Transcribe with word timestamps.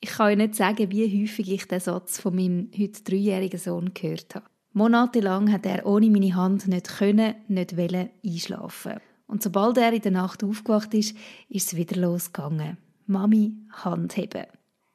Ich 0.00 0.10
kann 0.10 0.28
euch 0.28 0.36
nicht 0.36 0.54
sagen, 0.54 0.90
wie 0.92 1.22
häufig 1.22 1.50
ich 1.50 1.66
den 1.66 1.80
Satz 1.80 2.20
von 2.20 2.36
meinem 2.36 2.70
heute 2.78 3.02
dreijährigen 3.02 3.58
Sohn 3.58 3.94
gehört 3.94 4.34
habe. 4.34 4.46
Monatelang 4.72 5.50
hat 5.50 5.66
er 5.66 5.86
ohne 5.86 6.08
meine 6.08 6.36
Hand 6.36 6.68
nicht 6.68 6.88
können, 6.88 7.34
nicht 7.48 7.76
wollen 7.76 8.10
einschlafen. 8.24 9.00
Und 9.26 9.42
sobald 9.42 9.76
er 9.76 9.92
in 9.92 10.02
der 10.02 10.12
Nacht 10.12 10.44
aufgewacht 10.44 10.94
ist, 10.94 11.16
ist 11.48 11.72
es 11.72 11.76
wieder 11.76 12.00
losgegangen. 12.00 12.78
Mami, 13.06 13.54
Hand 13.72 14.16
heben. 14.16 14.46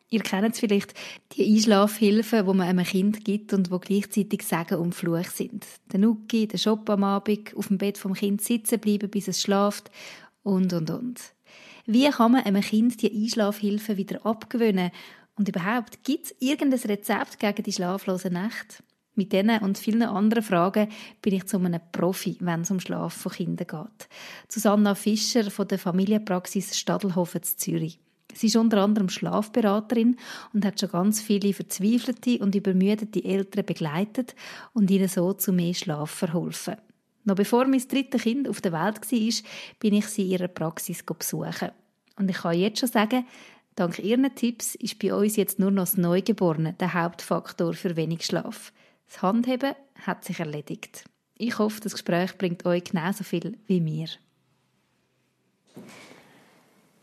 Ihr 0.10 0.22
kennt 0.22 0.54
es 0.54 0.60
vielleicht, 0.60 0.94
die 1.34 1.54
Einschlafhilfen, 1.54 2.46
die 2.46 2.54
man 2.54 2.68
einem 2.68 2.86
Kind 2.86 3.26
gibt 3.26 3.52
und 3.52 3.72
wo 3.72 3.80
gleichzeitig 3.80 4.44
Sagen 4.44 4.76
und 4.76 4.94
Fluch 4.94 5.26
sind. 5.26 5.66
Der 5.92 6.00
Nuki, 6.00 6.48
der 6.48 6.60
Shop 6.60 6.88
am 6.90 7.04
Abend, 7.04 7.56
auf 7.58 7.68
dem 7.68 7.80
Bett 7.80 7.98
vom 7.98 8.14
Kind 8.14 8.42
sitzen 8.42 8.80
bleiben, 8.80 9.10
bis 9.10 9.28
es 9.28 9.42
schlaft 9.42 9.90
und, 10.44 10.72
und, 10.72 10.92
und. 10.92 11.33
Wie 11.86 12.10
kann 12.10 12.32
man 12.32 12.44
einem 12.44 12.62
Kind 12.62 13.02
die 13.02 13.12
Einschlafhilfe 13.12 13.98
wieder 13.98 14.26
abgewöhnen? 14.26 14.92
Und 15.36 15.50
überhaupt, 15.50 16.04
gibt 16.04 16.28
es 16.28 16.36
irgendein 16.40 16.80
Rezept 16.80 17.40
gegen 17.40 17.64
die 17.64 17.74
schlaflosen 17.74 18.34
Nächte? 18.34 18.84
Mit 19.16 19.34
diesen 19.34 19.60
und 19.60 19.78
vielen 19.78 20.04
anderen 20.04 20.44
Fragen 20.44 20.88
bin 21.22 21.34
ich 21.34 21.46
zu 21.46 21.58
einem 21.58 21.82
Profi, 21.92 22.38
wenn 22.40 22.62
es 22.62 22.72
um 22.72 22.80
Schlaf 22.80 23.14
von 23.14 23.34
Kindern 23.34 23.68
geht. 23.68 24.10
Susanna 24.48 24.96
Fischer 24.96 25.52
von 25.52 25.68
der 25.68 25.78
Familienpraxis 25.78 26.78
Stadelhofen 26.78 27.44
zu 27.44 27.58
Zürich. 27.58 28.00
Sie 28.34 28.48
ist 28.48 28.56
unter 28.56 28.82
anderem 28.82 29.10
Schlafberaterin 29.10 30.18
und 30.54 30.66
hat 30.66 30.80
schon 30.80 30.90
ganz 30.90 31.22
viele 31.22 31.54
verzweifelte 31.54 32.40
und 32.40 32.56
übermüdete 32.56 33.24
Eltern 33.24 33.66
begleitet 33.66 34.36
und 34.74 34.90
ihnen 34.90 35.10
so 35.10 35.34
zu 35.34 35.52
mehr 35.52 35.74
Schlaf 35.74 36.10
verholfen. 36.10 36.78
Noch 37.26 37.36
bevor 37.36 37.68
mein 37.68 37.88
drittes 37.88 38.24
Kind 38.24 38.50
auf 38.50 38.62
der 38.62 38.74
Welt 38.74 39.12
war, 39.12 39.50
bin 39.80 39.94
ich 39.94 40.08
sie 40.08 40.24
in 40.24 40.32
ihrer 40.32 40.48
Praxis 40.48 41.04
besuchen. 41.04 41.72
Und 42.16 42.30
ich 42.30 42.38
kann 42.38 42.58
jetzt 42.58 42.80
schon 42.80 42.90
sagen, 42.90 43.26
dank 43.76 44.00
ihren 44.00 44.34
Tipps 44.36 44.76
ist 44.76 45.00
bei 45.00 45.14
uns 45.14 45.36
jetzt 45.36 45.60
nur 45.60 45.72
noch 45.72 45.84
das 45.84 45.98
Neugeborene 45.98 46.74
der 46.74 46.94
Hauptfaktor 46.94 47.74
für 47.74 47.96
wenig 47.96 48.26
Schlaf. 48.26 48.72
Das 49.08 49.22
Handheben 49.22 49.74
hat 50.06 50.24
sich 50.24 50.40
erledigt. 50.40 51.06
Ich 51.36 51.58
hoffe, 51.58 51.82
das 51.82 51.94
Gespräch 51.94 52.38
bringt 52.38 52.66
euch 52.66 52.84
genauso 52.84 53.24
viel 53.24 53.58
wie 53.68 53.82
mir. 53.82 54.08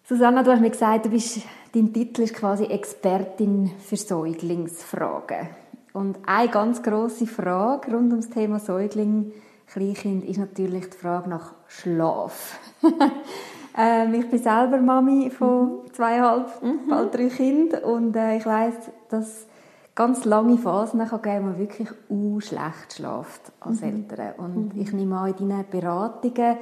Susanna, 0.08 0.42
du 0.42 0.50
hast 0.52 0.60
mir 0.60 0.70
gesagt, 0.70 1.06
du 1.06 1.10
bist, 1.10 1.40
dein 1.72 1.92
Titel 1.92 2.22
ist 2.22 2.34
quasi 2.34 2.64
Expertin 2.64 3.70
für 3.78 3.96
Säuglingsfragen. 3.96 5.48
Und 5.92 6.18
eine 6.26 6.50
ganz 6.50 6.82
große 6.82 7.26
Frage 7.26 7.92
rund 7.92 8.10
ums 8.10 8.30
Thema 8.30 8.58
Säugling, 8.58 9.32
Kleinkind, 9.66 10.24
ist 10.24 10.38
natürlich 10.38 10.90
die 10.90 10.96
Frage 10.96 11.28
nach 11.28 11.54
Schlaf. 11.68 12.58
ähm, 13.76 14.14
ich 14.14 14.28
bin 14.28 14.42
selber 14.42 14.78
Mami 14.78 15.30
von 15.30 15.64
mhm. 15.64 15.92
zweieinhalb, 15.92 16.62
mhm. 16.62 16.88
bald 16.88 17.14
drei 17.14 17.28
Kindern 17.28 17.84
und 17.84 18.16
äh, 18.16 18.36
ich 18.36 18.46
weiß, 18.46 18.74
dass 19.08 19.46
ganz 19.94 20.24
lange 20.24 20.56
Phasen 20.56 21.06
kann 21.06 21.22
geben, 21.22 21.44
wo 21.44 21.50
man 21.50 21.58
wirklich 21.58 21.88
u 22.08 22.40
schlecht 22.40 22.94
schlaft 22.94 23.52
als 23.60 23.80
mhm. 23.80 24.06
Eltern. 24.08 24.32
Und 24.38 24.74
mhm. 24.74 24.80
ich 24.80 24.92
nehme 24.92 25.18
an, 25.18 25.34
in 25.38 25.48
deinen 25.48 25.68
Beratungen 25.70 26.56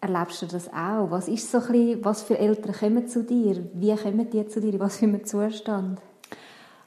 erlebst 0.00 0.42
du 0.42 0.46
das 0.46 0.68
auch. 0.68 1.10
Was 1.10 1.28
ist 1.28 1.50
so 1.50 1.58
ein 1.58 1.66
bisschen, 1.66 2.04
was 2.04 2.22
für 2.22 2.38
Eltern 2.38 2.74
kommen 2.74 3.08
zu 3.08 3.22
dir? 3.22 3.64
Wie 3.74 3.94
kommen 3.94 4.28
die 4.30 4.46
zu 4.48 4.60
dir? 4.60 4.78
Was 4.80 4.96
für 4.96 5.06
einen 5.06 5.24
Zustand? 5.24 6.00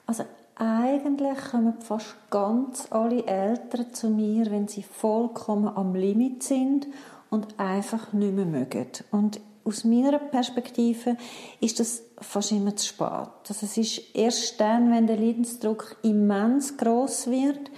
Also 0.06 0.24
eigentlich 0.56 1.38
kommen 1.52 1.76
fast 1.80 2.16
ganz 2.30 2.88
alle 2.90 3.26
Eltern 3.26 3.94
zu 3.94 4.10
mir, 4.10 4.50
wenn 4.52 4.68
sie 4.68 4.84
vollkommen 4.84 5.68
am 5.68 5.94
Limit 5.96 6.44
sind 6.44 6.88
und 7.36 7.60
einfach 7.60 8.14
nicht 8.14 8.34
mehr 8.34 8.46
mögen. 8.46 8.88
Und 9.12 9.40
aus 9.64 9.84
meiner 9.84 10.20
Perspektive 10.20 11.18
ist 11.60 11.80
das 11.80 12.04
fast 12.22 12.52
immer 12.52 12.76
zu 12.76 12.88
spät. 12.88 13.30
Also 13.48 13.66
es 13.66 13.78
ist 13.78 14.16
erst 14.16 14.60
dann, 14.62 14.92
wenn 14.92 15.08
der 15.08 15.18
Leidensdruck 15.18 15.98
immens 16.04 16.78
groß 16.78 17.28
wird, 17.28 17.72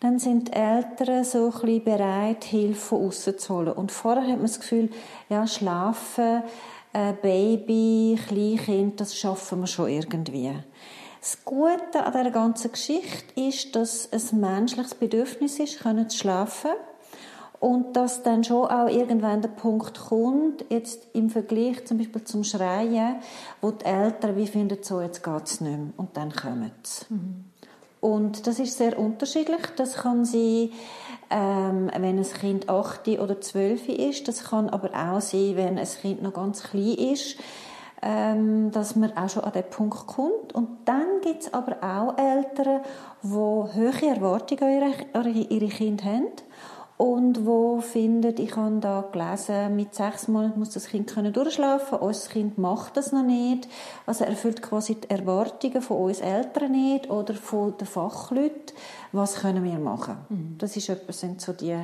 dann 0.00 0.18
sind 0.18 0.48
die 0.48 0.52
Eltern 0.52 1.24
so 1.24 1.52
ein 1.62 1.84
bereit, 1.84 2.44
Hilfe 2.44 2.80
von 2.80 3.06
außen 3.06 3.38
zu 3.38 3.54
holen. 3.54 3.72
Und 3.72 3.92
vorher 3.92 4.22
hat 4.22 4.36
man 4.36 4.42
das 4.42 4.58
Gefühl, 4.58 4.90
ja, 5.28 5.46
schlafen, 5.46 6.42
äh, 6.92 7.12
Baby, 7.12 8.18
Kleinkind, 8.26 9.00
das 9.00 9.16
schaffen 9.16 9.60
wir 9.60 9.66
schon 9.66 9.90
irgendwie. 9.90 10.52
Das 11.20 11.44
Gute 11.44 12.02
an 12.02 12.12
dieser 12.12 12.30
ganzen 12.30 12.72
Geschichte 12.72 13.40
ist, 13.40 13.76
dass 13.76 14.08
es 14.10 14.32
ein 14.32 14.40
menschliches 14.40 14.94
Bedürfnis 14.94 15.58
ist, 15.58 15.80
können 15.80 16.08
zu 16.08 16.16
schlafen. 16.16 16.70
Und 17.60 17.94
dass 17.94 18.22
dann 18.22 18.42
schon 18.42 18.68
auch 18.68 18.88
irgendwann 18.88 19.42
der 19.42 19.50
Punkt 19.50 20.00
kommt, 20.08 20.64
jetzt 20.70 21.08
im 21.12 21.28
Vergleich 21.28 21.84
zum 21.84 21.98
Beispiel 21.98 22.24
zum 22.24 22.42
Schreien, 22.42 23.16
wo 23.60 23.70
die 23.70 23.84
Eltern 23.84 24.34
wie 24.36 24.46
finden, 24.46 24.78
so 24.80 25.02
jetzt 25.02 25.22
geht's 25.22 25.60
nicht 25.60 25.76
mehr. 25.76 25.92
Und 25.98 26.16
dann 26.16 26.32
kommen 26.32 26.72
sie. 26.82 27.04
Mhm. 27.10 27.44
Und 28.00 28.46
das 28.46 28.58
ist 28.58 28.78
sehr 28.78 28.98
unterschiedlich. 28.98 29.60
Das 29.76 29.96
kann 29.96 30.24
sein, 30.24 30.70
ähm, 31.28 31.90
wenn 31.98 32.18
ein 32.18 32.24
Kind 32.24 32.70
8 32.70 33.06
oder 33.08 33.38
12 33.38 33.88
ist. 33.90 34.26
Das 34.26 34.44
kann 34.44 34.70
aber 34.70 34.88
auch 34.94 35.20
sein, 35.20 35.52
wenn 35.56 35.78
ein 35.78 35.86
Kind 35.86 36.22
noch 36.22 36.32
ganz 36.32 36.62
klein 36.62 36.94
ist, 36.94 37.36
ähm, 38.00 38.70
dass 38.70 38.96
man 38.96 39.14
auch 39.18 39.28
schon 39.28 39.44
an 39.44 39.52
den 39.52 39.68
Punkt 39.68 40.06
kommt. 40.06 40.54
Und 40.54 40.78
dann 40.86 41.20
gibt 41.22 41.42
es 41.42 41.52
aber 41.52 41.76
auch 41.82 42.16
Eltern, 42.16 42.80
die 43.22 43.28
hohe 43.28 44.08
Erwartungen 44.08 44.94
an 45.12 45.26
ihre, 45.26 45.46
ihre 45.48 45.68
Kinder 45.68 46.04
haben 46.04 46.32
und 47.00 47.46
wo 47.46 47.80
findet, 47.80 48.38
ich 48.38 48.56
habe 48.56 48.76
da 48.78 49.02
gelesen, 49.10 49.74
mit 49.74 49.94
sechs 49.94 50.28
Monaten 50.28 50.58
muss 50.58 50.68
das 50.68 50.86
Kind 50.86 51.08
können 51.08 51.32
durchschlafen. 51.32 51.96
Unser 51.96 52.28
Kind 52.28 52.58
macht 52.58 52.98
das 52.98 53.10
noch 53.10 53.22
nicht. 53.22 53.68
Also 54.04 54.24
erfüllt 54.24 54.60
quasi 54.60 54.96
die 54.96 55.08
Erwartungen 55.08 55.80
von 55.80 55.96
uns 55.96 56.20
Eltern 56.20 56.72
nicht 56.72 57.08
oder 57.08 57.32
von 57.32 57.74
den 57.78 57.86
Fachleuten. 57.86 58.74
Was 59.12 59.36
können 59.36 59.64
wir 59.64 59.78
machen? 59.78 60.18
Mhm. 60.28 60.56
Das 60.58 60.76
ist 60.76 60.90
etwas, 60.90 61.20
sind 61.20 61.40
so 61.40 61.54
die, 61.54 61.74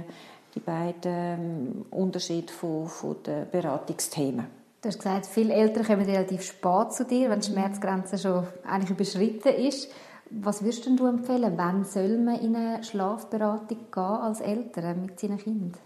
die 0.54 0.60
beiden 0.60 1.00
ähm, 1.04 1.87
Unterschiede 1.91 2.53
von, 2.53 2.87
von 2.87 3.16
den 3.22 3.48
Beratungsthemen. 3.50 4.44
Du 4.83 4.88
hast 4.91 4.98
gesagt, 4.98 5.25
viele 5.25 5.54
Eltern 5.54 5.87
kommen 5.87 6.04
relativ 6.04 6.43
spät 6.43 6.93
zu 6.93 7.06
dir, 7.06 7.31
wenn 7.31 7.41
die 7.41 7.50
Schmerzgrenze 7.50 8.19
schon 8.19 8.47
eigentlich 8.66 8.91
überschritten 8.91 9.48
ist. 9.48 9.88
Was 10.31 10.62
würdest 10.62 10.87
du 10.87 11.06
empfehlen? 11.06 11.54
Wann 11.56 11.84
soll 11.84 12.19
man 12.19 12.41
in 12.41 12.56
eine 12.56 12.82
Schlafberatung 12.82 13.78
gehen 13.92 14.03
als 14.03 14.41
Eltern 14.41 15.03
mit 15.03 15.20
seinen 15.20 15.38
Kindern? 15.38 15.81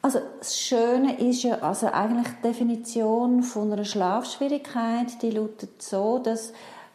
Also 0.00 0.18
das 0.38 0.58
Schöne 0.58 1.18
ist 1.20 1.44
ja, 1.44 1.58
also 1.58 1.86
eigentlich 1.86 2.26
die 2.38 2.48
Definition 2.48 3.42
von 3.42 3.72
einer 3.72 3.84
Schlafschwierigkeit, 3.84 5.22
die 5.22 5.30
lautet 5.30 5.80
so, 5.80 6.18
dass 6.18 6.52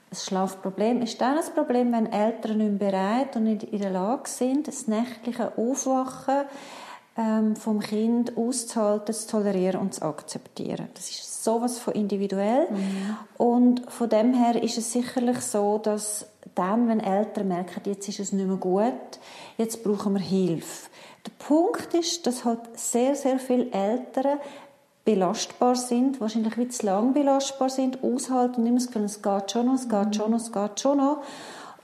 das 0.10 0.26
Schlafproblem 0.26 1.02
ist 1.02 1.20
dann 1.20 1.38
ein 1.38 1.54
Problem, 1.54 1.92
wenn 1.92 2.12
Eltern 2.12 2.58
nicht 2.58 2.80
bereit 2.80 3.36
und 3.36 3.44
nicht 3.44 3.64
in 3.64 3.80
der 3.80 3.92
Lage 3.92 4.30
sind, 4.30 4.68
das 4.68 4.88
nächtliche 4.88 5.58
Aufwachen 5.58 6.46
ähm, 7.18 7.56
vom 7.56 7.80
Kind 7.80 8.38
auszuhalten, 8.38 9.14
zu 9.14 9.28
tolerieren 9.28 9.82
und 9.82 9.96
zu 9.96 10.04
akzeptieren. 10.04 10.88
Das 10.94 11.10
ist 11.10 11.44
sowas 11.44 11.80
von 11.80 11.94
individuell. 11.94 12.68
Mhm. 12.70 13.18
Und 13.38 13.92
von 13.92 14.10
dem 14.10 14.34
her 14.34 14.62
ist 14.62 14.78
es 14.78 14.92
sicherlich 14.92 15.40
so, 15.42 15.78
dass 15.78 16.28
dann, 16.56 16.88
wenn 16.88 17.00
Eltern 17.00 17.48
merken, 17.48 17.82
jetzt 17.86 18.08
ist 18.08 18.20
es 18.20 18.32
nicht 18.32 18.48
mehr 18.48 18.58
gut, 18.58 19.20
jetzt 19.58 19.84
brauchen 19.84 20.14
wir 20.14 20.22
Hilfe. 20.22 20.90
Der 21.26 21.32
Punkt 21.46 21.94
ist, 21.94 22.26
dass 22.26 22.46
halt 22.46 22.60
sehr, 22.74 23.16
sehr 23.16 23.40
viele 23.40 23.72
Eltern 23.72 24.40
belastbar 25.04 25.76
sind, 25.76 26.20
wahrscheinlich 26.20 26.58
wie 26.58 26.68
zu 26.68 26.86
lang 26.86 27.14
belastbar 27.14 27.70
sind, 27.70 28.04
aushalten 28.04 28.62
und 28.62 28.68
immer 28.68 28.78
das 28.78 28.88
Gefühl, 28.88 29.06
es 29.06 29.22
geht 29.22 29.52
schon 29.52 29.66
noch, 29.68 29.76
es 29.76 29.88
geht 29.88 30.16
schon 30.16 30.32
noch, 30.32 30.40
es 30.40 30.52
geht 30.52 30.80
schon 30.80 30.98
noch 30.98 31.24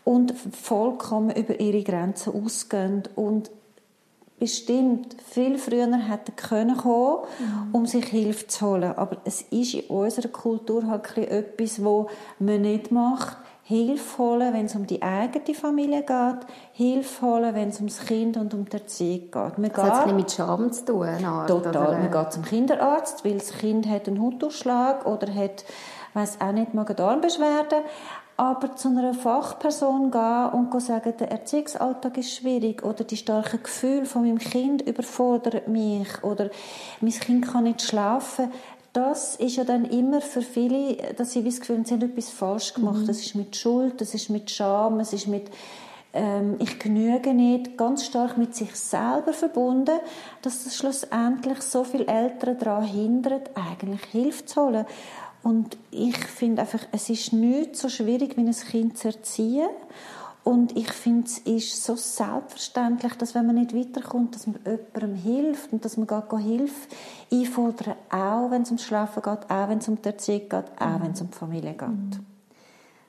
und 0.04 0.34
vollkommen 0.34 1.36
über 1.36 1.60
ihre 1.60 1.84
Grenzen 1.84 2.34
ausgehen 2.34 3.04
und 3.16 3.50
bestimmt 4.40 5.16
viel 5.30 5.58
früher 5.58 5.96
hätten 5.96 6.36
können 6.36 6.76
kommen, 6.76 7.20
mhm. 7.40 7.76
um 7.76 7.86
sich 7.86 8.06
Hilfe 8.08 8.48
zu 8.48 8.66
holen. 8.66 8.94
Aber 8.98 9.18
es 9.24 9.42
ist 9.44 9.74
in 9.74 9.86
unserer 9.86 10.28
Kultur 10.28 10.88
halt 10.88 11.18
etwas, 11.18 11.82
was 11.84 12.08
man 12.40 12.62
nicht 12.62 12.92
macht. 12.92 13.38
Hilfe 13.66 14.18
holen, 14.18 14.54
wenn 14.54 14.66
es 14.66 14.76
um 14.76 14.86
die 14.86 15.02
eigene 15.02 15.56
Familie 15.56 16.04
geht, 16.04 16.48
Hilfe 16.74 17.26
holen, 17.26 17.56
wenn 17.56 17.70
es 17.70 17.78
ums 17.78 18.02
Kind 18.06 18.36
und 18.36 18.54
um 18.54 18.66
die 18.66 18.74
Erziehung 18.74 19.32
geht. 19.32 19.58
Man 19.58 19.72
das 19.72 19.74
geht, 19.74 19.94
hat 19.94 20.08
es 20.08 20.14
mit 20.14 20.32
Scham 20.32 20.72
zu 20.74 20.86
tun? 20.86 21.08
Art, 21.26 21.48
total. 21.48 21.88
Oder? 21.88 21.98
Man 21.98 22.12
geht 22.12 22.34
zum 22.34 22.44
Kinderarzt, 22.44 23.24
weil 23.24 23.36
das 23.36 23.54
Kind 23.58 23.88
hat 23.88 24.10
einen 24.10 24.22
Hautausschlag 24.22 25.06
oder 25.06 25.34
hat, 25.34 25.64
weiß 26.14 26.42
auch 26.42 26.52
nicht, 26.52 26.74
Magen-Darm-Beschwerden. 26.74 27.84
Aber 28.36 28.76
zu 28.76 28.90
einer 28.90 29.14
Fachperson 29.14 30.10
gehen 30.12 30.50
und 30.50 30.82
sagen, 30.82 31.14
der 31.20 31.32
Erziehungsalltag 31.32 32.18
ist 32.18 32.36
schwierig 32.36 32.84
oder 32.84 33.04
die 33.04 33.16
starken 33.16 33.62
Gefühle 33.62 34.06
von 34.06 34.24
meinem 34.24 34.40
Kind 34.40 34.82
überfordern 34.82 35.62
mich 35.68 36.24
oder 36.24 36.50
mein 37.00 37.12
Kind 37.12 37.48
kann 37.48 37.66
nicht 37.66 37.84
schlafen, 37.84 38.52
das 38.94 39.36
ist 39.36 39.56
ja 39.56 39.64
dann 39.64 39.86
immer 39.86 40.22
für 40.22 40.42
viele, 40.42 40.96
dass 41.18 41.32
sie 41.32 41.44
das 41.44 41.60
Gefühl 41.60 41.78
haben, 41.78 41.86
sie 41.86 41.96
haben 41.96 42.04
etwas 42.04 42.30
falsch 42.30 42.74
gemacht. 42.74 43.02
Mhm. 43.02 43.08
Das 43.08 43.20
ist 43.20 43.36
mit 43.36 43.56
Schuld, 43.56 44.00
das 44.00 44.14
ist 44.14 44.30
mit 44.30 44.52
Scham, 44.52 45.00
es 45.00 45.14
ist 45.14 45.28
mit 45.28 45.50
ähm, 46.14 46.58
ich 46.60 46.78
genüge 46.78 47.34
nicht, 47.34 47.76
ganz 47.76 48.06
stark 48.06 48.38
mit 48.38 48.56
sich 48.56 48.76
selber 48.76 49.34
verbunden, 49.34 50.00
dass 50.44 50.64
das 50.64 50.78
schlussendlich 50.78 51.62
so 51.62 51.84
viele 51.84 52.06
Eltern 52.06 52.58
daran 52.60 52.84
hindert, 52.84 53.50
eigentlich 53.56 54.04
Hilfe 54.12 54.46
zu 54.46 54.62
holen. 54.62 54.86
Und 55.42 55.76
ich 55.92 56.18
finde 56.18 56.62
einfach, 56.62 56.80
es 56.92 57.10
ist 57.10 57.34
nicht 57.34 57.76
so 57.76 57.90
schwierig, 57.90 58.38
wie 58.38 58.42
ein 58.42 58.54
Kind 58.54 58.98
zu 58.98 59.08
erziehen. 59.10 59.70
Und 60.44 60.76
ich 60.76 60.92
finde, 60.92 61.26
es 61.26 61.38
ist 61.40 61.84
so 61.84 61.96
selbstverständlich, 61.96 63.14
dass 63.14 63.34
wenn 63.34 63.46
man 63.46 63.56
nicht 63.56 63.74
weiterkommt, 63.74 64.36
dass 64.36 64.46
man 64.46 64.60
jemandem 64.66 65.16
hilft 65.16 65.72
und 65.72 65.86
dass 65.86 65.96
man 65.96 66.06
gar 66.06 66.28
Hilfe 66.38 66.90
einfordern, 67.32 67.96
auch 68.10 68.52
wenn 68.52 68.64
es 68.64 68.70
ums 68.70 68.84
Schlafen 68.84 69.24
geht, 69.24 69.50
auch 69.50 69.70
wenn 69.70 69.78
es 69.78 69.88
um 69.88 70.02
die 70.02 70.10
Erziehung 70.10 70.50
geht, 70.50 70.66
auch 70.80 71.02
wenn 71.02 71.12
es 71.12 71.22
um 71.22 71.30
die 71.32 71.38
Familie 71.38 71.74
geht. 71.74 71.88
Mhm. 71.88 72.10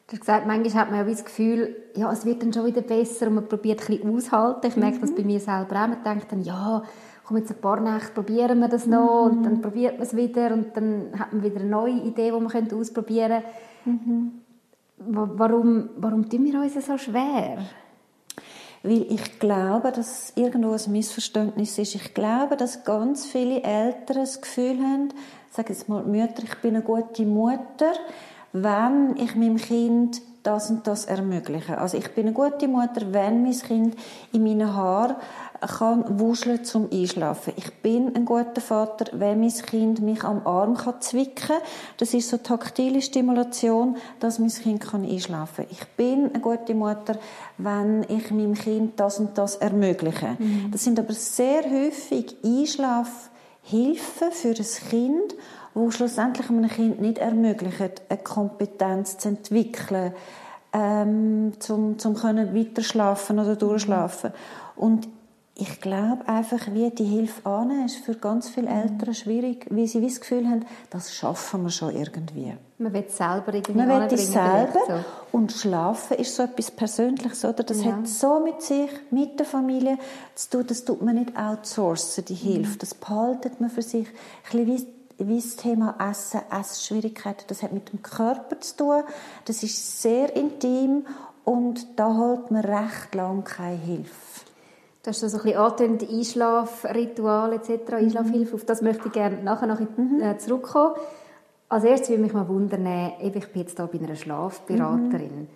Du 0.07 0.13
hast 0.13 0.21
gesagt, 0.21 0.47
manchmal 0.47 0.83
hat 0.83 0.91
man 0.91 1.01
ja 1.01 1.11
das 1.13 1.25
Gefühl, 1.25 1.75
ja, 1.97 2.13
es 2.13 2.25
wird 2.25 2.43
dann 2.43 2.53
schon 2.53 2.67
wieder 2.67 2.83
besser 2.83 3.27
und 3.27 3.35
man 3.35 3.49
probiert 3.49 3.81
ein 3.81 3.99
bisschen 3.99 4.15
aushalten. 4.15 4.67
Ich 4.69 4.77
merke 4.77 4.99
mhm. 4.99 5.01
das 5.01 5.15
bei 5.15 5.25
mir 5.25 5.41
selber 5.41 5.83
auch. 5.83 5.89
Man 5.89 6.05
denkt 6.05 6.31
dann, 6.31 6.43
ja, 6.43 6.85
komm 7.25 7.39
jetzt 7.39 7.51
ein 7.51 7.61
paar 7.61 7.81
Nächte, 7.81 8.13
probieren 8.13 8.61
wir 8.61 8.69
das 8.69 8.87
noch 8.87 9.25
mhm. 9.25 9.39
und 9.39 9.43
dann 9.43 9.61
probiert 9.61 9.95
man 9.95 10.07
es 10.07 10.15
wieder 10.15 10.53
und 10.53 10.77
dann 10.77 11.19
hat 11.19 11.33
man 11.33 11.43
wieder 11.43 11.59
eine 11.59 11.69
neue 11.69 11.95
Idee, 11.95 12.31
die 12.31 12.41
man 12.41 12.73
ausprobieren 12.73 13.43
könnte. 13.83 14.05
Mhm. 14.05 14.44
Warum, 14.97 15.91
warum 15.97 16.29
tun 16.29 16.45
wir 16.45 16.61
uns 16.61 16.87
so 16.87 16.97
schwer? 16.97 17.59
Weil 18.83 19.07
ich 19.11 19.39
glaube, 19.39 19.93
dass 19.93 20.33
irgendwo 20.37 20.73
ein 20.73 20.93
Missverständnis 20.93 21.79
ist. 21.79 21.95
Ich 21.95 22.15
glaube, 22.15 22.57
dass 22.57 22.85
ganz 22.85 23.27
viele 23.27 23.63
Eltern 23.63 24.17
das 24.19 24.41
Gefühl 24.41 24.79
haben, 24.79 25.09
sage 25.51 25.73
jetzt 25.73 25.89
mal 25.89 26.05
Mütter, 26.05 26.43
ich 26.43 26.57
bin 26.57 26.77
eine 26.77 26.85
gute 26.85 27.25
Mutter, 27.25 27.93
wenn 28.53 29.17
ich 29.17 29.35
meinem 29.35 29.57
Kind 29.57 30.21
das 30.45 30.71
und 30.71 30.87
das 30.87 31.07
ermögliche. 31.07 31.79
Also 31.79 31.97
ich 31.97 32.15
bin 32.15 32.27
eine 32.27 32.35
gute 32.35 32.69
Mutter, 32.69 33.13
wenn 33.13 33.43
mein 33.43 33.59
Kind 33.59 33.97
in 34.33 34.45
meinen 34.45 34.75
Haaren 34.75 35.17
kann 35.61 36.21
wuscheln 36.21 36.65
zum 36.65 36.89
Einschlafen. 36.93 37.55
Ich 37.57 37.73
bin 37.75 38.15
ein 38.15 38.27
guter 38.27 38.61
Vater, 38.61 39.07
wenn 39.19 39.41
mein 39.41 39.51
Kind 39.53 40.01
mich 40.01 40.23
am 40.23 40.47
Arm 40.47 40.77
kann 40.77 41.01
zwicken 41.01 41.57
Das 41.97 42.13
ist 42.13 42.29
so 42.29 42.37
taktile 42.37 43.01
Stimulation, 43.01 43.97
dass 44.21 44.39
mein 44.39 44.51
Kind 44.51 44.81
kann 44.83 45.05
einschlafen 45.05 45.65
Ich 45.71 45.87
bin 45.97 46.31
eine 46.31 46.41
gute 46.41 46.75
Mutter, 46.75 47.19
wenn 47.57 48.05
ich 48.09 48.31
meinem 48.31 48.55
Kind 48.55 49.01
das 49.01 49.19
und 49.19 49.39
das 49.39 49.57
ermögliche. 49.57 50.37
Mhm. 50.39 50.71
Das 50.71 50.85
sind 50.85 50.99
aber 50.99 51.15
sehr 51.15 51.63
häufig 51.71 52.37
Einschlafhilfen 52.45 54.33
für 54.33 54.49
ein 54.49 54.91
Kind, 54.91 55.35
wo 55.75 55.91
schlussendlich 55.91 56.49
einem 56.49 56.69
Kind 56.69 57.01
nicht 57.01 57.19
ermöglichen, 57.19 57.91
eine 58.09 58.19
Kompetenz 58.19 59.19
zu 59.19 59.29
entwickeln, 59.29 60.15
ähm, 60.73 61.53
zum, 61.59 61.99
zum 61.99 62.15
können 62.15 62.55
weiter 62.55 62.83
schlafen 62.83 63.39
oder 63.39 63.57
durchschlafen. 63.57 64.33
Und 64.77 65.09
ich 65.57 65.81
glaube 65.81 66.27
einfach, 66.27 66.67
wie 66.73 66.91
die 66.91 67.05
Hilfe 67.05 67.49
annehmen, 67.49 67.87
ist 67.87 67.99
für 67.99 68.17
ganz 68.17 68.49
viele 68.49 68.69
Eltern 68.69 69.15
schwierig, 69.15 69.67
weil 69.71 69.87
sie 69.87 70.01
das 70.01 70.21
Gefühl 70.21 70.49
haben, 70.49 70.65
das 70.91 71.15
schaffen 71.15 71.63
wir 71.63 71.71
schon 71.71 71.95
irgendwie. 71.95 72.55
Man 72.79 72.93
will 72.93 73.05
es 73.07 73.17
selber 73.17 73.55
irgendwie 73.55 73.79
Man 73.79 73.89
will 73.89 74.19
es 74.19 74.33
selber. 74.33 74.81
So. 74.85 74.95
Und 75.31 75.53
Schlafen 75.53 76.17
ist 76.17 76.35
so 76.35 76.43
etwas 76.43 76.73
Persönliches, 76.73 77.45
oder? 77.45 77.63
Das 77.63 77.85
ja. 77.85 77.93
hat 77.93 78.09
so 78.09 78.41
mit 78.41 78.63
sich, 78.63 78.91
mit 79.13 79.39
der 79.39 79.47
Familie 79.47 79.97
zu 80.35 80.51
tun, 80.51 80.65
das 80.67 80.85
tut 80.85 81.03
man 81.03 81.15
nicht 81.15 81.37
outsourcen, 81.37 82.25
die 82.25 82.35
Hilfe. 82.35 82.75
Mhm. 82.75 82.79
Das 82.81 82.95
behaltet 82.95 83.61
man 83.61 83.71
für 83.71 83.83
sich. 83.83 84.09
Ein 84.53 84.67
bisschen 84.67 84.87
wie, 85.19 85.41
das 85.41 85.57
Thema 85.57 85.97
Essen, 86.11 86.41
Essschwierigkeiten, 86.51 87.45
das 87.49 87.63
hat 87.63 87.73
mit 87.73 87.93
dem 87.93 88.03
Körper 88.03 88.61
zu 88.61 88.77
tun. 88.77 89.03
Das 89.45 89.63
ist 89.63 90.03
sehr 90.03 90.35
intim 90.35 91.07
und 91.45 91.99
da 91.99 92.17
holt 92.17 92.51
man 92.51 92.65
recht 92.65 93.15
lang 93.15 93.45
keine 93.45 93.77
Hilfe. 93.77 94.45
Du 95.03 95.11
hast 95.11 95.21
so 95.21 95.27
ein 95.27 95.33
bisschen 95.33 95.59
angetönt, 95.59 96.11
Einschlafritual 96.11 97.53
etc., 97.53 97.71
mhm. 97.89 97.95
Einschlafhilfe, 97.95 98.55
auf 98.55 98.65
das 98.65 98.81
möchte 98.81 99.09
ich 99.09 99.13
gerne 99.13 99.43
nachher 99.43 99.67
noch 99.67 99.81
mhm. 99.81 100.21
Äh, 100.21 100.39
zurückkommen. 100.39 100.95
Als 101.69 101.85
erstes 101.85 102.11
würde 102.11 102.23
mich 102.23 102.33
mal 102.33 102.49
wundern, 102.49 103.13
ich 103.21 103.33
bin 103.33 103.43
jetzt 103.55 103.77
hier 103.77 103.87
bei 103.87 103.99
einer 103.99 104.17
Schlafberaterin. 104.17 105.41
Mhm. 105.41 105.49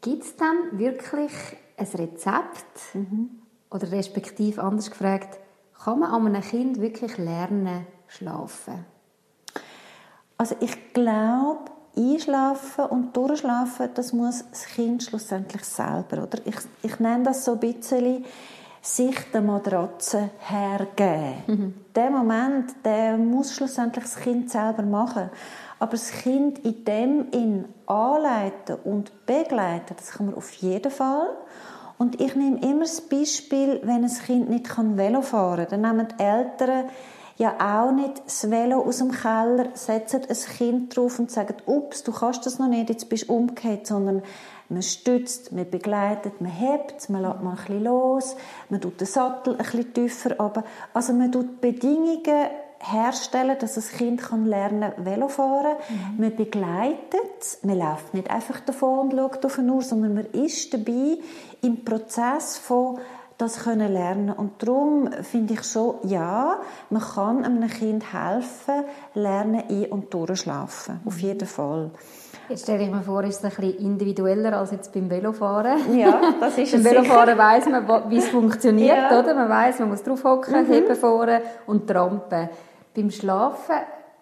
Gibt 0.00 0.22
es 0.22 0.36
dann 0.36 0.78
wirklich 0.78 1.32
ein 1.76 1.86
Rezept? 1.94 2.94
Mhm. 2.94 3.30
Oder 3.70 3.90
respektive 3.90 4.62
anders 4.62 4.90
gefragt, 4.90 5.38
kann 5.82 5.98
man 5.98 6.10
an 6.10 6.26
einem 6.26 6.42
Kind 6.42 6.80
wirklich 6.80 7.18
lernen, 7.18 7.86
schlafen? 8.16 8.84
Also 10.36 10.56
ich 10.60 10.92
glaube, 10.92 11.70
einschlafen 11.96 12.86
und 12.86 13.16
durchschlafen, 13.16 13.90
das 13.94 14.12
muss 14.12 14.44
das 14.50 14.66
Kind 14.66 15.02
schlussendlich 15.02 15.64
selber, 15.64 16.24
oder? 16.24 16.38
Ich, 16.44 16.56
ich 16.82 16.98
nenne 16.98 17.24
das 17.24 17.44
so 17.44 17.52
ein 17.52 17.60
bisschen 17.60 18.24
sich 18.82 19.16
der 19.32 19.40
Matratze 19.40 20.30
hergeben. 20.40 21.42
Mhm. 21.46 21.74
Der 21.94 22.10
Moment, 22.10 22.74
der 22.84 23.16
muss 23.16 23.54
schlussendlich 23.54 24.04
das 24.04 24.16
Kind 24.16 24.50
selber 24.50 24.82
machen. 24.82 25.30
Aber 25.78 25.92
das 25.92 26.10
Kind 26.10 26.58
in 26.64 26.84
dem 26.84 27.30
in 27.30 27.64
anleiten 27.86 28.76
und 28.84 29.26
begleiten, 29.26 29.94
das 29.96 30.10
kann 30.10 30.26
man 30.26 30.34
auf 30.34 30.52
jeden 30.54 30.90
Fall. 30.90 31.28
Und 31.96 32.20
ich 32.20 32.34
nehme 32.34 32.60
immer 32.60 32.80
das 32.80 33.00
Beispiel, 33.00 33.80
wenn 33.84 34.04
ein 34.04 34.10
Kind 34.10 34.50
nicht 34.50 34.68
Velo 34.76 35.22
fahren 35.22 35.66
kann, 35.66 35.82
dann 35.82 35.96
nehmen 35.96 36.08
die 36.08 36.22
Eltern 36.22 36.84
ja 37.36 37.54
auch 37.58 37.92
nicht 37.92 38.22
das 38.24 38.50
Velo 38.50 38.80
aus 38.82 38.98
dem 38.98 39.10
Keller, 39.10 39.68
setzen 39.74 40.22
ein 40.28 40.56
Kind 40.56 40.96
drauf 40.96 41.18
und 41.18 41.30
sagen, 41.30 41.56
ups, 41.66 42.04
du 42.04 42.12
kannst 42.12 42.46
das 42.46 42.58
noch 42.58 42.68
nicht, 42.68 42.90
jetzt 42.90 43.08
bist 43.08 43.28
du 43.28 43.34
umgekehrt, 43.34 43.86
sondern 43.86 44.22
man 44.68 44.82
stützt, 44.82 45.52
man 45.52 45.68
begleitet, 45.68 46.40
man 46.40 46.50
hebt, 46.50 47.08
man 47.10 47.22
lässt 47.22 47.42
mal 47.42 47.50
ein 47.50 47.56
bisschen 47.56 47.84
los, 47.84 48.36
man 48.70 48.80
tut 48.80 49.00
den 49.00 49.06
Sattel 49.06 49.54
ein 49.54 49.58
bisschen 49.58 49.92
tiefer 49.92 50.34
aber 50.38 50.64
Also 50.92 51.12
man 51.12 51.32
tut 51.32 51.60
Bedingungen 51.60 52.48
herstellen, 52.80 53.56
dass 53.58 53.74
das 53.74 53.90
Kind 53.90 54.22
kann 54.22 54.46
lernen 54.46 54.92
Velo 54.98 55.28
fahren. 55.28 55.76
Mhm. 55.88 56.20
Man 56.20 56.36
begleitet, 56.36 57.58
man 57.62 57.78
läuft 57.78 58.14
nicht 58.14 58.30
einfach 58.30 58.60
davon 58.60 59.10
und 59.10 59.12
schaut 59.12 59.44
auf 59.44 59.56
den 59.56 59.70
Uhr, 59.70 59.82
sondern 59.82 60.14
man 60.14 60.26
ist 60.26 60.72
dabei 60.74 61.18
im 61.62 61.84
Prozess 61.84 62.58
von 62.58 62.98
das 63.38 63.64
können 63.64 63.92
lernen 63.92 64.30
und 64.30 64.62
darum 64.62 65.10
finde 65.22 65.54
ich 65.54 65.64
schon 65.64 65.96
ja 66.04 66.58
man 66.90 67.02
kann 67.02 67.44
einem 67.44 67.68
Kind 67.68 68.12
helfen 68.12 68.84
lernen 69.14 69.64
ein 69.68 69.86
und 69.86 70.12
durchschlafen 70.12 71.00
auf 71.04 71.16
mhm. 71.16 71.20
jeden 71.20 71.48
Fall 71.48 71.90
Jetzt 72.48 72.64
stelle 72.64 72.84
ich 72.84 72.90
mir 72.90 73.00
vor, 73.00 73.24
ist 73.24 73.42
es 73.42 73.44
ein 73.44 73.50
bisschen 73.50 73.86
individueller 73.86 74.58
als 74.58 74.70
jetzt 74.70 74.92
beim 74.92 75.08
Velofahren. 75.08 75.96
Ja, 75.98 76.20
das 76.40 76.58
ist 76.58 76.74
es 76.74 76.82
Beim 76.82 76.92
Velofahren 76.92 77.38
weiss 77.38 77.66
man, 77.66 78.10
wie 78.10 78.18
es 78.18 78.28
funktioniert, 78.28 78.98
ja. 79.10 79.18
oder? 79.18 79.34
Man 79.34 79.48
weiss, 79.48 79.78
man 79.78 79.88
muss 79.88 80.02
drauf 80.02 80.22
hocken, 80.24 80.66
mhm. 80.66 80.70
heben 80.70 80.94
vorne 80.94 81.40
und 81.66 81.86
trampen. 81.86 82.50
Beim 82.94 83.10
Schlafen, 83.10 83.76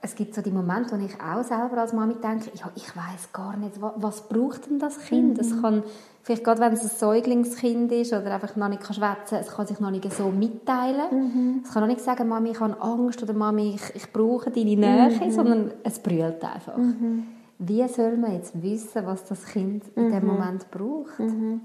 es 0.05 0.17
gibt 0.17 0.35
so 0.35 0.43
die 0.43 0.51
Momente, 0.51 0.99
wo 0.99 1.05
ich 1.05 1.15
auch 1.21 1.45
selber 1.45 1.79
als 1.81 1.93
Mami 1.93 2.15
denke, 2.15 2.51
ja, 2.57 2.71
ich 2.75 2.89
weiß 2.89 3.33
gar 3.33 3.57
nicht, 3.57 3.81
was, 3.81 3.93
was 3.97 4.29
braucht 4.29 4.69
denn 4.69 4.81
das 4.81 4.99
Kind? 4.99 5.39
Es 5.39 5.51
mhm. 5.51 5.63
kann, 5.63 5.83
vielleicht 6.23 6.43
gerade 6.43 6.61
wenn 6.61 6.73
es 6.73 6.83
ein 6.83 6.91
Säuglingskind 6.91 7.93
ist 7.93 8.13
oder 8.13 8.35
einfach 8.35 8.57
noch 8.57 8.69
nicht 8.69 8.85
schwätzen 8.85 9.37
kann, 9.37 9.41
es 9.41 9.49
kann 9.49 9.67
sich 9.67 9.79
noch 9.79 9.93
nicht 9.93 10.13
so 10.13 10.31
mitteilen. 10.31 11.07
Mhm. 11.13 11.63
Es 11.65 11.73
kann 11.73 11.83
noch 11.83 11.89
nicht 11.89 12.01
sagen, 12.01 12.29
Mami, 12.29 12.51
ich 12.51 12.61
habe 12.61 12.81
Angst 12.83 13.23
oder 13.23 13.33
Mami, 13.33 13.77
ich, 13.77 13.95
ich 13.95 14.13
brauche 14.13 14.51
deine 14.51 14.77
Nähe, 14.77 15.21
mhm. 15.25 15.31
sondern 15.31 15.71
es 15.85 16.01
brüllt 16.01 16.43
einfach. 16.45 16.77
Mhm. 16.77 17.29
Wie 17.61 17.87
soll 17.87 18.17
man 18.17 18.33
jetzt 18.33 18.61
wissen, 18.61 19.07
was 19.07 19.25
das 19.25 19.45
Kind 19.47 19.85
in 19.95 20.11
dem 20.11 20.23
mhm. 20.23 20.27
Moment 20.27 20.71
braucht? 20.73 21.21
Mhm. 21.21 21.61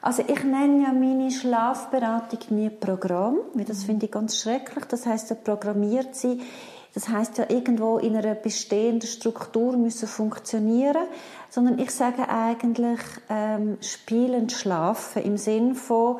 Also 0.00 0.22
ich 0.26 0.44
nenne 0.44 0.82
ja 0.84 0.92
meine 0.92 1.32
Schlafberatung 1.32 2.38
nie 2.50 2.70
Programm, 2.70 3.38
weil 3.54 3.64
das 3.64 3.82
finde 3.82 4.06
ich 4.06 4.12
ganz 4.12 4.40
schrecklich. 4.40 4.84
Das 4.84 5.04
heißt, 5.04 5.30
ja 5.30 5.36
programmiert 5.36 6.14
sie. 6.14 6.40
Das 6.94 7.08
heißt 7.08 7.38
ja 7.38 7.48
irgendwo 7.48 7.98
in 7.98 8.16
einer 8.16 8.34
bestehenden 8.34 9.08
Struktur 9.08 9.76
müssen 9.76 10.08
funktionieren, 10.08 11.06
sondern 11.48 11.78
ich 11.78 11.90
sage 11.90 12.28
eigentlich 12.28 13.00
ähm, 13.30 13.78
spielen, 13.80 14.50
schlafen 14.50 15.22
im 15.22 15.38
Sinn 15.38 15.74
von 15.74 16.18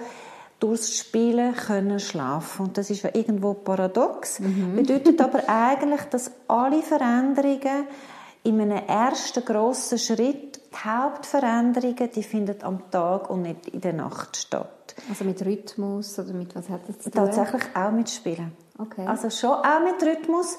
durchs 0.61 0.97
Spielen 0.97 1.55
können 1.55 1.99
schlafen. 1.99 2.67
Und 2.67 2.79
das 2.79 2.89
ist 2.89 3.03
ja 3.03 3.11
irgendwo 3.13 3.53
paradox. 3.55 4.41
Mhm. 4.41 4.77
Bedeutet 4.77 5.21
aber 5.21 5.49
eigentlich, 5.49 6.03
dass 6.03 6.31
alle 6.49 6.83
Veränderungen 6.83 7.87
in 8.45 8.61
einem 8.61 8.79
ersten 8.87 9.45
grossen 9.45 9.99
Schritt 9.99 10.61
die 10.73 10.89
Hauptveränderungen, 10.89 12.11
die 12.15 12.23
finden 12.23 12.63
am 12.63 12.91
Tag 12.91 13.29
und 13.29 13.43
nicht 13.43 13.69
in 13.69 13.81
der 13.81 13.93
Nacht 13.93 14.37
statt. 14.37 14.95
Also 15.09 15.25
mit 15.25 15.45
Rhythmus 15.45 16.19
oder 16.19 16.33
mit 16.33 16.55
was 16.55 16.69
hat 16.69 16.89
das 16.89 16.99
zu 16.99 17.11
tun? 17.11 17.25
Tatsächlich 17.25 17.63
auch 17.75 17.91
mit 17.91 18.09
Spielen. 18.09 18.53
Okay. 18.83 19.07
Also 19.07 19.31
schon 19.31 19.51
auch 19.51 19.81
mit 19.85 20.03
Rhythmus. 20.03 20.59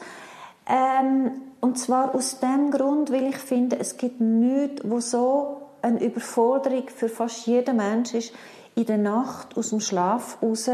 Ähm, 0.68 1.32
Und 1.64 1.78
zwar 1.78 2.14
aus 2.14 2.40
dem 2.40 2.72
Grund, 2.72 3.10
weil 3.10 3.28
ich 3.28 3.38
finde, 3.38 3.80
es 3.80 3.96
gibt 3.96 4.20
nichts, 4.20 4.84
wo 4.84 5.00
so 5.00 5.62
eine 5.82 6.04
Überforderung 6.04 6.90
für 6.94 7.08
fast 7.08 7.48
jeden 7.48 7.78
Mensch 7.78 8.14
ist, 8.14 8.34
in 8.76 8.86
der 8.86 8.98
Nacht 8.98 9.56
aus 9.56 9.70
dem 9.70 9.80
Schlaf 9.80 10.40
raus 10.42 10.70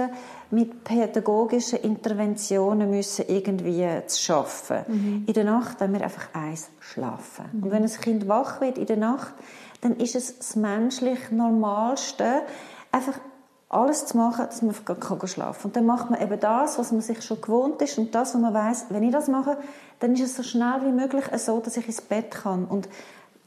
mit 0.49 0.83
pädagogischen 0.83 1.79
Interventionen 1.83 2.89
müssen 2.89 3.25
irgendwie 3.27 3.85
zu 4.07 4.19
schaffen. 4.19 4.79
Mhm. 4.87 5.23
In 5.27 5.33
der 5.33 5.43
Nacht 5.43 5.79
haben 5.79 5.93
wir 5.93 6.01
einfach 6.01 6.33
eins 6.33 6.71
schlafen. 6.79 7.45
Mhm. 7.51 7.63
Und 7.63 7.71
wenn 7.71 7.83
ein 7.83 8.01
Kind 8.01 8.27
wach 8.27 8.59
wird 8.59 8.79
in 8.79 8.87
der 8.87 8.97
Nacht, 8.97 9.33
dann 9.81 9.95
ist 9.97 10.15
es 10.15 10.39
das 10.39 10.55
menschlich 10.55 11.29
Normalste, 11.29 12.41
einfach 12.91 13.19
alles 13.69 14.07
zu 14.07 14.17
machen, 14.17 14.45
dass 14.45 14.63
man 14.63 14.73
kann 14.83 15.27
schlafen 15.27 15.61
kann. 15.61 15.65
Und 15.65 15.75
dann 15.75 15.85
macht 15.85 16.09
man 16.09 16.19
eben 16.19 16.39
das, 16.39 16.79
was 16.79 16.91
man 16.91 17.01
sich 17.01 17.21
schon 17.21 17.39
gewohnt 17.39 17.81
ist 17.83 17.97
und 17.99 18.13
das, 18.15 18.33
was 18.33 18.41
man 18.41 18.53
weiß, 18.53 18.87
wenn 18.89 19.03
ich 19.03 19.11
das 19.11 19.27
mache, 19.27 19.57
dann 19.99 20.13
ist 20.13 20.21
es 20.21 20.35
so 20.35 20.43
schnell 20.43 20.81
wie 20.83 20.91
möglich 20.91 21.25
so, 21.37 21.59
dass 21.59 21.77
ich 21.77 21.85
ins 21.85 22.01
Bett 22.01 22.31
kann. 22.31 22.65
Und 22.65 22.89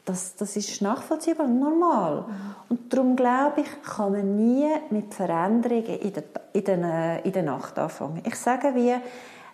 das, 0.05 0.37
das 0.37 0.57
ist 0.57 0.81
nachvollziehbar 0.81 1.47
und 1.47 1.59
normal. 1.59 2.23
Mhm. 2.23 2.55
Und 2.69 2.93
darum 2.93 3.17
glaube 3.17 3.63
ich, 3.63 3.83
kann 3.83 4.13
man 4.13 4.37
nie 4.37 4.69
mit 4.91 5.13
Veränderungen 5.13 5.85
in 5.85 6.13
der, 6.13 6.25
in 6.53 6.65
der, 6.65 7.25
in 7.25 7.33
der 7.33 7.43
Nacht 7.43 7.79
anfangen. 7.79 8.23
Ich 8.25 8.37
sage 8.37 8.75
wie, 8.75 8.95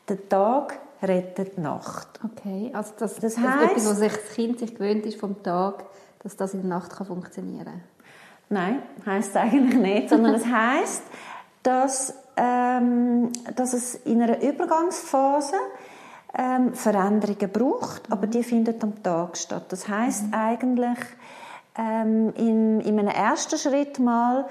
der 0.08 0.28
Tag 0.28 0.78
rettet 1.02 1.56
die 1.56 1.60
Nacht. 1.60 2.08
Okay, 2.25 2.70
also 2.75 2.92
das, 2.98 3.16
das, 3.16 3.38
heißt, 3.38 3.62
das 3.62 3.70
etwas, 3.70 3.90
was 3.90 3.98
sich 3.98 4.12
das 4.12 4.34
Kind 4.34 4.58
sich 4.58 4.75
gewöhnt 4.75 5.06
ist 5.06 5.20
vom 5.20 5.42
Tag, 5.42 5.84
dass 6.22 6.37
das 6.37 6.54
in 6.54 6.60
der 6.60 6.70
Nacht 6.70 6.90
kann 6.90 7.06
funktionieren 7.06 7.64
kann. 7.64 7.82
Nein, 8.50 8.83
heißt 9.05 9.37
eigentlich 9.37 9.78
nicht, 9.78 10.09
sondern 10.11 10.35
es 10.35 10.47
heißt, 10.47 11.02
dass, 11.62 12.14
ähm, 12.37 13.31
dass 13.57 13.73
es 13.73 13.95
in 13.95 14.23
einer 14.23 14.40
Übergangsphase 14.40 15.57
ähm, 16.37 16.75
Veränderungen 16.75 17.50
braucht, 17.52 18.11
aber 18.11 18.26
die 18.26 18.43
finden 18.43 18.75
am 18.83 19.02
Tag 19.02 19.37
statt. 19.37 19.64
Das 19.69 19.88
heißt 19.88 20.28
mhm. 20.28 20.35
eigentlich 20.35 20.99
ähm, 21.76 22.33
in, 22.37 22.81
in 22.81 22.99
einem 22.99 23.09
ersten 23.09 23.59
Schritt 23.59 23.99
mal, 23.99 24.47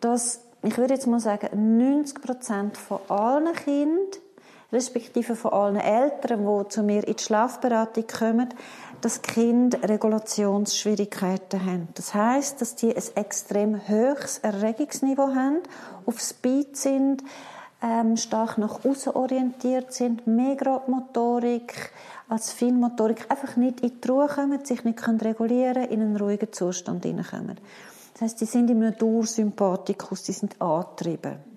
dass 0.00 0.40
ich 0.64 0.78
würde 0.78 0.94
jetzt 0.94 1.08
mal 1.08 1.18
sagen 1.18 1.48
90 1.78 2.22
Prozent 2.22 2.76
von 2.76 2.98
allen 3.08 3.52
Kindern 3.54 4.22
respektive 4.72 5.36
von 5.36 5.52
allen 5.52 5.76
Eltern, 5.76 6.46
die 6.46 6.68
zu 6.70 6.82
mir 6.82 7.06
in 7.06 7.16
die 7.16 7.22
Schlafberatung 7.22 8.04
kommen, 8.06 8.48
dass 9.02 9.20
Kind 9.20 9.76
Regulationsschwierigkeiten 9.86 11.64
haben. 11.64 11.88
Das 11.94 12.14
heißt, 12.14 12.60
dass 12.60 12.76
die 12.76 12.96
ein 12.96 13.02
extrem 13.16 13.88
hohes 13.88 14.38
Erregungsniveau 14.38 15.34
haben, 15.34 15.58
auf 16.06 16.20
Speed 16.20 16.76
sind, 16.76 17.22
ähm, 17.82 18.16
stark 18.16 18.58
nach 18.58 18.84
außen 18.84 19.12
orientiert 19.12 19.92
sind, 19.92 20.26
mehr 20.26 20.82
Motorik 20.86 21.92
als 22.28 22.52
Feinmotorik, 22.52 23.26
einfach 23.28 23.56
nicht 23.56 23.80
in 23.80 24.00
die 24.00 24.08
Ruhe 24.08 24.28
kommen, 24.28 24.64
sich 24.64 24.84
nicht 24.84 24.98
können 24.98 25.20
regulieren, 25.20 25.84
in 25.84 26.00
einen 26.00 26.16
ruhigen 26.16 26.52
Zustand 26.52 27.04
hineinkommen. 27.04 27.58
Das 28.14 28.22
heißt, 28.22 28.40
die 28.40 28.46
sind 28.46 28.70
in 28.70 28.82
einem 28.82 28.96
Dursympathikus, 28.96 30.22
die 30.22 30.32
sind 30.32 30.60
angetrieben. 30.60 31.51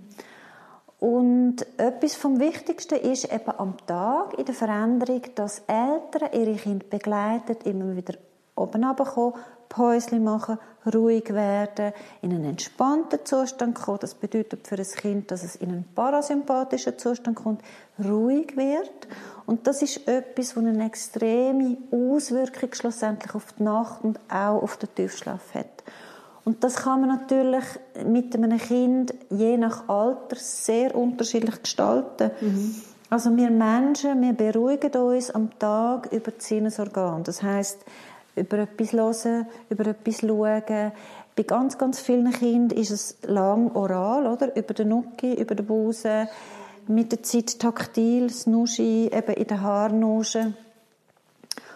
Und 1.06 1.58
etwas 1.78 2.16
vom 2.16 2.40
Wichtigsten 2.40 2.96
ist 2.96 3.32
eben 3.32 3.52
am 3.60 3.76
Tag 3.86 4.40
in 4.40 4.46
der 4.46 4.56
Veränderung, 4.56 5.22
dass 5.36 5.62
Eltern 5.68 6.32
ihre 6.34 6.56
Kinder 6.56 6.84
begleiten, 6.90 7.58
immer 7.64 7.96
wieder 7.96 8.16
oben 8.56 8.84
runterkommen, 8.84 9.36
Päuschen 9.70 10.24
machen, 10.24 10.58
ruhig 10.92 11.32
werden, 11.32 11.94
in 12.24 12.34
einen 12.34 12.46
entspannten 12.46 13.20
Zustand 13.24 13.76
kommen. 13.76 14.00
Das 14.02 14.16
bedeutet 14.16 14.68
für 14.68 14.78
ein 14.80 14.84
Kind, 14.84 15.30
dass 15.30 15.44
es 15.44 15.56
in 15.58 15.70
einen 15.70 15.86
parasympathischen 15.94 16.98
Zustand 16.98 17.36
kommt, 17.36 17.62
ruhig 18.04 18.58
wird. 18.58 19.08
Und 19.46 19.68
das 19.68 19.84
ist 19.84 20.08
etwas, 20.08 20.56
das 20.56 20.58
eine 20.58 20.88
extreme 20.88 21.78
Auswirkung 21.92 22.74
schlussendlich 22.74 23.36
auf 23.36 23.54
die 23.54 23.62
Nacht 23.62 24.04
und 24.04 24.20
auch 24.28 24.64
auf 24.64 24.78
den 24.78 24.90
Tiefschlaf 24.96 25.54
hat. 25.54 25.84
Und 26.46 26.64
das 26.64 26.76
kann 26.76 27.02
man 27.02 27.10
natürlich 27.10 27.66
mit 28.06 28.36
einem 28.36 28.58
Kind 28.60 29.14
je 29.32 29.58
nach 29.58 29.90
Alter 29.90 30.36
sehr 30.36 30.96
unterschiedlich 30.96 31.62
gestalten. 31.64 32.32
Mhm. 32.40 32.76
Also 33.10 33.36
wir 33.36 33.50
Menschen, 33.50 34.22
wir 34.22 34.34
beruhigen 34.34 34.92
uns 35.02 35.32
am 35.32 35.58
Tag 35.58 36.12
über 36.12 36.32
die 36.32 36.44
Sinnesorgane. 36.44 37.24
Das 37.24 37.42
heißt 37.42 37.84
über 38.36 38.60
etwas 38.60 38.94
hören, 38.94 39.48
über 39.70 39.88
etwas 39.88 40.20
schauen. 40.20 40.92
Bei 41.36 41.44
ganz, 41.44 41.78
ganz 41.78 42.00
vielen 42.00 42.32
Kindern 42.32 42.78
ist 42.78 42.92
es 42.92 43.18
lang 43.24 43.76
oral, 43.76 44.28
oder? 44.28 44.56
Über 44.56 44.74
den 44.74 44.90
Nuki, 44.90 45.34
über 45.34 45.56
den 45.56 45.66
Busen, 45.66 46.28
mit 46.88 47.12
der 47.12 47.24
Zeit 47.24 47.60
taktil, 47.60 48.28
das 48.28 48.48
Nuschi, 48.48 49.10
eben 49.12 49.34
in 49.34 49.48
den 49.48 49.62
Haarnuschen. 49.62 50.56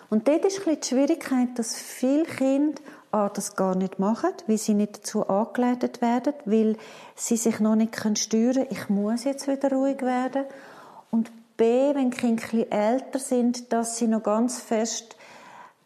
Und 0.10 0.28
dort 0.28 0.46
ist 0.46 0.60
ein 0.60 0.76
bisschen 0.76 0.82
die 0.82 0.88
Schwierigkeit, 0.88 1.50
dass 1.56 1.76
viele 1.76 2.24
Kinder 2.24 2.82
das 3.12 3.56
gar 3.56 3.76
nicht 3.76 4.00
machen, 4.00 4.32
weil 4.48 4.58
sie 4.58 4.74
nicht 4.74 5.00
dazu 5.00 5.28
angeleitet 5.28 6.02
werden, 6.02 6.34
weil 6.46 6.78
sie 7.16 7.38
sich 7.38 7.60
noch 7.60 7.76
nicht 7.76 7.96
steuern 8.18 8.54
können, 8.54 8.68
ich 8.70 8.90
muss 8.90 9.24
jetzt 9.24 9.48
wieder 9.48 9.72
ruhig 9.72 10.02
werden. 10.02 10.46
Und 11.12 11.32
B, 11.58 11.94
wenn 11.96 12.12
die 12.12 12.18
Kinder 12.18 12.44
ein 12.54 12.72
älter 12.72 13.20
sind, 13.20 13.74
dass 13.74 13.98
sie 13.98 14.08
noch 14.08 14.24
ganz 14.24 14.60
fest 14.60 15.16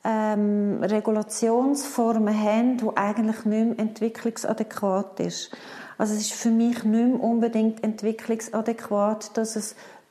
ähm, 0.04 0.80
Regulationsformen 0.82 2.38
haben, 2.38 2.78
die 2.78 2.98
eigentlich 2.98 3.46
nicht 3.46 3.46
mehr 3.46 3.80
entwicklungsadäquat 3.80 5.20
ist. 5.22 5.52
Also 5.98 6.14
es 6.14 6.22
ist 6.22 6.34
für 6.34 6.52
mich 6.52 6.84
nicht 6.84 6.86
mehr 6.86 7.24
unbedingt 7.24 7.84
entwicklungsadäquat, 7.84 9.38
dass 9.38 9.56
ein 9.56 9.64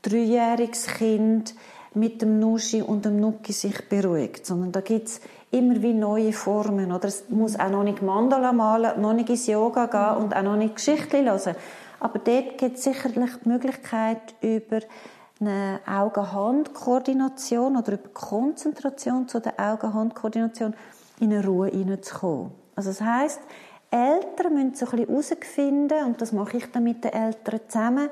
dreijähriges 0.02 0.86
Kind 0.86 1.54
mit 1.94 2.22
dem 2.22 2.40
Nuschi 2.40 2.82
und 2.82 3.04
dem 3.04 3.20
Nuki 3.20 3.52
sich 3.52 3.88
beruhigt, 3.88 4.46
sondern 4.46 4.72
da 4.72 4.80
gibt's 4.80 5.20
immer 5.52 5.80
wie 5.80 5.94
neue 5.94 6.32
Formen. 6.32 6.90
Oder 6.90 7.08
es 7.08 7.28
muss 7.28 7.58
auch 7.58 7.70
noch 7.70 7.84
nicht 7.84 8.02
Mandala 8.02 8.52
malen, 8.52 9.00
noch 9.00 9.12
nicht 9.12 9.30
ins 9.30 9.46
Yoga 9.46 9.86
gehen 9.86 10.24
und 10.24 10.34
auch 10.34 10.42
noch 10.42 10.56
nicht 10.56 10.74
Geschichten 10.76 11.26
hören. 11.26 11.54
Aber 12.00 12.18
dort 12.18 12.58
gibt 12.58 12.78
es 12.78 12.84
sicherlich 12.84 13.30
die 13.44 13.48
Möglichkeit, 13.48 14.34
über 14.40 14.80
eine 15.40 15.80
Augen-Hand-Koordination 15.86 17.76
oder 17.76 17.92
über 17.92 18.08
Konzentration 18.12 19.28
zu 19.28 19.40
der 19.40 19.54
Augen-Hand-Koordination 19.58 20.74
in 21.20 21.32
eine 21.32 21.46
Ruhe 21.46 21.68
hineinzukommen. 21.68 22.50
Also 22.74 22.90
das 22.90 23.00
heisst, 23.00 23.40
Eltern 23.90 24.54
müssen 24.54 24.74
so 24.74 24.86
ein 24.86 24.92
bisschen 24.92 25.06
herausfinden, 25.06 26.04
und 26.06 26.20
das 26.20 26.32
mache 26.32 26.56
ich 26.56 26.72
dann 26.72 26.84
mit 26.84 27.04
den 27.04 27.12
Eltern 27.12 27.60
zusammen, 27.68 28.08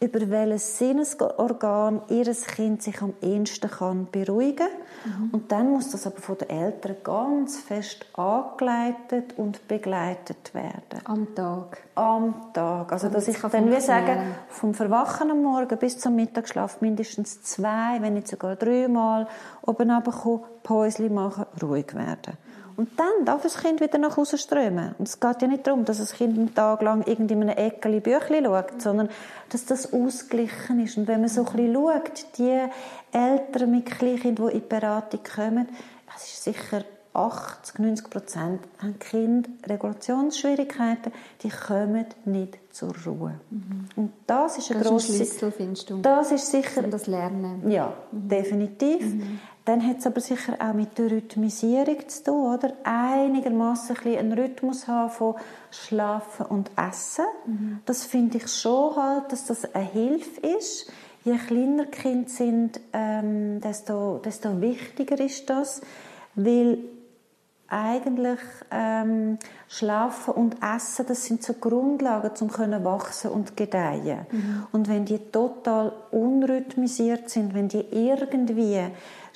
über 0.00 0.30
welches 0.30 0.78
Sinnesorgan 0.78 2.02
ihr 2.08 2.32
Kind 2.32 2.82
sich 2.82 3.02
am 3.02 3.14
ehesten 3.20 3.68
kann 3.68 4.06
beruhigen 4.12 4.68
mhm. 5.04 5.30
Und 5.32 5.50
dann 5.50 5.70
muss 5.70 5.90
das 5.90 6.06
aber 6.06 6.20
von 6.20 6.38
den 6.38 6.50
Eltern 6.50 6.96
ganz 7.02 7.58
fest 7.58 8.06
angeleitet 8.14 9.34
und 9.36 9.66
begleitet 9.66 10.54
werden. 10.54 11.00
Am 11.04 11.34
Tag? 11.34 11.78
Am 11.96 12.52
Tag. 12.52 12.92
Also, 12.92 13.08
dass 13.08 13.26
ich 13.26 13.38
dann 13.38 13.70
wie 13.70 13.80
sagen, 13.80 14.34
vom 14.48 14.74
Verwachen 14.74 15.30
am 15.30 15.42
Morgen 15.42 15.78
bis 15.78 15.98
zum 15.98 16.14
Mittagsschlaf 16.14 16.80
mindestens 16.80 17.42
zwei, 17.42 18.00
wenn 18.00 18.14
nicht 18.14 18.28
sogar 18.28 18.54
dreimal 18.56 19.26
oben 19.66 19.90
runterkommen, 19.90 20.44
Päuschen 20.62 21.12
machen, 21.12 21.46
ruhig 21.60 21.94
werden. 21.94 22.36
Und 22.78 22.90
dann 22.96 23.24
darf 23.24 23.42
das 23.42 23.58
Kind 23.58 23.80
wieder 23.80 23.98
nach 23.98 24.16
Hause 24.16 24.38
strömen. 24.38 24.94
Und 25.00 25.08
es 25.08 25.18
geht 25.18 25.42
ja 25.42 25.48
nicht 25.48 25.66
darum, 25.66 25.84
dass 25.84 25.98
das 25.98 26.12
Kind 26.12 26.38
einen 26.38 26.54
Tag 26.54 26.80
lang 26.80 27.02
irgendwie 27.08 27.34
in 27.34 27.42
einem 27.42 27.58
Eckeli 27.58 27.98
Büchli 27.98 28.40
schaut, 28.44 28.80
sondern 28.80 29.08
dass 29.48 29.64
das 29.64 29.92
ausgeglichen 29.92 30.78
ist. 30.84 30.96
Und 30.96 31.08
wenn 31.08 31.18
man 31.18 31.28
so 31.28 31.44
ein 31.44 31.56
bisschen 31.56 31.74
schaut, 31.74 32.38
die 32.38 32.68
Eltern 33.10 33.70
mit 33.72 33.86
Kleinkindern, 33.86 34.50
die 34.50 34.54
in 34.54 34.60
die 34.60 34.68
Beratung 34.68 35.20
kommen, 35.34 35.68
das 36.06 36.22
ist 36.22 36.44
sicher 36.44 36.84
80, 37.14 37.80
90 37.80 38.10
Prozent 38.10 38.60
haben 38.80 38.98
Kinder 39.00 39.50
Regulationsschwierigkeiten, 39.66 41.10
die 41.42 41.48
kommen 41.48 42.06
nicht 42.26 42.58
zur 42.70 42.94
Ruhe. 43.04 43.40
Mhm. 43.50 43.88
Und 43.96 44.12
das 44.28 44.58
ist 44.58 44.70
ein 44.70 44.80
grosser 44.80 45.14
Schlüssel, 45.14 45.50
findest 45.50 45.90
du? 45.90 45.98
Das 45.98 46.30
ist 46.30 46.48
sicher... 46.48 46.82
Das 46.82 47.08
Lernen. 47.08 47.68
Ja, 47.68 47.92
mhm. 48.12 48.28
definitiv. 48.28 49.04
Mhm. 49.04 49.40
Dann 49.68 49.86
hat 49.86 49.98
es 49.98 50.06
aber 50.06 50.22
sicher 50.22 50.54
auch 50.60 50.72
mit 50.72 50.96
der 50.96 51.10
Rhythmisierung 51.10 52.08
zu 52.08 52.24
tun, 52.24 52.54
oder? 52.54 52.72
Einigermaßen 52.84 53.98
einen 54.02 54.32
Rhythmus 54.32 54.88
haben 54.88 55.10
von 55.10 55.34
Schlafen 55.70 56.46
und 56.46 56.70
Essen. 56.74 57.26
Mhm. 57.44 57.80
Das 57.84 58.04
finde 58.04 58.38
ich 58.38 58.48
schon 58.48 58.96
halt, 58.96 59.30
dass 59.30 59.44
das 59.44 59.74
eine 59.74 59.84
Hilfe 59.84 60.40
ist. 60.56 60.90
Je 61.22 61.36
kleiner 61.36 61.84
die 61.84 61.90
Kinder 61.90 62.30
sind, 62.30 62.80
ähm, 62.94 63.60
desto, 63.60 64.22
desto 64.24 64.58
wichtiger 64.58 65.20
ist 65.20 65.50
das, 65.50 65.82
weil 66.34 66.78
eigentlich 67.68 68.40
ähm, 68.70 69.38
Schlafen 69.68 70.32
und 70.32 70.56
Essen, 70.62 71.04
das 71.06 71.26
sind 71.26 71.42
so 71.42 71.52
Grundlagen, 71.52 72.30
um 72.40 72.48
können 72.48 72.82
wachsen 72.82 73.30
und 73.30 73.54
gedeihen. 73.58 74.26
Mhm. 74.30 74.66
Und 74.72 74.88
wenn 74.88 75.04
die 75.04 75.18
total 75.18 75.92
unrhythmisiert 76.10 77.28
sind, 77.28 77.52
wenn 77.52 77.68
die 77.68 77.84
irgendwie 77.90 78.80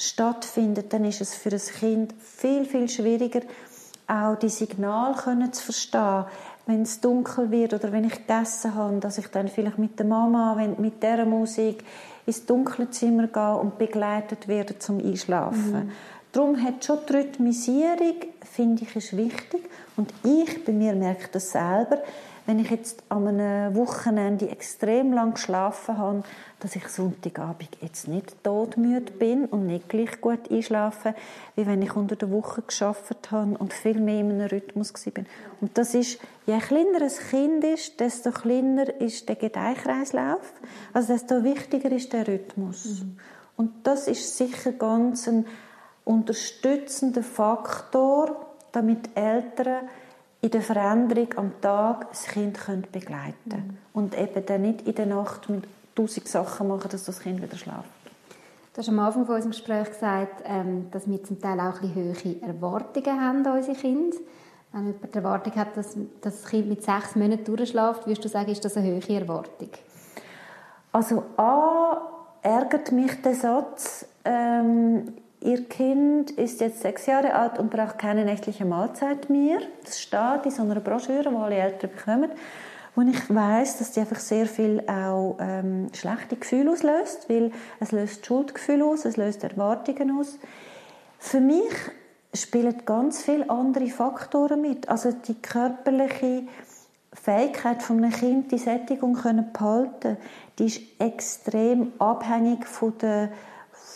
stattfinden, 0.09 0.85
dann 0.89 1.05
ist 1.05 1.21
es 1.21 1.35
für 1.35 1.51
ein 1.51 1.61
Kind 1.61 2.15
viel 2.21 2.65
viel 2.65 2.89
schwieriger, 2.89 3.41
auch 4.07 4.37
die 4.37 4.49
Signale 4.49 5.15
können 5.17 5.53
zu 5.53 5.65
verstehen, 5.65 6.25
wenn 6.67 6.83
es 6.83 7.01
dunkel 7.01 7.51
wird 7.51 7.75
oder 7.75 7.93
wenn 7.93 8.05
ich 8.05 8.27
gegessen 8.27 8.75
habe, 8.75 8.99
dass 8.99 9.19
ich 9.19 9.29
dann 9.29 9.49
vielleicht 9.49 9.79
mit 9.79 9.99
der 9.99 10.07
Mama, 10.07 10.55
wenn 10.57 10.81
mit 10.81 11.03
der 11.03 11.25
Musik 11.25 11.85
ins 12.27 12.47
dunkle 12.47 12.91
Zimmer 12.91 13.27
gehen 13.27 13.61
und 13.61 13.79
begleitet 13.79 14.49
werden 14.49 14.77
zum 14.79 14.99
Einschlafen. 14.99 15.73
Mhm. 15.73 15.91
Darum 16.33 16.63
hat 16.63 16.85
schon 16.85 16.99
die 17.09 17.13
Rhythmisierung, 17.13 18.17
finde 18.51 18.85
ich, 18.85 18.97
ist 18.97 19.17
wichtig. 19.17 19.69
Und 19.97 20.13
ich 20.25 20.65
bei 20.65 20.73
mir 20.73 20.95
merke 20.95 21.29
das 21.33 21.51
selber, 21.51 21.99
wenn 22.47 22.59
ich 22.59 22.71
jetzt 22.71 23.03
an 23.09 23.29
einem 23.29 23.77
Wochenende 23.77 24.49
extrem 24.49 25.13
lang 25.13 25.35
geschlafen 25.35 25.97
habe, 25.97 26.23
dass 26.61 26.77
ich 26.77 26.87
Sonntagabend 26.89 27.69
jetzt 27.81 28.09
nicht 28.09 28.43
todmüde 28.43 29.13
bin 29.13 29.47
und 29.47 29.67
nicht 29.67 29.89
gleich 29.89 30.21
gut 30.21 30.51
einschlafe, 30.51 31.15
wie 31.55 31.67
wenn 31.67 31.83
ich 31.83 31.95
unter 31.95 32.17
der 32.17 32.31
Woche 32.31 32.63
geschafft 32.63 33.31
habe 33.31 33.57
und 33.59 33.73
viel 33.73 34.01
mehr 34.01 34.21
in 34.21 34.33
einem 34.33 34.49
Rhythmus 34.49 34.93
bin. 34.93 35.27
Und 35.61 35.79
das 35.79 35.95
ist, 35.95 36.19
je 36.47 36.59
kleiner 36.59 37.03
ein 37.03 37.31
Kind 37.31 37.65
ist, 37.65 38.01
desto 38.01 38.31
kleiner 38.33 39.01
ist 39.01 39.29
der 39.29 39.37
Gedeihkreislauf, 39.37 40.53
also 40.93 41.13
desto 41.13 41.45
wichtiger 41.45 41.93
ist 41.93 42.13
der 42.13 42.27
Rhythmus. 42.27 42.85
Mhm. 42.85 43.17
Und 43.57 43.73
das 43.85 44.09
ist 44.09 44.37
sicher 44.37 44.73
ganz 44.73 45.29
ein 45.29 45.47
unterstützender 46.05 47.23
Faktor, 47.23 48.47
damit 48.73 49.11
Eltern 49.15 49.89
in 50.43 50.51
der 50.51 50.61
Veränderung 50.61 51.29
am 51.37 51.61
Tag 51.61 52.11
das 52.11 52.25
Kind 52.27 52.59
begleiten 52.91 53.35
können. 53.49 53.67
Mhm. 53.69 53.79
Und 53.95 54.19
eben 54.19 54.45
dann 54.45 54.63
nicht 54.63 54.83
in 54.83 54.95
der 54.95 55.07
Nacht 55.07 55.49
mit 55.49 55.65
tausend 55.95 56.29
Sachen 56.29 56.69
machen, 56.69 56.91
dass 56.91 57.05
das 57.05 57.21
Kind 57.21 57.41
wieder 57.41 57.57
schläft. 57.57 57.85
Du 58.73 58.79
hast 58.79 58.89
am 58.89 58.99
Anfang 58.99 59.25
von 59.25 59.37
unserem 59.37 59.53
Gespräch 59.53 59.89
gesagt, 59.91 60.43
ähm, 60.45 60.91
dass 60.91 61.09
wir 61.09 61.23
zum 61.23 61.41
Teil 61.41 61.61
auch 61.61 61.81
ein 61.81 61.93
bisschen 61.93 62.41
hohe 62.41 62.43
Erwartungen 62.43 63.21
haben 63.21 63.47
an 63.47 63.57
unsere 63.57 63.77
Kinder. 63.77 64.17
Wenn 64.73 64.87
jemand 64.87 65.15
die 65.15 65.19
Erwartung 65.19 65.55
hat, 65.55 65.77
dass, 65.77 65.97
das 66.23 66.45
Kind 66.45 66.69
mit 66.69 66.83
sechs 66.83 67.15
Monaten 67.15 67.45
durchschläft, 67.45 68.07
würdest 68.07 68.25
du 68.25 68.29
sagen, 68.29 68.51
ist 68.51 68.65
das 68.65 68.77
eine 68.77 68.97
hohe 68.97 69.21
Erwartung? 69.21 69.69
Also 70.91 71.23
A, 71.37 72.01
ärgert 72.43 72.91
mich 72.91 73.21
der 73.23 73.35
Satz, 73.35 74.07
ähm, 74.25 75.13
Ihr 75.45 75.65
Kind 75.65 76.31
ist 76.33 76.61
jetzt 76.61 76.83
sechs 76.83 77.07
Jahre 77.07 77.35
alt 77.35 77.59
und 77.59 77.71
braucht 77.71 77.99
keine 77.99 78.25
nächtliche 78.25 78.65
Mahlzeit 78.65 79.29
mehr. 79.29 79.59
Das 79.85 80.01
steht 80.01 80.45
in 80.45 80.51
so 80.51 80.63
einer 80.63 80.79
Broschüre, 80.79 81.31
die 81.31 81.37
alle 81.37 81.57
Eltern 81.57 81.91
bekommen. 81.91 82.31
Und 82.95 83.09
ich 83.09 83.35
weiß, 83.35 83.79
dass 83.79 83.93
die 83.93 84.01
einfach 84.01 84.21
sehr 84.21 84.47
viel 84.47 84.83
auch 84.87 85.39
ähm, 85.41 85.89
schlechte 85.95 86.37
Gefühle 86.37 86.73
auslöst, 86.73 87.29
weil 87.29 87.51
es 87.81 87.91
löst 87.91 88.25
Schuldgefühle 88.25 88.85
aus, 88.85 89.05
es 89.05 89.17
löst 89.17 89.43
Erwartungen 89.43 90.19
aus. 90.19 90.39
Für 91.19 91.41
mich 91.41 91.73
spielen 92.35 92.83
ganz 92.85 93.23
viele 93.23 93.49
andere 93.51 93.87
Faktoren 93.89 94.61
mit. 94.61 94.89
Also 94.89 95.11
die 95.13 95.35
körperliche 95.35 96.45
Fähigkeit 97.15 97.83
von 97.83 97.99
einem 97.99 98.13
Kind, 98.13 98.53
die 98.53 98.59
Sättigung 98.59 99.15
können 99.15 99.53
behalten, 99.53 100.19
die 100.59 100.67
ist 100.67 100.83
extrem 100.99 101.93
abhängig 101.99 102.67
von 102.67 102.97
der 102.99 103.31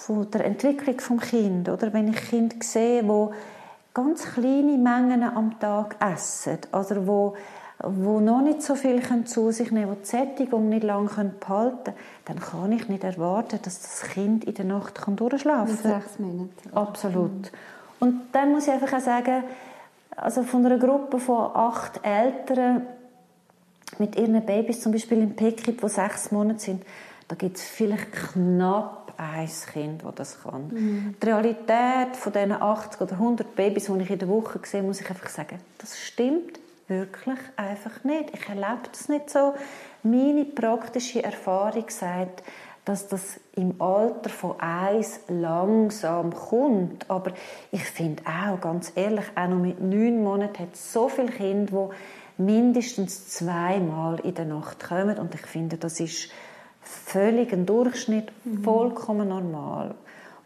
von 0.07 0.31
der 0.31 0.45
Entwicklung 0.45 1.01
vom 1.01 1.19
Kind, 1.19 1.69
oder 1.69 1.93
wenn 1.93 2.09
ich 2.09 2.17
Kind 2.17 2.63
sehe, 2.63 3.07
wo 3.09 3.33
ganz 3.93 4.25
kleine 4.35 4.79
Mengen 4.79 5.25
am 5.25 5.59
Tag 5.59 5.97
essen, 6.01 6.59
also 6.71 7.07
wo 7.07 7.37
wo 7.83 8.21
noch 8.21 8.41
nicht 8.41 8.63
so 8.63 8.75
viel 8.75 9.03
zu 9.27 9.51
sich 9.51 9.71
nehmen 9.71 9.89
können, 9.89 10.03
die 10.03 10.07
Sättigung 10.07 10.71
nicht 10.71 10.83
lange 10.83 11.09
behalten 11.09 11.85
können, 11.85 11.97
dann 12.25 12.41
kann 12.41 12.73
ich 12.73 12.89
nicht 12.89 13.05
erwarten, 13.05 13.59
dass 13.63 13.83
das 13.83 14.03
Kind 14.11 14.45
in 14.45 14.55
der 14.55 14.65
Nacht 14.65 14.99
durchschlafen 15.07 15.79
kann. 15.83 16.01
sechs 16.01 16.19
Monate. 16.19 16.51
Absolut. 16.73 17.53
Und 18.01 18.23
dann 18.33 18.53
muss 18.53 18.67
ich 18.67 18.73
einfach 18.73 18.95
auch 18.95 19.03
sagen, 19.05 19.45
also 20.17 20.43
von 20.43 20.65
einer 20.65 20.79
Gruppe 20.79 21.19
von 21.19 21.51
acht 21.55 22.01
Eltern 22.03 22.87
mit 23.99 24.17
ihren 24.17 24.45
Babys, 24.45 24.81
zum 24.81 24.93
Beispiel 24.93 25.19
im 25.19 25.37
Pekit, 25.37 25.83
die 25.83 25.89
sechs 25.89 26.33
Monate 26.33 26.61
sind, 26.61 26.83
da 27.29 27.37
gibt 27.37 27.59
es 27.59 27.65
vielleicht 27.65 28.11
knapp 28.13 29.06
ein 29.19 29.51
Kind, 29.73 30.03
das 30.05 30.15
das 30.15 30.43
kann. 30.43 30.69
Mhm. 30.69 31.15
Die 31.23 31.27
Realität 31.27 32.17
von 32.17 32.33
diesen 32.33 32.53
80 32.53 33.01
oder 33.01 33.13
100 33.13 33.55
Babys, 33.55 33.87
die 33.87 34.03
ich 34.03 34.11
in 34.11 34.19
der 34.19 34.29
Woche 34.29 34.61
sehe, 34.65 34.83
muss 34.83 35.01
ich 35.01 35.09
einfach 35.09 35.29
sagen, 35.29 35.59
das 35.79 35.99
stimmt 35.99 36.59
wirklich 36.89 37.39
einfach 37.57 38.05
nicht. 38.05 38.31
Ich 38.33 38.49
erlebe 38.49 38.89
das 38.91 39.09
nicht 39.09 39.31
so. 39.31 39.55
Meine 40.03 40.45
praktische 40.45 41.23
Erfahrung 41.23 41.85
sagt, 41.89 42.43
dass 42.85 43.09
das 43.09 43.41
im 43.57 43.83
Alter 43.83 44.31
von 44.31 44.61
eins 44.61 45.21
langsam 45.29 46.33
kommt. 46.33 47.11
Aber 47.11 47.33
ich 47.73 47.83
finde 47.83 48.23
auch, 48.25 48.61
ganz 48.61 48.93
ehrlich, 48.95 49.25
auch 49.35 49.49
noch 49.49 49.59
mit 49.59 49.81
neun 49.81 50.23
Monaten 50.23 50.61
hat 50.61 50.75
es 50.75 50.93
so 50.93 51.09
viele 51.09 51.33
Kinder, 51.33 51.91
die 52.39 52.43
mindestens 52.43 53.29
zweimal 53.29 54.21
in 54.21 54.35
der 54.35 54.45
Nacht 54.45 54.85
kommen. 54.89 55.19
Und 55.19 55.35
ich 55.35 55.41
finde, 55.41 55.79
das 55.79 55.99
ist 55.99 56.31
völlig 56.87 57.53
ein 57.53 57.67
Durchschnitt, 57.67 58.31
mhm. 58.45 58.63
vollkommen 58.63 59.29
normal. 59.29 59.95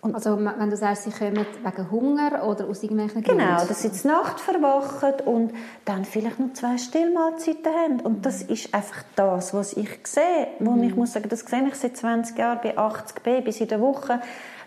Und 0.03 0.15
also 0.15 0.39
wenn 0.39 0.71
du 0.71 0.77
sagst, 0.77 1.03
sie 1.03 1.11
kommen 1.11 1.45
wegen 1.63 1.91
Hunger 1.91 2.47
oder 2.47 2.67
aus 2.67 2.83
irgendwelchen 2.83 3.23
Gründen? 3.23 3.45
Genau, 3.45 3.67
dass 3.67 3.83
sie 3.83 3.93
zur 3.93 4.13
Nacht 4.13 4.41
verwachen 4.41 5.27
und 5.27 5.53
dann 5.85 6.07
vielleicht 6.07 6.41
noch 6.41 6.55
zwei 6.55 6.79
Stillmahlzeiten 6.79 7.73
haben. 7.73 8.01
Und 8.01 8.25
das 8.25 8.41
ist 8.41 8.73
einfach 8.73 9.03
das, 9.15 9.53
was 9.53 9.75
ich 9.75 9.91
sehe. 10.05 10.49
Wo 10.59 10.71
mhm. 10.71 10.85
ich 10.85 10.97
muss 10.97 11.13
sagen, 11.13 11.29
das 11.29 11.41
sehe 11.41 11.69
ich 11.69 11.75
seit 11.75 11.99
20 11.99 12.39
Jahren 12.39 12.61
bei 12.63 12.79
80 12.79 13.23
Babys 13.23 13.61
in 13.61 13.69
der 13.69 13.81
Woche. 13.81 14.21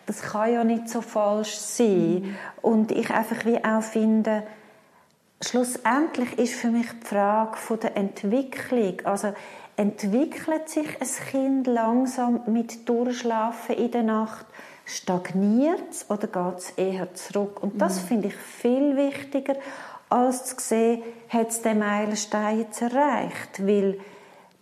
Das 0.06 0.22
kann 0.22 0.54
ja 0.54 0.64
nicht 0.64 0.88
so 0.88 1.02
falsch 1.02 1.56
sein. 1.56 2.22
Mhm. 2.22 2.36
Und 2.62 2.92
ich 2.92 3.10
einfach 3.10 3.44
wie 3.46 3.64
auch 3.64 3.82
finde, 3.82 4.44
schlussendlich 5.42 6.38
ist 6.38 6.54
für 6.54 6.70
mich 6.70 6.88
die 7.02 7.08
Frage 7.08 7.58
von 7.58 7.80
der 7.80 7.98
Entwicklung, 7.98 9.02
also 9.04 9.34
entwickelt 9.76 10.70
sich 10.70 10.88
ein 11.02 11.30
Kind 11.30 11.68
langsam 11.68 12.42
mit 12.48 12.88
Durchschlafen 12.88 13.76
in 13.76 13.92
der 13.92 14.04
Nacht? 14.04 14.46
Stagniert 14.86 15.90
es 15.92 16.10
oder 16.10 16.28
geht 16.28 16.60
es 16.60 16.70
eher 16.72 17.14
zurück? 17.14 17.64
Und 17.64 17.82
das 17.82 18.02
mhm. 18.02 18.08
finde 18.08 18.28
ich 18.28 18.36
viel 18.36 18.98
wichtiger, 18.98 19.56
als 20.10 20.46
zu 20.46 20.56
sehen, 20.60 21.04
hat 21.30 21.50
es 21.50 21.62
den 21.62 21.80
Meilenstein 21.80 22.60
jetzt 22.60 22.82
erreicht. 22.82 23.66
Weil 23.66 24.00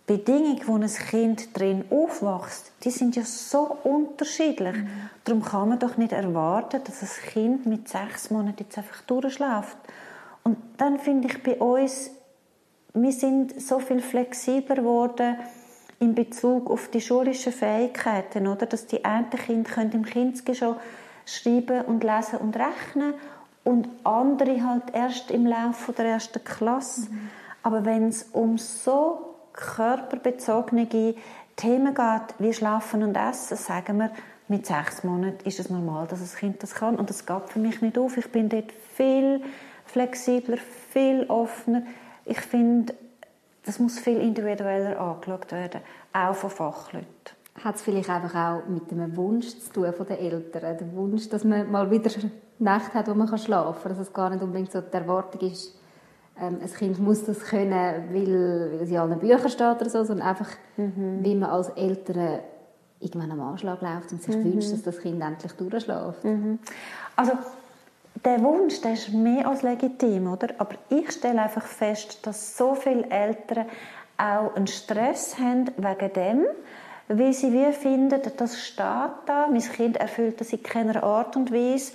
die 0.08 0.16
Bedingungen, 0.16 0.60
wo 0.66 0.76
ein 0.76 0.86
Kind 0.86 1.58
drin 1.58 1.84
aufwächst, 1.90 2.72
die 2.84 2.90
sind 2.90 3.16
ja 3.16 3.24
so 3.24 3.76
unterschiedlich. 3.82 4.76
Mhm. 4.76 5.10
Darum 5.24 5.44
kann 5.44 5.68
man 5.68 5.78
doch 5.78 5.96
nicht 5.96 6.12
erwarten, 6.12 6.80
dass 6.84 7.02
ein 7.02 7.30
Kind 7.30 7.66
mit 7.66 7.88
sechs 7.88 8.30
Monaten 8.30 8.64
jetzt 8.64 8.78
einfach 8.78 9.02
durchschläft. 9.02 9.76
Und 10.44 10.56
dann 10.78 10.98
finde 10.98 11.28
ich 11.28 11.42
bei 11.42 11.56
uns 11.56 12.10
wir 12.94 13.12
sind 13.12 13.60
so 13.60 13.78
viel 13.78 14.00
flexibler 14.00 14.76
geworden 14.76 15.36
in 15.98 16.14
Bezug 16.14 16.70
auf 16.70 16.88
die 16.88 17.00
schulischen 17.00 17.52
Fähigkeiten, 17.52 18.46
oder? 18.46 18.66
Dass 18.66 18.86
die 18.86 19.04
einen 19.04 19.30
Kinder 19.30 19.94
im 19.94 20.04
Kindes 20.04 20.42
schon 20.56 20.76
schreiben 21.24 21.82
und 21.82 22.02
lesen 22.02 22.38
und 22.40 22.56
rechnen 22.56 23.14
und 23.64 23.88
andere 24.04 24.64
halt 24.64 24.92
erst 24.92 25.30
im 25.30 25.46
Laufe 25.46 25.92
der 25.92 26.06
ersten 26.06 26.42
Klasse. 26.42 27.02
Mhm. 27.02 27.30
Aber 27.62 27.84
wenn 27.84 28.08
es 28.08 28.24
um 28.32 28.58
so 28.58 29.36
körperbezogene 29.52 30.88
Themen 31.56 31.94
geht, 31.94 32.34
wie 32.38 32.52
Schlafen 32.52 33.02
und 33.04 33.16
Essen, 33.16 33.56
sagen 33.56 33.98
wir, 33.98 34.10
mit 34.48 34.66
sechs 34.66 35.04
Monaten 35.04 35.46
ist 35.46 35.60
es 35.60 35.70
normal, 35.70 36.08
dass 36.08 36.20
ein 36.20 36.38
Kind 36.38 36.62
das 36.62 36.74
kann. 36.74 36.96
Und 36.96 37.08
das 37.08 37.24
geht 37.24 37.48
für 37.48 37.60
mich 37.60 37.80
nicht 37.80 37.96
auf. 37.96 38.16
Ich 38.16 38.30
bin 38.32 38.48
dort 38.48 38.72
viel 38.96 39.42
flexibler, 39.86 40.58
viel 40.90 41.24
offener 41.28 41.82
ich 42.24 42.40
finde, 42.40 42.94
das 43.64 43.78
muss 43.78 43.98
viel 43.98 44.18
individueller 44.18 44.98
angeschaut 44.98 45.52
werden, 45.52 45.80
auch 46.12 46.34
von 46.34 46.50
Fachleuten. 46.50 47.06
Hat 47.62 47.76
es 47.76 47.82
vielleicht 47.82 48.08
einfach 48.08 48.34
auch 48.34 48.68
mit 48.68 48.90
dem 48.90 49.16
Wunsch 49.16 49.48
zu 49.58 49.72
tun 49.72 49.92
von 49.92 50.06
den 50.06 50.18
Eltern, 50.18 50.78
der 50.78 50.92
Wunsch, 50.94 51.28
dass 51.28 51.44
man 51.44 51.70
mal 51.70 51.90
wieder 51.90 52.10
Nacht 52.58 52.94
hat, 52.94 53.08
wo 53.08 53.14
man 53.14 53.26
schlafen 53.38 53.82
kann, 53.82 53.92
dass 53.92 53.98
es 53.98 54.12
gar 54.12 54.30
nicht 54.30 54.42
unbedingt 54.42 54.72
so 54.72 54.80
die 54.80 54.92
Erwartung 54.92 55.40
ist, 55.50 55.76
ähm, 56.40 56.58
ein 56.62 56.72
Kind 56.72 56.98
muss 56.98 57.24
das 57.24 57.40
können, 57.40 57.70
weil, 57.70 58.70
weil 58.72 58.80
es 58.80 58.90
in 58.90 58.96
allen 58.96 59.18
Büchern 59.18 59.48
steht 59.48 59.80
oder 59.80 59.90
so, 59.90 60.02
sondern 60.04 60.28
einfach, 60.28 60.48
mhm. 60.76 61.18
wie 61.22 61.34
man 61.34 61.50
als 61.50 61.68
Eltern 61.70 62.40
irgendwann 63.00 63.32
am 63.32 63.40
Anschlag 63.40 63.82
läuft 63.82 64.12
und 64.12 64.22
sich 64.22 64.36
mhm. 64.36 64.44
wünscht, 64.44 64.72
dass 64.72 64.82
das 64.82 64.98
Kind 64.98 65.20
endlich 65.20 65.52
durchschläft. 65.52 66.24
Mhm. 66.24 66.58
Also 67.16 67.32
der 68.24 68.42
Wunsch, 68.42 68.80
der 68.80 68.92
ist 68.92 69.12
mehr 69.12 69.48
als 69.48 69.62
legitim, 69.62 70.32
oder? 70.32 70.48
Aber 70.58 70.74
ich 70.90 71.10
stelle 71.12 71.42
einfach 71.42 71.66
fest, 71.66 72.26
dass 72.26 72.56
so 72.56 72.74
viele 72.74 73.08
Eltern 73.10 73.66
auch 74.16 74.54
einen 74.54 74.66
Stress 74.66 75.38
haben 75.38 75.70
wegen 75.76 76.12
dem, 76.12 76.46
weil 77.08 77.32
sie 77.32 77.52
wie 77.52 77.72
finden, 77.72 78.20
das 78.36 78.60
steht 78.60 78.86
da, 79.26 79.48
mein 79.50 79.60
Kind 79.60 79.96
erfüllt 79.96 80.40
das 80.40 80.52
in 80.52 80.62
keiner 80.62 81.02
Art 81.02 81.36
und 81.36 81.52
Weise. 81.52 81.92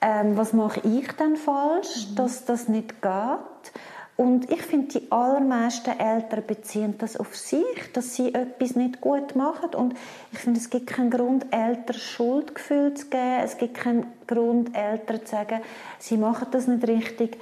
Ähm, 0.00 0.36
was 0.36 0.52
mache 0.52 0.80
ich 0.80 1.10
denn 1.12 1.36
falsch, 1.36 2.08
mhm. 2.10 2.16
dass 2.16 2.44
das 2.44 2.68
nicht 2.68 3.00
geht? 3.00 3.72
Und 4.16 4.48
ich 4.50 4.62
finde, 4.62 4.98
die 4.98 5.10
allermeisten 5.10 5.98
Eltern 5.98 6.44
beziehen 6.46 6.94
das 6.98 7.16
auf 7.16 7.36
sich, 7.36 7.64
dass 7.92 8.14
sie 8.14 8.32
etwas 8.32 8.76
nicht 8.76 9.00
gut 9.00 9.34
machen. 9.34 9.74
Und 9.74 9.94
ich 10.30 10.38
finde, 10.38 10.60
es 10.60 10.70
gibt 10.70 10.86
keinen 10.86 11.10
Grund, 11.10 11.46
Eltern 11.50 11.96
Schuldgefühl 11.96 12.94
zu 12.94 13.08
geben. 13.08 13.40
Es 13.42 13.58
gibt 13.58 13.74
keinen 13.74 14.06
Grund, 14.28 14.76
Eltern 14.76 15.24
zu 15.24 15.32
sagen, 15.32 15.60
sie 15.98 16.16
machen 16.16 16.46
das 16.52 16.68
nicht 16.68 16.86
richtig. 16.86 17.38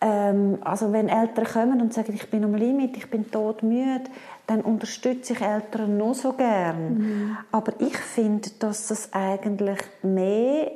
ähm, 0.00 0.58
also 0.62 0.92
wenn 0.92 1.08
Eltern 1.08 1.44
kommen 1.44 1.80
und 1.80 1.94
sagen, 1.94 2.12
ich 2.14 2.28
bin 2.30 2.44
am 2.44 2.54
Limit, 2.54 2.96
ich 2.96 3.10
bin 3.10 3.30
todmüde, 3.30 4.04
dann 4.46 4.60
unterstütze 4.60 5.32
ich 5.32 5.40
Eltern 5.40 5.96
nur 5.96 6.14
so 6.14 6.32
gern. 6.32 6.98
Mhm. 6.98 7.36
Aber 7.52 7.72
ich 7.80 7.96
finde, 7.96 8.50
dass 8.58 8.88
das 8.88 9.12
eigentlich 9.12 9.78
mehr 10.02 10.70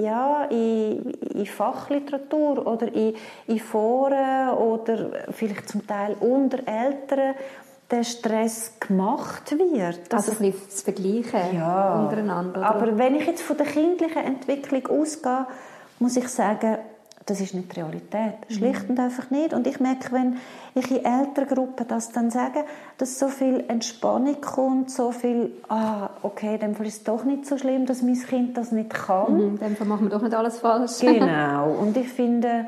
ja, 0.00 0.44
in, 0.44 1.10
in 1.34 1.46
Fachliteratur 1.46 2.66
oder 2.66 2.92
in, 2.92 3.14
in 3.46 3.58
Foren 3.58 4.50
oder 4.50 5.10
vielleicht 5.30 5.68
zum 5.68 5.86
Teil 5.86 6.16
unter 6.20 6.58
Eltern 6.66 7.34
der 7.90 8.04
Stress 8.04 8.72
gemacht 8.80 9.52
wird. 9.52 10.12
Also 10.12 10.32
ein 10.32 10.38
bisschen 10.38 10.70
zu 10.70 10.84
vergleichen 10.84 11.56
ja, 11.56 12.00
untereinander. 12.00 12.60
Oder? 12.60 12.68
Aber 12.68 12.98
wenn 12.98 13.16
ich 13.16 13.26
jetzt 13.26 13.42
von 13.42 13.56
der 13.56 13.66
kindlichen 13.66 14.24
Entwicklung 14.24 14.86
ausgehe, 14.86 15.46
muss 15.98 16.16
ich 16.16 16.28
sagen, 16.28 16.78
das 17.26 17.40
ist 17.40 17.54
nicht 17.54 17.74
die 17.74 17.80
Realität. 17.80 18.34
Mhm. 18.48 18.54
Schlicht 18.54 18.88
und 18.88 18.98
einfach 18.98 19.30
nicht. 19.30 19.52
Und 19.52 19.66
ich 19.66 19.80
merke, 19.80 20.12
wenn 20.12 20.36
ich 20.74 20.90
in 20.90 21.04
Elterngruppen 21.04 21.86
das 21.86 22.10
dann 22.12 22.30
sage, 22.30 22.64
dass 22.98 23.18
so 23.18 23.28
viel 23.28 23.64
Entspannung 23.68 24.40
kommt, 24.40 24.90
so 24.90 25.12
viel, 25.12 25.52
ah, 25.68 26.10
okay, 26.22 26.58
in 26.60 26.72
ist 26.84 26.96
es 26.96 27.04
doch 27.04 27.24
nicht 27.24 27.46
so 27.46 27.58
schlimm, 27.58 27.86
dass 27.86 28.02
mein 28.02 28.20
Kind 28.20 28.56
das 28.56 28.72
nicht 28.72 28.90
kann. 28.90 29.34
Mhm, 29.34 29.58
dem 29.58 29.88
machen 29.88 30.06
wir 30.06 30.10
doch 30.10 30.22
nicht 30.22 30.34
alles 30.34 30.58
falsch. 30.58 31.00
genau. 31.00 31.72
Und 31.80 31.96
ich 31.96 32.08
finde, 32.08 32.66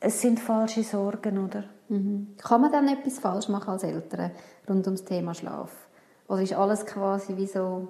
es 0.00 0.20
sind 0.20 0.40
falsche 0.40 0.82
Sorgen, 0.82 1.38
oder? 1.38 1.64
Mhm. 1.88 2.34
Kann 2.38 2.60
man 2.60 2.72
dann 2.72 2.88
etwas 2.88 3.18
falsch 3.18 3.48
machen 3.48 3.70
als 3.70 3.82
Eltern 3.82 4.30
rund 4.68 4.86
ums 4.86 5.04
Thema 5.04 5.34
Schlaf? 5.34 5.70
Oder 6.28 6.42
ist 6.42 6.54
alles 6.54 6.86
quasi 6.86 7.36
wie 7.36 7.46
so 7.46 7.88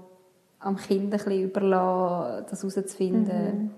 am 0.59 0.77
Kind 0.77 1.05
ein 1.05 1.11
bisschen 1.11 1.43
überlassen, 1.43 2.47
das 2.51 2.63
herauszufinden? 2.63 3.63
Mhm. 3.63 3.71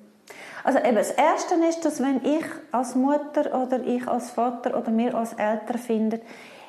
Also 0.64 0.78
eben, 0.78 0.94
das 0.94 1.10
Erste 1.10 1.54
ist, 1.68 1.84
dass 1.84 2.00
wenn 2.00 2.24
ich 2.24 2.44
als 2.70 2.94
Mutter 2.94 3.60
oder 3.60 3.84
ich 3.84 4.06
als 4.06 4.30
Vater 4.30 4.78
oder 4.78 4.96
wir 4.96 5.14
als 5.14 5.32
Eltern 5.32 5.78
finden, 5.78 6.20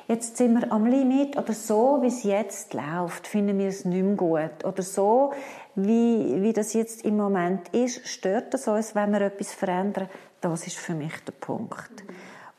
jetzt 0.08 0.36
sind 0.36 0.60
wir 0.60 0.72
am 0.72 0.86
Limit 0.86 1.36
oder 1.36 1.52
so, 1.52 1.98
wie 2.02 2.08
es 2.08 2.24
jetzt 2.24 2.74
läuft, 2.74 3.26
finden 3.26 3.58
wir 3.58 3.68
es 3.68 3.84
nicht 3.84 4.02
mehr 4.02 4.16
gut. 4.16 4.64
Oder 4.64 4.82
so, 4.82 5.32
wie, 5.76 6.42
wie 6.42 6.52
das 6.52 6.72
jetzt 6.72 7.04
im 7.04 7.16
Moment 7.16 7.68
ist, 7.70 8.06
stört 8.06 8.52
es 8.54 8.66
uns, 8.66 8.94
wenn 8.94 9.12
wir 9.12 9.20
etwas 9.20 9.52
verändern. 9.52 10.08
Das 10.40 10.66
ist 10.66 10.76
für 10.76 10.94
mich 10.94 11.12
der 11.24 11.32
Punkt. 11.32 12.04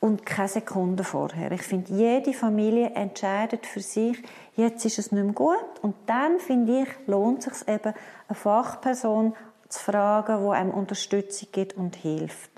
Und 0.00 0.26
keine 0.26 0.48
Sekunde 0.48 1.04
vorher. 1.04 1.52
Ich 1.52 1.62
finde, 1.62 1.92
jede 1.92 2.32
Familie 2.32 2.90
entscheidet 2.90 3.64
für 3.66 3.80
sich, 3.80 4.22
jetzt 4.54 4.84
ist 4.84 4.98
es 4.98 5.10
nicht 5.10 5.24
mehr 5.24 5.32
gut. 5.32 5.64
Und 5.82 5.94
dann, 6.06 6.38
finde 6.38 6.82
ich, 6.82 6.88
lohnt 7.06 7.46
es 7.46 7.60
sich 7.60 7.68
eben, 7.68 7.94
eine 8.28 8.36
Fachperson 8.36 9.34
zu 9.68 9.78
fragen, 9.78 10.42
wo 10.42 10.50
einem 10.50 10.70
Unterstützung 10.70 11.48
gibt 11.52 11.76
und 11.76 11.96
hilft. 11.96 12.50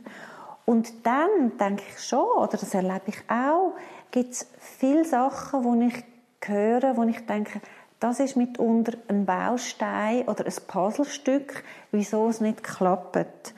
Und 0.65 1.07
dann 1.07 1.57
denke 1.59 1.83
ich 1.89 2.05
schon, 2.05 2.27
oder 2.37 2.59
das 2.59 2.75
erlebe 2.75 3.05
ich 3.07 3.19
auch, 3.31 3.73
gibt 4.11 4.33
es 4.33 4.47
viele 4.59 5.05
Sachen, 5.05 5.65
wo 5.65 5.75
ich 5.81 6.05
höre, 6.45 6.97
wo 6.97 7.03
ich 7.05 7.25
denke, 7.27 7.61
das 8.01 8.21
ist 8.21 8.37
mitunter 8.37 8.93
ein 9.09 9.27
Baustein 9.27 10.29
oder 10.29 10.47
ein 10.47 10.55
Puzzlestück, 10.67 11.65
wieso 11.91 12.29
es 12.29 12.41
nicht 12.41 12.63
klappt. 12.63 13.55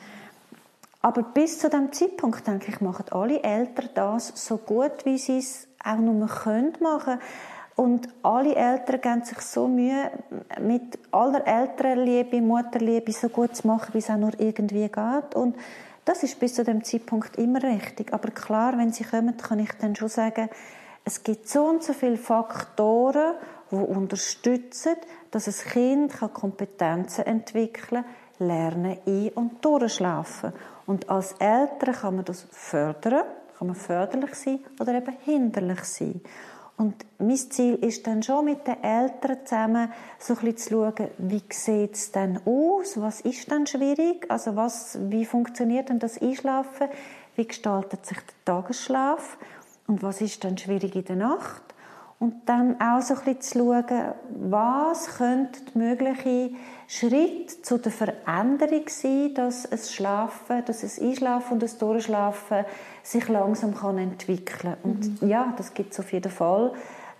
Aber 1.02 1.22
bis 1.22 1.58
zu 1.58 1.68
dem 1.68 1.92
Zeitpunkt, 1.92 2.46
denke 2.46 2.70
ich, 2.70 2.80
machen 2.80 3.06
alle 3.10 3.42
Eltern 3.42 3.90
das 3.94 4.32
so 4.34 4.58
gut, 4.58 5.04
wie 5.04 5.18
sie 5.18 5.38
es 5.38 5.66
auch 5.82 5.96
nur 5.96 6.14
machen 6.14 6.72
können. 6.72 7.20
Und 7.80 8.10
alle 8.22 8.54
Eltern 8.54 9.00
geben 9.00 9.24
sich 9.24 9.40
so 9.40 9.66
Mühe, 9.66 10.10
mit 10.60 10.98
aller 11.12 11.46
Elternliebe, 11.46 12.42
Mutterliebe 12.42 13.10
so 13.10 13.30
gut 13.30 13.56
zu 13.56 13.66
machen, 13.66 13.94
wie 13.94 13.98
es 14.00 14.10
auch 14.10 14.18
nur 14.18 14.38
irgendwie 14.38 14.86
geht. 14.86 15.34
Und 15.34 15.56
das 16.04 16.22
ist 16.22 16.38
bis 16.38 16.56
zu 16.56 16.62
dem 16.62 16.84
Zeitpunkt 16.84 17.38
immer 17.38 17.62
richtig. 17.62 18.12
Aber 18.12 18.32
klar, 18.32 18.76
wenn 18.76 18.92
sie 18.92 19.04
kommen, 19.04 19.34
kann 19.38 19.60
ich 19.60 19.72
dann 19.80 19.96
schon 19.96 20.10
sagen, 20.10 20.50
es 21.06 21.22
gibt 21.22 21.48
so 21.48 21.64
und 21.64 21.82
so 21.82 21.94
viele 21.94 22.18
Faktoren, 22.18 23.36
die 23.70 23.76
unterstützen, 23.76 24.96
dass 25.30 25.48
ein 25.48 25.70
Kind 25.72 26.34
Kompetenzen 26.34 27.24
entwickeln 27.24 28.04
kann, 28.38 28.46
lernen, 28.46 28.98
ein- 29.06 29.30
und 29.30 29.64
durchschlafen. 29.64 30.52
Und 30.84 31.08
als 31.08 31.32
Eltern 31.38 31.94
kann 31.94 32.16
man 32.16 32.26
das 32.26 32.46
fördern, 32.50 33.24
kann 33.56 33.68
man 33.68 33.76
förderlich 33.76 34.34
sein 34.34 34.60
oder 34.78 34.92
eben 34.92 35.16
hinderlich 35.24 35.84
sein. 35.84 36.20
Und 36.80 36.94
mein 37.18 37.36
Ziel 37.36 37.74
ist 37.74 38.06
dann 38.06 38.22
schon 38.22 38.46
mit 38.46 38.66
den 38.66 38.82
Eltern 38.82 39.36
zusammen 39.44 39.92
so 40.18 40.32
ein 40.32 40.40
bisschen 40.40 40.56
zu 40.56 40.70
schauen, 40.70 41.10
wie 41.18 41.42
sieht 41.50 41.94
es 41.94 42.10
denn 42.10 42.40
aus, 42.46 42.98
was 42.98 43.20
ist 43.20 43.50
denn 43.50 43.66
schwierig, 43.66 44.24
also 44.30 44.56
was, 44.56 44.96
wie 45.10 45.26
funktioniert 45.26 45.90
denn 45.90 45.98
das 45.98 46.22
Einschlafen, 46.22 46.88
wie 47.36 47.46
gestaltet 47.46 48.06
sich 48.06 48.16
der 48.16 48.34
Tagesschlaf? 48.46 49.36
Und 49.88 50.02
was 50.02 50.22
ist 50.22 50.42
dann 50.42 50.56
schwierig 50.56 50.96
in 50.96 51.04
der 51.04 51.16
Nacht 51.16 51.62
und 52.20 52.34
dann 52.46 52.78
auch 52.80 53.00
so 53.00 53.14
ein 53.14 53.20
bisschen 53.20 53.40
zu 53.40 53.58
schauen, 53.58 54.12
was 54.40 55.16
könnte 55.16 55.60
mögliche 55.74 56.50
Schritt 56.86 57.64
zu 57.64 57.78
der 57.78 57.90
Veränderung 57.90 58.82
sein, 58.88 59.32
dass 59.34 59.64
es 59.64 59.92
Schlafen, 59.92 60.62
dass 60.66 60.82
es 60.82 61.00
Einschlafen 61.00 61.54
und 61.54 61.62
das 61.62 61.78
Durchschlafen 61.78 62.66
sich 63.02 63.26
langsam 63.28 63.74
kann 63.74 63.96
entwickeln 63.96 64.76
Und 64.82 65.22
mhm. 65.22 65.28
ja, 65.28 65.54
das 65.56 65.72
gibt 65.72 65.94
es 65.94 66.00
auf 66.00 66.12
jeden 66.12 66.30
Fall 66.30 66.72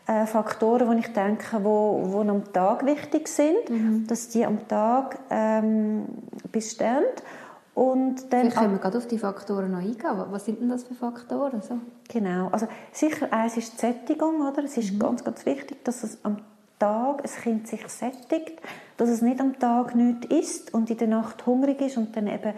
äh, 0.07 0.27
Faktoren, 0.27 0.87
wo 0.87 0.93
ich 0.93 1.11
denke, 1.15 1.65
wo, 1.65 2.03
wo 2.05 2.21
am 2.21 2.53
Tag 2.53 2.85
wichtig 2.85 3.27
sind, 3.29 3.71
mhm. 3.71 4.07
dass 4.07 4.29
die 4.29 4.45
am 4.45 4.69
Tag 4.69 5.19
ähm, 5.31 6.05
bestehen. 6.53 7.05
Und 7.75 8.33
dann 8.33 8.41
Vielleicht 8.41 8.57
können 8.57 8.73
wir 8.73 8.79
gerade 8.81 8.99
auf 8.99 9.07
die 9.07 9.19
Faktoren 9.19 9.71
noch 9.71 9.79
eingehen. 9.79 10.25
Was 10.31 10.45
sind 10.45 10.61
denn 10.61 10.69
das 10.69 10.85
für 10.85 10.95
Faktoren? 10.95 11.63
So? 11.63 11.79
Genau. 12.09 12.49
Also 12.49 12.67
sicher 12.93 13.33
eins 13.33 13.57
ist 13.57 13.75
die 13.75 13.79
Sättigung. 13.79 14.41
Oder? 14.41 14.65
Es 14.65 14.77
ist 14.77 14.93
mhm. 14.93 14.99
ganz, 14.99 15.25
ganz 15.25 15.47
wichtig, 15.47 15.85
dass 15.85 16.03
es 16.03 16.19
am 16.25 16.39
Tag 16.79 17.23
ein 17.23 17.43
Kind 17.43 17.69
sich 17.69 17.87
sättigt, 17.89 18.61
dass 18.97 19.09
es 19.09 19.23
nicht 19.23 19.41
am 19.41 19.59
Tag 19.59 19.95
nichts 19.95 20.27
isst 20.27 20.75
und 20.75 20.91
in 20.91 20.97
der 20.97 21.09
Nacht 21.09 21.47
hungrig 21.47 21.81
ist 21.81 21.97
und 21.97 22.17
dann 22.17 22.27
eben 22.27 22.55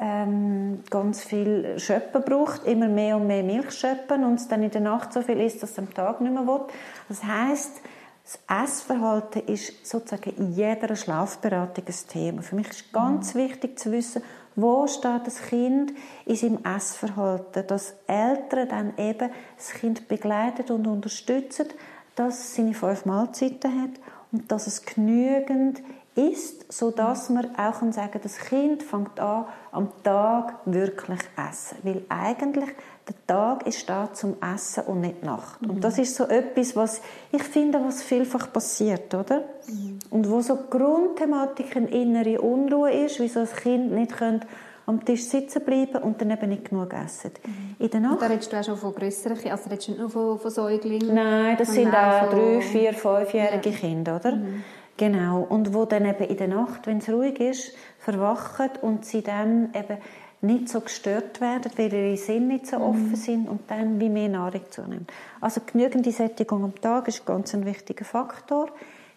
ähm, 0.00 0.80
ganz 0.90 1.22
viel 1.22 1.78
Schöppen 1.78 2.22
braucht, 2.22 2.64
immer 2.66 2.88
mehr 2.88 3.16
und 3.16 3.26
mehr 3.26 3.42
Milch 3.42 3.70
schöppen 3.70 4.24
und 4.24 4.34
es 4.34 4.48
dann 4.48 4.62
in 4.62 4.70
der 4.70 4.80
Nacht 4.80 5.12
so 5.12 5.22
viel 5.22 5.38
isst, 5.40 5.62
dass 5.62 5.72
es 5.72 5.78
am 5.78 5.92
Tag 5.92 6.20
nicht 6.20 6.32
mehr 6.32 6.46
will. 6.46 6.62
Das 7.08 7.22
heißt, 7.22 7.80
das 8.24 8.38
Essverhalten 8.64 9.42
ist 9.46 9.86
sozusagen 9.86 10.30
in 10.36 10.52
jeder 10.52 10.94
Schlafberatung 10.96 11.84
ein 11.86 12.08
Thema. 12.08 12.42
Für 12.42 12.56
mich 12.56 12.68
ist 12.70 12.92
ganz 12.92 13.34
mhm. 13.34 13.40
wichtig 13.40 13.78
zu 13.78 13.92
wissen, 13.92 14.22
wo 14.60 14.86
steht 14.86 15.26
das 15.26 15.42
Kind 15.42 15.92
in 16.26 16.36
seinem 16.36 16.64
Essverhalten, 16.64 17.66
dass 17.66 17.94
Eltern 18.06 18.68
dann 18.68 18.92
eben 18.98 19.30
das 19.56 19.70
Kind 19.72 20.08
begleiten 20.08 20.70
und 20.72 20.86
unterstützen, 20.86 21.68
dass 22.16 22.38
es 22.38 22.54
seine 22.56 22.74
fünf 22.74 23.04
Mahlzeiten 23.04 23.82
hat 23.82 24.00
und 24.32 24.50
dass 24.50 24.66
es 24.66 24.84
genügend 24.84 25.82
isst, 26.14 26.72
sodass 26.72 27.30
man 27.30 27.54
auch 27.56 27.80
sagen 27.92 28.10
kann, 28.10 28.22
das 28.22 28.38
Kind 28.38 28.82
fängt 28.82 29.18
an, 29.20 29.46
am 29.72 29.90
Tag 30.02 30.54
wirklich 30.64 31.20
essen. 31.36 31.78
Weil 31.82 32.04
eigentlich 32.08 32.70
der 33.08 33.26
Tag 33.26 33.66
ist 33.66 33.88
da 33.88 34.12
zum 34.12 34.36
Essen 34.40 34.84
und 34.84 35.00
nicht 35.00 35.22
Nacht. 35.22 35.62
Mhm. 35.62 35.70
Und 35.70 35.84
das 35.84 35.98
ist 35.98 36.14
so 36.14 36.24
etwas, 36.24 36.76
was 36.76 37.00
ich 37.32 37.42
finde, 37.42 37.80
was 37.84 38.02
vielfach 38.02 38.52
passiert, 38.52 39.14
oder? 39.14 39.44
Mhm. 39.68 39.98
Und 40.10 40.30
wo 40.30 40.40
so 40.40 40.56
die 40.56 40.70
Grundthematik 40.70 41.76
eine 41.76 41.88
innere 41.88 42.40
Unruhe 42.40 42.92
ist, 42.92 43.20
wie 43.20 43.28
so 43.28 43.40
ein 43.40 43.48
Kind 43.48 43.92
nicht 43.92 44.16
könnte 44.16 44.46
am 44.86 45.04
Tisch 45.04 45.24
sitzen 45.24 45.62
bleiben 45.64 46.02
und 46.02 46.20
dann 46.20 46.30
eben 46.30 46.48
nicht 46.48 46.70
genug 46.70 46.92
essen. 46.92 47.30
Mhm. 47.46 47.84
In 47.84 47.90
der 47.90 48.00
Nacht... 48.00 48.12
Und 48.14 48.22
da 48.22 48.26
redest 48.26 48.52
du 48.52 48.56
auch 48.58 48.64
schon 48.64 48.76
von 48.76 48.94
grösseren 48.94 49.36
Kindern, 49.36 49.58
also 49.58 49.70
redest 49.70 49.88
du 49.88 49.92
nicht 49.92 50.00
nur 50.00 50.10
von, 50.10 50.38
von 50.38 50.50
Säuglingen? 50.50 51.14
Nein, 51.14 51.56
das 51.56 51.72
sind 51.72 51.94
auch, 51.94 52.22
auch 52.22 52.30
drei, 52.30 52.60
vier, 52.60 52.92
fünfjährige 52.92 53.70
ja. 53.70 53.76
Kinder, 53.76 54.16
oder? 54.16 54.36
Mhm. 54.36 54.64
Genau. 54.96 55.46
Und 55.48 55.72
wo 55.72 55.86
dann 55.86 56.04
eben 56.04 56.24
in 56.24 56.36
der 56.36 56.48
Nacht, 56.48 56.86
wenn 56.86 56.98
es 56.98 57.08
ruhig 57.08 57.40
ist, 57.40 57.72
verwachen 57.98 58.68
und 58.82 59.04
sie 59.04 59.22
dann 59.22 59.70
eben 59.74 59.98
nicht 60.42 60.68
so 60.68 60.80
gestört 60.80 61.40
werden, 61.40 61.70
weil 61.76 61.92
ihre 61.92 62.16
Sinne 62.16 62.54
nicht 62.54 62.66
so 62.66 62.76
offen 62.78 63.10
mhm. 63.10 63.16
sind 63.16 63.48
und 63.48 63.70
dann 63.70 64.00
wie 64.00 64.08
mehr 64.08 64.28
Nahrung 64.28 64.62
zunehmen. 64.70 65.06
Also 65.40 65.60
genügende 65.64 66.12
Sättigung 66.12 66.64
am 66.64 66.74
Tag 66.80 67.08
ist 67.08 67.26
ganz 67.26 67.54
ein 67.54 67.66
wichtiger 67.66 68.04
Faktor. 68.04 68.70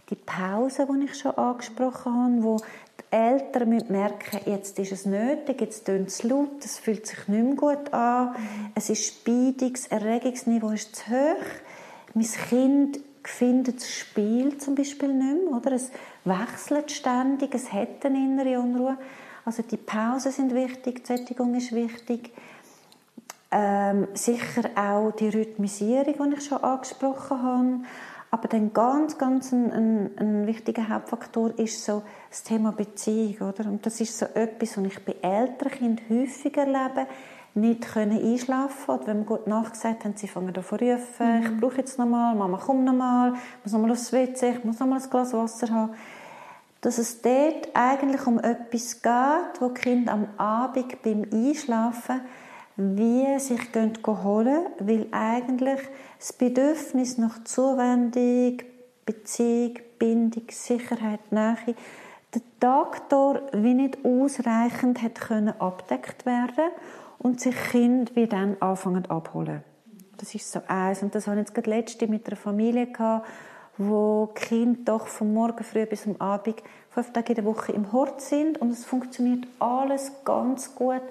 Die 0.09 0.15
Pause, 0.15 0.85
die 0.85 1.05
ich 1.05 1.15
schon 1.15 1.31
angesprochen 1.31 2.13
habe, 2.13 2.43
wo 2.43 2.57
die 2.57 3.15
Eltern 3.15 3.69
merken, 3.87 4.39
jetzt 4.45 4.77
ist 4.77 4.91
es 4.91 5.05
nötig, 5.05 5.61
jetzt 5.61 5.85
tönt 5.85 6.09
es 6.09 6.23
laut, 6.23 6.63
es 6.63 6.77
fühlt 6.77 7.07
sich 7.07 7.27
nicht 7.27 7.43
mehr 7.43 7.55
gut 7.55 7.93
an, 7.93 8.31
mhm. 8.31 8.71
es 8.75 8.89
ist 8.89 9.05
speidig, 9.05 9.75
das 9.75 9.87
Erregungsniveau 9.87 10.71
ist 10.71 10.95
zu 10.95 11.09
hoch, 11.09 11.45
mein 12.13 12.27
Kind 12.49 12.99
findet 13.23 13.77
das 13.77 13.89
Spiel 13.89 14.57
zum 14.57 14.75
Beispiel 14.75 15.13
nicht 15.13 15.45
mehr, 15.45 15.57
oder? 15.57 15.71
Es 15.71 15.89
wechselt 16.25 16.91
ständig, 16.91 17.55
es 17.55 17.71
hat 17.71 18.05
eine 18.05 18.17
innere 18.17 18.59
Unruhe. 18.59 18.97
Also 19.45 19.63
die 19.63 19.77
Pausen 19.77 20.31
sind 20.31 20.53
wichtig, 20.53 21.03
die 21.03 21.07
Sättigung 21.07 21.53
ist 21.55 21.73
wichtig. 21.73 22.31
Ähm, 23.51 24.07
sicher 24.13 24.69
auch 24.75 25.11
die 25.11 25.29
Rhythmisierung, 25.29 26.31
die 26.31 26.37
ich 26.37 26.45
schon 26.45 26.63
angesprochen 26.63 27.43
habe. 27.43 27.79
Aber 28.31 28.47
dann 28.47 28.73
ganz, 28.73 29.19
ganz 29.19 29.51
ein, 29.51 29.71
ein, 29.71 30.17
ein, 30.17 30.47
wichtiger 30.47 30.89
Hauptfaktor 30.89 31.51
ist 31.59 31.85
so 31.85 32.01
das 32.31 32.41
Thema 32.41 32.71
Beziehung, 32.71 33.49
oder? 33.49 33.65
Und 33.65 33.85
das 33.85 34.01
ist 34.01 34.17
so 34.17 34.25
etwas, 34.25 34.75
was 34.75 34.85
ich 34.85 35.05
bei 35.05 35.15
älteren 35.21 35.71
Kindern 35.71 36.05
häufig 36.09 36.57
erlebe. 36.57 37.05
nicht 37.53 37.83
können 37.83 38.19
einschlafen 38.19 38.95
oder 38.95 39.07
wenn 39.07 39.19
wir 39.19 39.25
gut 39.25 39.45
nachgesagt 39.45 40.05
haben, 40.05 40.15
sie 40.17 40.27
fangen 40.27 40.55
an 40.55 40.63
zu 40.63 40.75
rufen, 40.75 40.97
mhm. 41.19 41.43
ich 41.43 41.59
brauche 41.59 41.77
jetzt 41.77 41.99
noch 41.99 42.07
mal, 42.07 42.33
Mama 42.33 42.59
komm 42.63 42.83
noch 42.83 42.93
mal, 42.93 43.33
ich 43.33 43.65
muss 43.65 43.73
noch 43.73 43.79
mal 43.79 43.91
aufs 43.91 44.11
WC, 44.11 44.49
ich 44.49 44.63
muss 44.63 44.79
noch 44.79 44.87
mal 44.87 44.99
ein 44.99 45.09
Glas 45.09 45.33
Wasser 45.33 45.69
haben. 45.69 45.93
Dass 46.83 46.97
es 46.97 47.21
dort 47.21 47.69
eigentlich 47.73 48.27
um 48.27 48.39
etwas 48.39 49.01
geht, 49.01 49.61
wo 49.61 49.69
die 49.69 49.81
Kinder 49.81 50.11
am 50.11 50.27
Abend 50.37 51.01
beim 51.01 51.25
Einschlafen 51.31 52.21
wie 52.75 53.39
sich 53.39 53.71
gehen 53.71 53.93
holen, 54.05 54.65
weil 54.79 55.07
eigentlich 55.11 55.79
das 56.19 56.33
Bedürfnis 56.33 57.17
nach 57.17 57.43
Zuwendung, 57.45 58.57
Beziehung, 59.05 59.79
Bindung, 59.97 60.43
Sicherheit, 60.49 61.31
Nähe, 61.31 61.75
der 62.33 62.41
Tag 62.59 63.09
durch 63.09 63.39
wie 63.53 63.75
nicht 63.75 63.99
ausreichend 64.03 65.01
hat 65.01 65.21
können 65.21 65.59
abdeckt 65.61 66.25
werden 66.25 66.71
und 67.17 67.39
sich 67.39 67.55
Kind 67.71 68.15
wie 68.15 68.27
dann 68.27 68.57
anfangen 68.59 69.05
abholen. 69.05 69.63
Das 70.17 70.35
ist 70.35 70.51
so 70.51 70.61
eins. 70.67 71.01
Und 71.01 71.15
das 71.15 71.27
habe 71.27 71.37
ich 71.37 71.47
jetzt 71.47 71.55
gerade 71.55 71.69
letzte 71.69 72.07
mit 72.07 72.27
einer 72.27 72.35
Familie 72.35 72.87
gehabt, 72.87 73.27
wo 73.77 74.27
Kinder 74.33 74.79
doch 74.85 75.07
vom 75.07 75.33
Morgen 75.33 75.63
früh 75.63 75.85
bis 75.85 76.05
am 76.05 76.15
Abend 76.19 76.61
fünf 76.89 77.11
Tage 77.11 77.29
in 77.29 77.35
der 77.35 77.45
Woche 77.45 77.71
im 77.71 77.91
Hort 77.91 78.21
sind 78.21 78.61
und 78.61 78.71
es 78.71 78.85
funktioniert 78.85 79.45
alles 79.59 80.11
ganz 80.23 80.75
gut. 80.75 81.01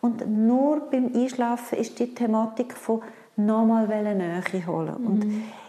Und 0.00 0.26
nur 0.26 0.80
beim 0.90 1.12
Einschlafen 1.14 1.78
ist 1.78 1.98
die 1.98 2.14
Thematik 2.14 2.74
von 2.74 3.02
nochmal 3.36 3.86
Nähe 3.86 4.66
holen. 4.66 4.96
Mhm. 4.98 5.06
Und 5.06 5.26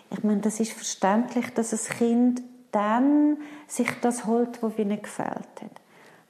ich 0.09 0.23
meine, 0.23 0.39
das 0.39 0.59
ist 0.59 0.71
verständlich, 0.71 1.53
dass 1.53 1.73
ein 1.73 1.97
Kind 1.97 2.41
dann 2.71 3.37
sich 3.67 3.89
das 4.01 4.25
holt, 4.25 4.61
was 4.61 4.77
ihnen 4.77 5.01
gefällt 5.01 5.61
hat. 5.61 5.81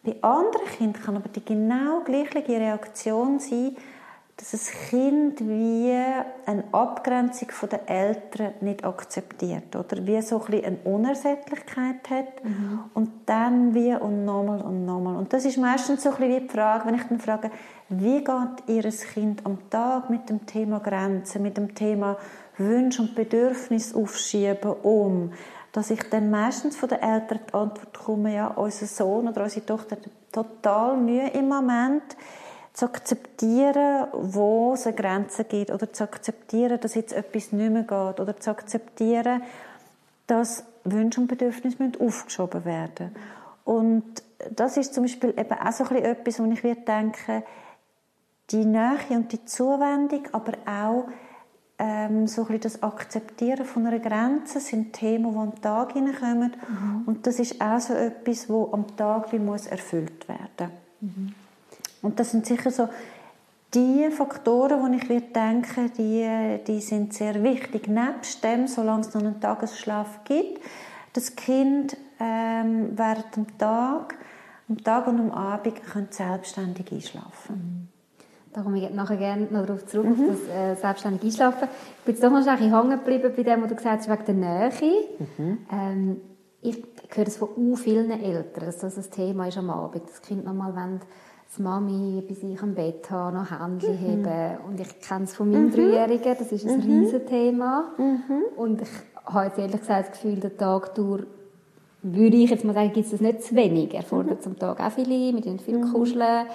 Bei 0.03 0.15
anderen 0.21 0.65
Kindern 0.67 1.03
kann 1.03 1.17
aber 1.17 1.29
die 1.29 1.43
genau 1.43 2.01
gleiche 2.01 2.47
Reaktion 2.47 3.39
sein, 3.39 3.75
dass 4.37 4.53
ein 4.53 4.89
Kind 4.89 5.39
wie 5.41 5.91
eine 6.45 6.63
Abgrenzung 6.71 7.49
von 7.49 7.69
den 7.69 7.87
Eltern 7.87 8.53
nicht 8.61 8.85
akzeptiert 8.85 9.75
oder 9.75 10.05
wie 10.05 10.21
so 10.21 10.39
ein 10.47 10.63
eine 10.63 10.77
Unersättlichkeit 10.83 12.09
hat 12.09 12.43
mhm. 12.43 12.83
und 12.93 13.09
dann 13.25 13.73
wie 13.73 13.95
und 13.95 14.25
nochmal 14.25 14.61
und 14.61 14.85
nochmal 14.85 15.15
und 15.15 15.33
das 15.33 15.43
ist 15.45 15.57
meistens 15.57 16.03
so 16.03 16.11
ein 16.11 16.19
wie 16.19 16.39
die 16.39 16.47
Frage, 16.47 16.85
wenn 16.85 16.95
ich 16.95 17.03
dann 17.03 17.19
frage, 17.19 17.49
wie 17.89 18.23
geht 18.23 18.67
Ihr 18.67 18.83
Kind 18.83 19.45
am 19.45 19.69
Tag 19.69 20.09
mit 20.09 20.29
dem 20.29 20.45
Thema 20.45 20.79
Grenzen, 20.79 21.41
mit 21.41 21.55
dem 21.55 21.73
Thema 21.73 22.17
Wünsche 22.57 23.01
und 23.01 23.15
Bedürfnisse 23.15 23.97
aufschieben 23.97 24.73
um? 24.83 25.31
Dass 25.71 25.89
ich 25.89 26.03
dann 26.09 26.29
meistens 26.29 26.75
von 26.75 26.89
den 26.89 27.01
Eltern 27.01 27.39
die 27.47 27.53
Antwort 27.53 27.93
bekomme, 27.93 28.35
ja, 28.35 28.47
unser 28.47 28.87
Sohn 28.87 29.27
oder 29.27 29.43
unsere 29.43 29.65
Tochter 29.65 29.95
hat 29.95 30.09
total 30.31 30.97
Mühe 30.97 31.29
im 31.29 31.47
Moment, 31.47 32.03
zu 32.77 32.85
akzeptieren, 32.85 34.05
wo 34.13 34.73
es 34.75 34.85
eine 34.85 34.95
Grenze 34.95 35.45
gibt 35.45 35.71
oder 35.71 35.91
zu 35.91 36.03
akzeptieren, 36.03 36.79
dass 36.79 36.93
jetzt 36.93 37.11
etwas 37.11 37.51
nicht 37.51 37.71
mehr 37.71 37.81
geht 37.81 38.19
oder 38.19 38.37
zu 38.39 38.51
akzeptieren, 38.51 39.41
dass 40.27 40.63
Wünsche 40.83 41.19
und 41.19 41.25
Bedürfnisse 41.25 41.91
aufgeschoben 41.99 42.65
werden 42.65 43.15
Und 43.65 44.21
das 44.51 44.77
ist 44.77 44.93
zum 44.93 45.05
Beispiel 45.05 45.33
eben 45.35 45.53
auch 45.53 45.71
so 45.71 45.85
ein 45.85 45.95
etwas, 45.95 46.39
wo 46.39 46.45
ich 46.45 46.61
denke, 46.61 47.43
die 48.51 48.63
Nähe 48.63 49.09
und 49.09 49.31
die 49.31 49.43
Zuwendung, 49.43 50.27
aber 50.31 50.53
auch 50.67 51.07
ähm, 51.79 52.27
so 52.27 52.45
ein 52.45 52.59
das 52.59 52.83
Akzeptieren 52.83 53.65
von 53.65 53.87
einer 53.87 53.97
Grenze 53.97 54.59
sind 54.59 54.93
Themen, 54.93 55.31
die 55.31 55.39
am 55.39 55.59
Tag 55.61 55.93
hineinkommen. 55.93 56.55
Mhm. 56.69 57.03
Und 57.07 57.25
das 57.25 57.39
ist 57.39 57.59
auch 57.59 57.79
so 57.79 57.95
etwas, 57.95 58.47
wo 58.47 58.69
am 58.71 58.95
Tag 58.95 59.31
wie 59.31 59.39
muss 59.39 59.65
erfüllt 59.65 60.27
werden 60.29 60.71
mhm. 61.01 61.33
Und 62.01 62.19
das 62.19 62.31
sind 62.31 62.45
sicher 62.45 62.71
so 62.71 62.89
die 63.73 64.09
Faktoren, 64.11 64.81
wo 64.81 64.95
ich 64.95 65.09
würde 65.09 65.27
denken, 65.27 65.91
die, 65.97 66.59
die 66.65 66.79
sind 66.79 67.13
sehr 67.13 67.43
wichtig. 67.43 67.87
Nebst 67.87 68.43
dem, 68.43 68.67
solange 68.67 69.01
es 69.01 69.13
noch 69.13 69.21
einen 69.21 69.39
Tagesschlaf 69.41 70.23
gibt, 70.23 70.61
das 71.13 71.35
Kind 71.35 71.97
ähm, 72.19 72.91
während 72.95 73.35
dem 73.35 73.57
Tag, 73.57 74.15
am 74.69 74.83
Tag 74.83 75.07
und 75.07 75.19
am 75.19 75.31
Abend 75.31 75.83
können 75.83 76.07
selbstständig 76.09 76.91
einschlafen. 76.91 77.55
Mhm. 77.55 77.87
Da 78.53 78.63
komme 78.63 78.79
ich 78.79 78.89
nachher 78.91 79.17
gerne 79.17 79.47
noch 79.51 79.65
darauf 79.65 79.85
zurück, 79.85 80.17
mhm. 80.17 80.29
auf 80.29 80.37
das 80.47 80.55
äh, 80.55 80.75
selbstständig 80.75 81.23
Einschlafen. 81.23 81.67
Ich 81.99 82.05
bin 82.05 82.15
jetzt 82.15 82.23
doch 82.23 82.31
noch 82.31 82.37
ein 82.37 82.57
bisschen 82.57 82.75
hängen 82.75 82.89
geblieben 82.97 83.33
bei 83.35 83.43
dem, 83.43 83.61
was 83.61 83.69
du 83.69 83.75
gesagt 83.75 84.07
hast, 84.07 84.09
wegen 84.09 84.41
der 84.41 84.69
Nähe. 84.69 85.03
Mhm. 85.37 85.57
Ähm, 85.71 86.21
ich 86.61 86.83
höre 87.13 87.25
das 87.25 87.37
von 87.37 87.77
vielen 87.77 88.09
Eltern, 88.09 88.65
dass 88.65 88.79
das 88.79 88.97
ein 88.97 89.11
Thema 89.11 89.47
ist 89.47 89.57
am 89.57 89.69
Abend. 89.69 90.03
Das 90.09 90.21
Kind 90.21 90.43
noch 90.43 90.53
mal 90.53 90.75
wollen, 90.75 91.01
das 91.47 91.59
Mami 91.59 92.21
bei 92.27 92.33
sich 92.33 92.61
am 92.61 92.75
Bett 92.75 93.09
haben, 93.09 93.37
noch 93.37 93.51
Händchen 93.51 93.93
mhm. 93.93 93.97
heben. 93.97 94.57
Und 94.67 94.79
ich 94.79 94.99
kenne 94.99 95.23
es 95.23 95.35
von 95.35 95.49
meinem 95.49 95.67
mhm. 95.67 95.71
Dreijährigen, 95.71 96.35
das 96.37 96.51
ist 96.51 96.65
ein 96.65 96.77
mhm. 96.77 97.03
riesen 97.03 97.25
Thema. 97.25 97.91
Mhm. 97.97 98.43
Und 98.55 98.81
ich 98.81 98.89
habe 99.25 99.45
jetzt 99.45 99.59
ehrlich 99.59 99.79
gesagt 99.79 100.09
das 100.09 100.21
Gefühl, 100.21 100.39
der 100.39 100.57
Tag 100.57 100.95
durch 100.95 101.23
würde 102.03 102.37
ich 102.37 102.49
jetzt 102.49 102.63
mal 102.63 102.73
sagen, 102.73 102.93
gibt 102.93 103.05
es 103.05 103.11
das 103.11 103.21
nicht 103.21 103.43
zu 103.43 103.55
wenig. 103.55 103.93
Er 103.93 104.03
fordert 104.03 104.39
mhm. 104.39 104.43
zum 104.43 104.59
Tag 104.59 104.79
auch 104.79 104.91
viele, 104.91 105.33
mit 105.33 105.45
ihnen 105.45 105.59
viel 105.59 105.79
mhm. 105.79 105.93
kuscheln 105.93 106.47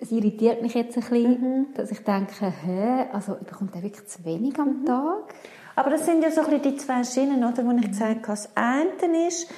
es 0.00 0.12
irritiert 0.12 0.62
mich 0.62 0.74
jetzt 0.74 0.96
ein 0.96 1.02
bisschen, 1.02 1.40
mhm. 1.40 1.66
dass 1.74 1.90
ich 1.90 1.98
denke, 2.04 2.52
hä, 2.64 3.06
also 3.12 3.34
bekommt 3.34 3.74
er 3.74 3.82
wirklich 3.82 4.06
zu 4.06 4.24
wenig 4.24 4.58
am 4.58 4.80
mhm. 4.80 4.86
Tag? 4.86 5.34
Aber 5.74 5.90
das 5.90 6.06
sind 6.06 6.22
ja 6.22 6.30
so 6.30 6.40
ein 6.40 6.46
bisschen 6.46 6.62
die 6.62 6.76
zwei 6.76 7.04
Schienen, 7.04 7.44
oder, 7.44 7.64
wo 7.64 7.70
ich 7.72 7.86
mhm. 7.86 7.90
gesagt 7.90 8.22
habe. 8.22 8.26
Das 8.26 8.50
eine 8.54 9.28
ist, 9.28 9.48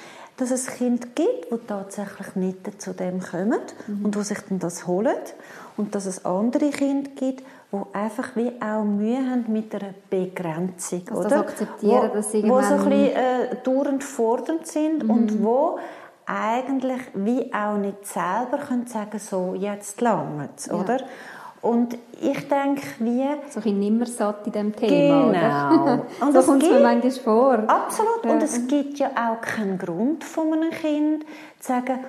dass 0.41 0.49
es 0.49 0.65
Kinder 0.65 1.07
gibt, 1.13 1.51
die 1.51 1.67
tatsächlich 1.67 2.35
nicht 2.35 2.81
zu 2.81 2.93
dem 2.93 3.21
kommen 3.21 3.59
mhm. 3.85 4.05
und 4.05 4.15
die 4.15 4.23
sich 4.23 4.39
dann 4.49 4.57
das 4.57 4.87
holen. 4.87 5.15
Und 5.77 5.93
dass 5.93 6.07
es 6.07 6.25
andere 6.25 6.71
Kinder 6.71 7.11
gibt, 7.15 7.43
die 7.71 7.95
einfach 7.95 8.35
wie 8.35 8.51
auch 8.59 8.83
Mühe 8.83 9.17
haben 9.17 9.45
mit 9.53 9.73
einer 9.75 9.93
Begrenzung. 10.09 11.03
Also 11.09 11.21
oder? 11.21 11.39
Akzeptieren, 11.41 12.09
wo, 12.09 12.15
dass 12.15 12.31
sie 12.31 12.43
wo 12.43 12.59
so 12.59 12.73
ein 12.73 12.89
bisschen 12.89 13.15
äh, 13.15 13.55
dauernd 13.63 14.03
fordernd 14.03 14.65
sind 14.65 15.03
mhm. 15.03 15.09
und 15.11 15.43
wo 15.43 15.77
eigentlich 16.25 17.01
wie 17.13 17.53
auch 17.53 17.77
nicht 17.77 18.07
selber 18.07 18.57
können 18.67 18.87
sagen 18.87 19.19
so 19.19 19.53
jetzt 19.53 20.01
langt 20.01 20.65
ja. 20.67 20.73
oder 20.73 20.97
und 21.61 21.95
ich 22.19 22.47
denke, 22.47 22.81
wie... 22.99 23.23
So 23.49 23.59
ein 23.63 23.79
nimmer 23.79 24.07
satt 24.07 24.47
in 24.47 24.51
diesem 24.51 24.75
Thema, 24.75 25.31
genau. 25.31 26.05
Und 26.25 26.33
so 26.33 26.41
kommt 26.41 26.63
es 26.63 26.69
mir 26.69 26.79
manchmal 26.79 27.11
vor. 27.11 27.53
Absolut. 27.67 28.25
Ja. 28.25 28.31
Und 28.31 28.43
es 28.43 28.67
gibt 28.67 28.97
ja 28.97 29.09
auch 29.09 29.41
keinen 29.41 29.77
Grund 29.77 30.23
von 30.23 30.53
einem 30.53 30.71
Kind 30.71 31.23
zu 31.59 31.67
sagen, 31.67 31.99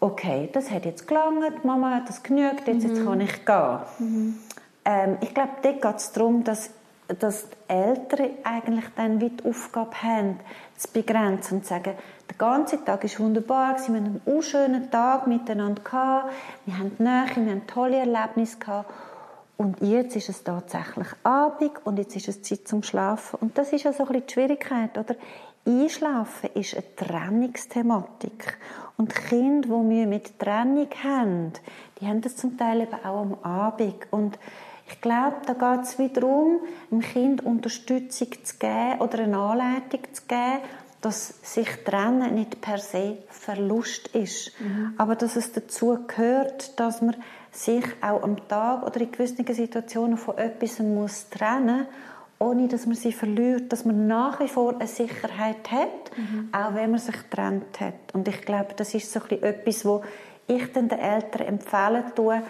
okay, 0.00 0.48
das 0.52 0.70
hat 0.70 0.86
jetzt 0.86 1.06
gelangt, 1.06 1.64
Mama 1.64 1.96
hat 1.96 2.08
das 2.08 2.22
genügt, 2.22 2.66
jetzt, 2.66 2.84
mhm. 2.84 2.94
jetzt 2.94 3.04
kann 3.04 3.20
ich 3.20 3.44
gehen. 3.44 3.78
Mhm. 3.98 4.38
Ähm, 4.84 5.16
ich 5.20 5.34
glaube, 5.34 5.50
dort 5.62 5.82
geht 5.82 5.96
es 5.96 6.12
darum, 6.12 6.44
dass, 6.44 6.70
dass 7.18 7.46
die 7.50 7.72
Eltern 7.72 8.30
eigentlich 8.44 8.86
dann 8.96 9.20
wie 9.20 9.30
die 9.30 9.44
Aufgabe 9.44 10.02
haben, 10.02 10.40
zu 10.76 10.88
begrenzen 10.92 11.58
und 11.58 11.64
zu 11.64 11.70
sagen, 11.70 11.94
ganze 12.38 12.84
Tag 12.84 13.04
ist 13.04 13.20
wunderbar, 13.20 13.76
wir 13.78 13.96
haben 13.96 14.20
einen 14.24 14.42
schönen 14.42 14.90
Tag 14.90 15.26
miteinander 15.26 15.82
wir 16.64 16.78
haben 16.78 16.92
Nähe, 16.98 17.26
wir 17.44 17.52
haben 17.52 17.66
tolle 17.66 17.98
Erlebnisse 17.98 18.84
und 19.58 19.80
jetzt 19.80 20.14
ist 20.14 20.28
es 20.28 20.44
tatsächlich 20.44 21.08
Abend 21.24 21.72
und 21.84 21.98
jetzt 21.98 22.14
ist 22.14 22.28
es 22.28 22.42
Zeit 22.42 22.68
zum 22.68 22.84
Schlafen. 22.84 23.40
Und 23.40 23.58
das 23.58 23.72
ist 23.72 23.82
ja 23.82 23.92
so 23.92 24.04
ein 24.04 24.06
bisschen 24.06 24.26
die 24.28 24.32
Schwierigkeit, 24.32 24.96
oder? 24.96 25.16
Einschlafen 25.66 26.50
ist 26.54 26.74
eine 26.74 26.94
Trennungsthematik. 26.94 28.56
Und 28.96 29.12
Kinder, 29.14 29.68
die 29.68 29.84
Mühe 29.84 30.06
mit 30.06 30.38
Trennung 30.38 30.88
haben, 31.02 31.52
die 32.00 32.06
haben 32.06 32.20
das 32.20 32.36
zum 32.36 32.56
Teil 32.56 32.82
eben 32.82 32.94
auch 33.04 33.22
am 33.22 33.34
Abend. 33.42 34.06
Und 34.10 34.38
ich 34.88 35.00
glaube, 35.00 35.36
da 35.44 35.54
geht 35.54 35.84
es 35.84 35.98
wieder 35.98 36.20
darum, 36.20 36.60
dem 36.92 37.00
Kind 37.00 37.44
Unterstützung 37.44 38.28
zu 38.44 38.56
geben 38.58 39.00
oder 39.00 39.18
eine 39.18 39.38
Anleitung 39.38 40.02
zu 40.12 40.22
geben, 40.28 40.60
dass 41.00 41.34
sich 41.42 41.68
Trennen 41.84 42.34
nicht 42.34 42.60
per 42.60 42.78
se 42.78 43.18
Verlust 43.28 44.08
ist, 44.08 44.52
mhm. 44.60 44.94
aber 44.96 45.14
dass 45.14 45.36
es 45.36 45.52
dazu 45.52 45.98
gehört, 46.06 46.78
dass 46.80 47.02
man 47.02 47.16
sich 47.52 47.84
auch 48.00 48.22
am 48.22 48.48
Tag 48.48 48.84
oder 48.84 49.00
in 49.00 49.12
gewissen 49.12 49.46
Situationen 49.46 50.18
von 50.18 50.36
etwas 50.38 50.80
muss 50.80 51.28
trennen 51.30 51.86
ohne 52.40 52.68
dass 52.68 52.86
man 52.86 52.94
sie 52.94 53.12
verliert, 53.12 53.72
dass 53.72 53.84
man 53.84 54.06
nach 54.06 54.40
wie 54.40 54.48
vor 54.48 54.74
eine 54.74 54.86
Sicherheit 54.86 55.70
hat, 55.70 56.16
mhm. 56.16 56.50
auch 56.52 56.74
wenn 56.74 56.92
man 56.92 57.00
sich 57.00 57.16
trennt 57.30 57.80
hat. 57.80 57.94
Und 58.12 58.28
ich 58.28 58.42
glaube, 58.42 58.74
das 58.76 58.94
ist 58.94 59.12
so 59.12 59.20
etwas, 59.28 59.84
wo 59.84 60.02
ich 60.46 60.72
den 60.72 60.88
Eltern 60.90 61.46
empfehlen 61.46 62.04
tue, 62.14 62.42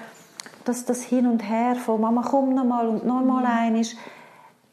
dass 0.65 0.85
das 0.85 1.05
Hin 1.05 1.27
und 1.27 1.41
Her 1.41 1.75
von 1.75 2.01
Mama 2.01 2.23
komm 2.29 2.55
noch 2.55 2.65
mal 2.65 2.87
und 2.87 3.07
noch 3.07 3.23
mal 3.23 3.41
mhm. 3.41 3.47
ein 3.47 3.77
ist, 3.77 3.97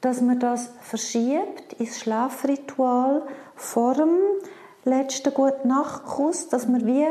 dass 0.01 0.21
man 0.21 0.39
das 0.39 0.71
verschiebt 0.81 1.73
ins 1.79 1.99
Schlafritual 1.99 3.23
vor 3.55 3.93
dem 3.95 4.17
letzten 4.83 5.33
guten 5.33 5.67
Nachtkuss, 5.67 6.49
dass 6.49 6.67
man 6.67 6.85
wie 6.85 7.05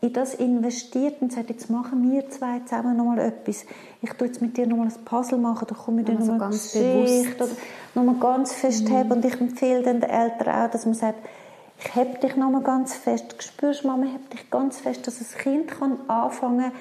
in 0.00 0.12
das 0.12 0.34
investiert 0.34 1.20
und 1.20 1.32
sagt, 1.32 1.50
jetzt 1.50 1.70
machen 1.70 2.10
wir 2.10 2.28
zwei 2.28 2.60
zusammen 2.60 2.96
noch 2.96 3.04
mal 3.04 3.18
etwas. 3.18 3.64
Ich 4.02 4.10
tue 4.12 4.28
jetzt 4.28 4.42
mit 4.42 4.56
dir 4.56 4.66
noch 4.66 4.76
mal 4.76 4.86
ein 4.86 5.04
Puzzle 5.04 5.38
machen, 5.38 5.66
da 5.68 5.74
komme 5.74 6.02
ich 6.02 6.06
dir 6.06 6.14
noch 6.14 6.26
mal 6.26 6.38
ganz 6.38 6.72
Geschichte 6.72 7.44
oder 7.44 7.52
noch 7.94 8.04
mal 8.04 8.20
ganz 8.20 8.52
fest 8.52 8.88
mhm. 8.88 9.10
und 9.10 9.24
ich 9.24 9.40
empfehle 9.40 9.82
dann 9.82 10.00
den 10.00 10.10
Eltern 10.10 10.54
auch, 10.54 10.70
dass 10.70 10.84
man 10.84 10.94
sagt, 10.94 11.18
ich 11.78 11.94
heb 11.94 12.20
dich 12.20 12.36
noch 12.36 12.50
mal 12.50 12.62
ganz 12.62 12.94
fest, 12.94 13.42
spürst 13.42 13.84
Mama, 13.84 14.06
heb 14.06 14.30
dich 14.30 14.50
ganz 14.50 14.78
fest, 14.80 15.06
dass 15.06 15.18
das 15.18 15.34
Kind 15.36 15.68
kann 15.68 15.98
anfangen 16.08 16.72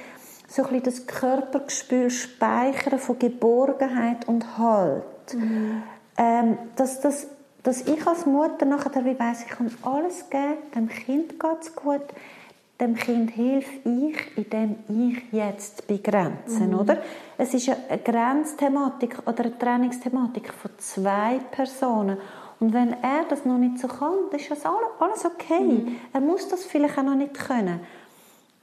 so 0.48 0.64
ein 0.64 0.70
bisschen 0.70 0.84
das 0.84 1.08
Körpergespür 1.08 2.10
speichern 2.10 3.00
von 3.00 3.18
Geborgenheit 3.18 4.28
und 4.28 4.58
Halt. 4.58 5.04
Mhm. 5.34 5.84
Ähm, 6.18 6.58
dass, 6.76 7.02
dass, 7.02 7.28
dass 7.66 7.82
ich 7.82 8.06
als 8.06 8.28
Mutter 8.28 8.66
nachher 8.66 9.04
wie 9.06 9.18
weiss, 9.20 9.42
ich 9.42 9.50
kann 9.50 9.72
alles 9.82 10.30
geben, 10.30 10.58
dem 10.76 10.88
Kind 10.88 11.40
geht 11.40 11.62
es 11.62 11.76
gut, 11.76 12.04
dem 12.80 12.96
Kind 12.96 13.32
hilf 13.32 13.68
ich, 13.84 14.38
indem 14.38 14.76
ich 14.88 15.34
jetzt 15.34 15.88
begrenze, 15.88 16.64
mhm. 16.64 16.80
oder? 16.80 16.98
Es 17.40 17.56
ist 17.56 17.66
ja 17.66 17.76
eine 17.90 17.98
Grenzthematik 18.02 19.18
oder 19.26 19.46
eine 19.46 19.58
Trainingsthematik 19.58 20.54
von 20.54 20.72
zwei 20.78 21.40
Personen. 21.52 22.18
Und 22.60 22.72
wenn 22.72 22.94
er 23.02 23.26
das 23.28 23.46
noch 23.46 23.58
nicht 23.58 23.80
so 23.80 23.88
kann, 23.88 24.14
dann 24.30 24.40
ist 24.40 24.52
das 24.52 24.64
alles 24.66 25.26
okay. 25.26 25.60
Mhm. 25.60 25.96
Er 26.14 26.22
muss 26.22 26.48
das 26.48 26.66
vielleicht 26.66 27.00
auch 27.00 27.04
noch 27.04 27.16
nicht 27.16 27.34
können. 27.34 27.80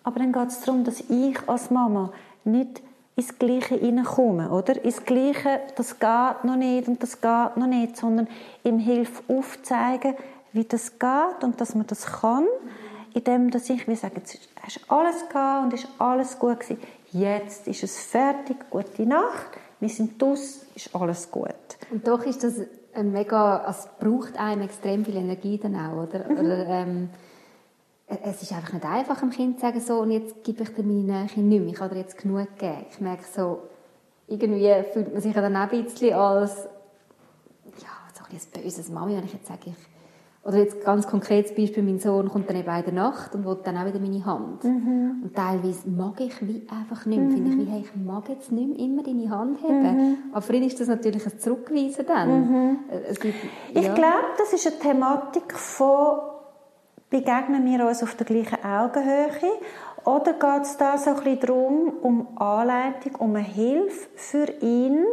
Aber 0.05 0.21
dann 0.21 0.33
geht 0.33 0.49
es 0.49 0.61
darum, 0.61 0.85
dass 0.85 1.01
ich 1.01 1.37
als 1.49 1.71
Mama 1.71 2.13
nicht 2.45 2.83
ins 3.17 3.39
Gleiche 3.39 3.75
hineinkomme, 3.77 4.51
oder? 4.51 4.83
Ins 4.85 5.05
Gleiche, 5.05 5.61
das 5.77 5.99
geht 5.99 6.45
noch 6.45 6.57
nicht 6.57 6.89
und 6.89 7.03
das 7.03 7.21
geht 7.21 7.57
noch 7.57 7.67
nicht, 7.67 7.97
sondern 7.97 8.29
ihm 8.65 8.79
hilft 8.79 9.29
aufzeigen, 9.29 10.15
wie 10.53 10.65
das 10.65 10.99
geht 10.99 11.43
und 11.43 11.61
dass 11.61 11.75
man 11.75 11.87
das 11.87 12.07
kann. 12.07 12.47
Indem 13.15 13.51
dass 13.51 13.69
ich 13.69 13.87
wie 13.89 13.95
sage, 13.95 14.23
es 14.25 14.35
ist 14.35 14.51
alles 14.89 15.29
gehabt 15.29 15.65
und 15.65 15.75
ist 15.75 15.87
alles 15.99 16.39
gut 16.39 16.61
gewesen. 16.61 16.81
Jetzt 17.13 17.69
ist 17.69 17.83
es 17.83 17.99
fertig, 17.99 18.57
gute 18.71 19.05
Nacht, 19.05 19.51
wir 19.81 19.89
sind 19.91 20.23
aus, 20.23 20.65
ist 20.75 20.95
alles 20.95 21.31
gut. 21.31 21.53
Und 21.91 22.09
doch 22.09 22.25
ist 22.25 22.43
das 22.43 22.55
ein 22.95 23.13
mega, 23.13 23.67
es 23.69 23.89
braucht 23.99 24.39
einem 24.39 24.63
extrem 24.63 25.05
viel 25.05 25.17
Energie 25.17 25.59
dann 25.59 25.77
auch, 25.77 26.05
oder? 26.05 26.31
Mhm. 26.31 26.39
oder 26.39 26.67
ähm, 26.67 27.11
es 28.25 28.43
ist 28.43 28.53
einfach 28.53 28.73
nicht 28.73 28.85
einfach, 28.85 29.21
dem 29.21 29.31
Kind 29.31 29.57
zu 29.57 29.63
sagen, 29.63 29.81
so, 29.81 30.01
und 30.01 30.11
jetzt 30.11 30.45
gebe 30.45 30.63
ich 30.63 30.75
dir 30.75 30.83
meine 30.83 31.03
Nähe 31.03 31.23
nicht 31.23 31.37
mehr, 31.37 31.67
ich 31.67 31.81
habe 31.81 31.95
dir 31.95 32.01
jetzt 32.01 32.19
genug 32.19 32.47
gegeben. 32.59 32.87
Ich 32.91 33.01
merke 33.01 33.25
so, 33.25 33.63
irgendwie 34.29 34.73
fühlt 34.93 35.13
man 35.13 35.23
sich 35.23 35.35
dann 35.35 35.57
auch 35.57 35.61
ein 35.61 35.85
bisschen 35.85 36.15
als, 36.15 36.69
ja, 37.79 37.89
so 38.15 38.25
ein 38.25 38.31
bisschen 38.31 38.63
böses 38.63 38.91
Mami, 38.91 39.17
wenn 39.17 39.25
ich 39.25 39.33
jetzt 39.33 39.47
sage, 39.47 39.61
ich 39.67 39.75
oder 40.45 40.59
jetzt 40.59 40.85
ganz 40.85 41.07
konkretes 41.07 41.55
Beispiel, 41.55 41.85
mein 41.85 42.01
Sohn 42.01 42.29
kommt 42.29 42.49
dann 42.49 42.57
eben 42.57 42.69
in 42.69 42.85
der 42.85 42.93
Nacht 42.93 43.33
und 43.35 43.45
will 43.45 43.59
dann 43.63 43.77
auch 43.77 43.87
wieder 43.87 44.01
meine 44.01 44.25
Hand. 44.25 44.65
Mhm. 44.65 45.23
Und 45.23 45.37
teilweise 45.37 45.89
mag 45.89 46.21
ich 46.21 46.35
wie 46.45 46.67
einfach 46.69 47.07
nicht 47.07 47.19
mehr. 47.19 47.29
Mhm. 47.29 47.33
Finde 47.33 47.51
ich, 47.51 47.59
wie, 47.59 47.71
hey, 47.71 47.85
ich 47.85 47.95
mag 47.95 48.29
jetzt 48.29 48.51
nicht 48.51 48.71
mehr 48.71 48.79
immer 48.81 49.05
deine 49.05 49.31
Hand 49.31 49.63
haben. 49.63 49.83
Mhm. 49.83 50.17
Aber 50.33 50.43
für 50.43 50.55
ihn 50.55 50.65
ist 50.65 50.81
das 50.81 50.89
natürlich 50.89 51.25
ein 51.25 51.39
Zurückweisen 51.39 52.05
dann. 52.09 52.41
Mhm. 52.41 52.79
Äh, 52.91 53.15
gibt, 53.15 53.37
ja. 53.73 53.81
Ich 53.83 53.95
glaube, 53.95 54.27
das 54.37 54.53
ist 54.53 54.67
eine 54.67 54.79
Thematik 54.81 55.53
von 55.53 56.32
begegnen 57.13 57.65
wir 57.67 57.87
uns 57.87 58.03
auf 58.03 58.15
der 58.15 58.27
gleichen 58.27 58.65
Augenhöhe 58.65 59.29
oder 60.05 60.33
geht 60.33 60.63
es 60.63 60.77
da 60.79 60.99
so 60.99 61.11
ein 61.11 61.17
bisschen 61.17 61.41
darum, 61.41 61.93
um 62.01 62.39
Anleitung, 62.39 63.15
um 63.19 63.37
eine 63.37 63.45
Hilfe 63.45 64.09
für 64.17 64.51
ihn, 64.61 65.05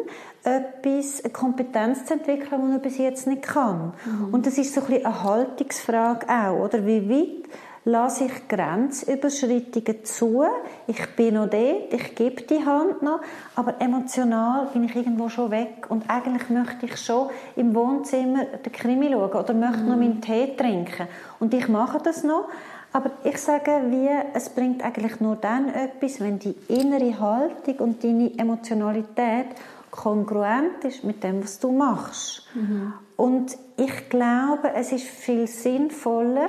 etwas, 0.43 1.23
eine 1.23 1.33
Kompetenz 1.33 2.05
zu 2.05 2.13
entwickeln, 2.13 2.61
die 2.65 2.71
er 2.73 2.79
bis 2.79 2.97
jetzt 2.97 3.27
nicht 3.27 3.43
kann. 3.43 3.93
Mhm. 4.05 4.33
Und 4.33 4.47
das 4.47 4.57
ist 4.57 4.73
so 4.73 4.81
ein 4.81 4.87
bisschen 4.87 5.05
eine 5.05 5.23
Haltungsfrage 5.23 6.27
auch, 6.27 6.63
oder? 6.63 6.85
Wie 6.85 7.09
weit 7.09 7.49
lasse 7.89 8.25
ich 8.25 8.47
Grenzüberschreitungen 8.47 10.03
zu? 10.03 10.43
Ich 10.87 11.15
bin 11.15 11.35
noch 11.35 11.49
dort, 11.49 11.93
ich 11.93 12.15
gebe 12.15 12.41
die 12.43 12.65
Hand 12.65 13.01
noch, 13.01 13.21
aber 13.55 13.75
emotional 13.79 14.67
bin 14.73 14.83
ich 14.85 14.95
irgendwo 14.95 15.29
schon 15.29 15.51
weg 15.51 15.87
und 15.89 16.09
eigentlich 16.09 16.49
möchte 16.49 16.85
ich 16.85 16.97
schon 16.97 17.29
im 17.55 17.73
Wohnzimmer 17.75 18.45
den 18.45 18.71
Krimi 18.71 19.09
schauen 19.11 19.31
oder 19.31 19.53
möchte 19.53 19.83
mhm. 19.83 19.89
noch 19.89 19.97
meinen 19.97 20.21
Tee 20.21 20.55
trinken. 20.55 21.07
Und 21.39 21.53
ich 21.53 21.67
mache 21.67 21.99
das 22.03 22.23
noch, 22.23 22.47
aber 22.91 23.11
ich 23.23 23.37
sage, 23.37 23.71
wie, 23.89 24.09
es 24.33 24.49
bringt 24.49 24.83
eigentlich 24.83 25.19
nur 25.19 25.35
dann 25.35 25.69
etwas, 25.69 26.19
wenn 26.19 26.39
die 26.39 26.55
innere 26.67 27.19
Haltung 27.19 27.75
und 27.77 28.03
deine 28.03 28.37
Emotionalität 28.37 29.47
kongruent 29.91 30.83
ist 30.83 31.03
mit 31.03 31.23
dem, 31.23 31.43
was 31.43 31.59
du 31.59 31.71
machst. 31.71 32.47
Mhm. 32.55 32.93
Und 33.15 33.57
ich 33.77 34.09
glaube, 34.09 34.73
es 34.75 34.91
ist 34.91 35.05
viel 35.05 35.47
sinnvoller, 35.47 36.47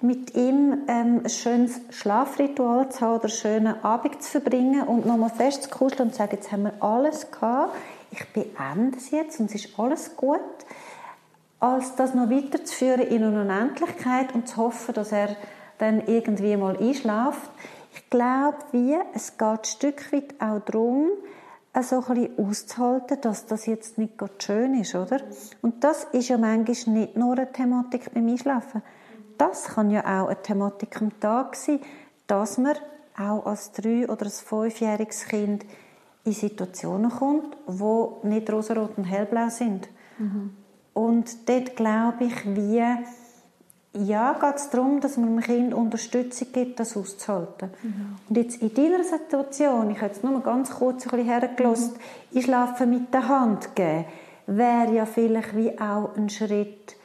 mit 0.00 0.34
ihm 0.36 0.82
ähm, 0.88 1.22
ein 1.24 1.28
schönes 1.28 1.80
Schlafritual 1.90 2.88
zu 2.90 3.00
haben 3.00 3.14
oder 3.14 3.24
einen 3.24 3.32
schönen 3.32 3.84
Abend 3.84 4.22
zu 4.22 4.30
verbringen 4.30 4.82
und 4.82 5.06
nochmal 5.06 5.30
festzukuscheln 5.30 6.08
und 6.08 6.10
zu 6.12 6.18
sagen, 6.18 6.36
jetzt 6.36 6.52
haben 6.52 6.64
wir 6.64 6.82
alles 6.82 7.30
gehabt, 7.30 7.74
ich 8.10 8.24
beende 8.32 8.96
es 8.96 9.10
jetzt 9.10 9.40
und 9.40 9.46
es 9.46 9.64
ist 9.64 9.78
alles 9.78 10.16
gut, 10.16 10.40
als 11.60 11.96
das 11.96 12.14
noch 12.14 12.30
weiterzuführen 12.30 13.00
in 13.00 13.24
eine 13.24 13.40
Unendlichkeit 13.40 14.34
und 14.34 14.48
zu 14.48 14.58
hoffen, 14.58 14.94
dass 14.94 15.12
er 15.12 15.36
dann 15.78 16.06
irgendwie 16.06 16.56
mal 16.56 16.76
einschläft. 16.76 17.50
Ich 17.94 18.10
glaube, 18.10 18.58
wie, 18.72 18.96
es 19.14 19.38
geht 19.38 19.48
ein 19.48 19.64
Stück 19.64 20.12
weit 20.12 20.34
auch 20.38 20.60
darum, 20.60 21.08
so 21.82 21.96
ein 21.96 22.14
bisschen 22.14 22.38
auszuhalten, 22.38 23.20
dass 23.20 23.46
das 23.46 23.66
jetzt 23.66 23.98
nicht 23.98 24.16
gerade 24.16 24.32
schön 24.38 24.74
ist, 24.80 24.94
oder? 24.94 25.20
Und 25.60 25.84
das 25.84 26.04
ist 26.12 26.28
ja 26.28 26.38
manchmal 26.38 26.96
nicht 26.96 27.16
nur 27.16 27.32
eine 27.32 27.52
Thematik 27.52 28.12
beim 28.14 28.28
Einschlafen. 28.28 28.82
Das 29.38 29.64
kann 29.64 29.90
ja 29.90 30.00
auch 30.00 30.28
eine 30.28 30.42
Thematik 30.42 31.00
am 31.00 31.18
Tag 31.20 31.56
sein, 31.56 31.80
dass 32.26 32.58
man 32.58 32.76
auch 33.18 33.46
als 33.46 33.72
drei- 33.72 34.08
oder 34.08 34.24
als 34.24 34.40
fünfjähriges 34.40 35.26
Kind 35.26 35.64
in 36.24 36.32
Situationen 36.32 37.10
kommt, 37.10 37.56
wo 37.66 38.18
nicht 38.22 38.50
rosarot 38.52 38.98
und 38.98 39.04
hellblau 39.04 39.48
sind. 39.48 39.88
Mhm. 40.18 40.56
Und 40.92 41.48
dort 41.48 41.76
glaube 41.76 42.24
ich, 42.24 42.44
wie 42.44 42.82
ja, 43.98 44.34
geht 44.34 44.56
es 44.56 44.70
darum, 44.70 45.00
dass 45.00 45.16
man 45.16 45.36
dem 45.36 45.40
Kind 45.40 45.74
Unterstützung 45.74 46.48
gibt, 46.52 46.80
das 46.80 46.96
auszuhalten. 46.96 47.70
Mhm. 47.82 48.16
Und 48.28 48.36
jetzt 48.36 48.60
in 48.60 48.74
deiner 48.74 49.04
Situation, 49.04 49.90
ich 49.90 49.98
habe 49.98 50.08
jetzt 50.08 50.22
nur 50.22 50.40
ganz 50.42 50.70
kurz 50.70 51.04
ein 51.06 51.10
bisschen 51.10 51.26
hergelassen, 51.26 51.92
mhm. 51.92 52.38
ich 52.38 52.44
schlafe 52.44 52.86
mit 52.86 53.14
der 53.14 53.28
Hand 53.28 53.74
geben, 53.74 54.04
wäre 54.46 54.92
ja 54.92 55.06
vielleicht 55.06 55.56
wie 55.56 55.78
auch 55.80 56.14
ein 56.16 56.28
Schritt, 56.28 56.96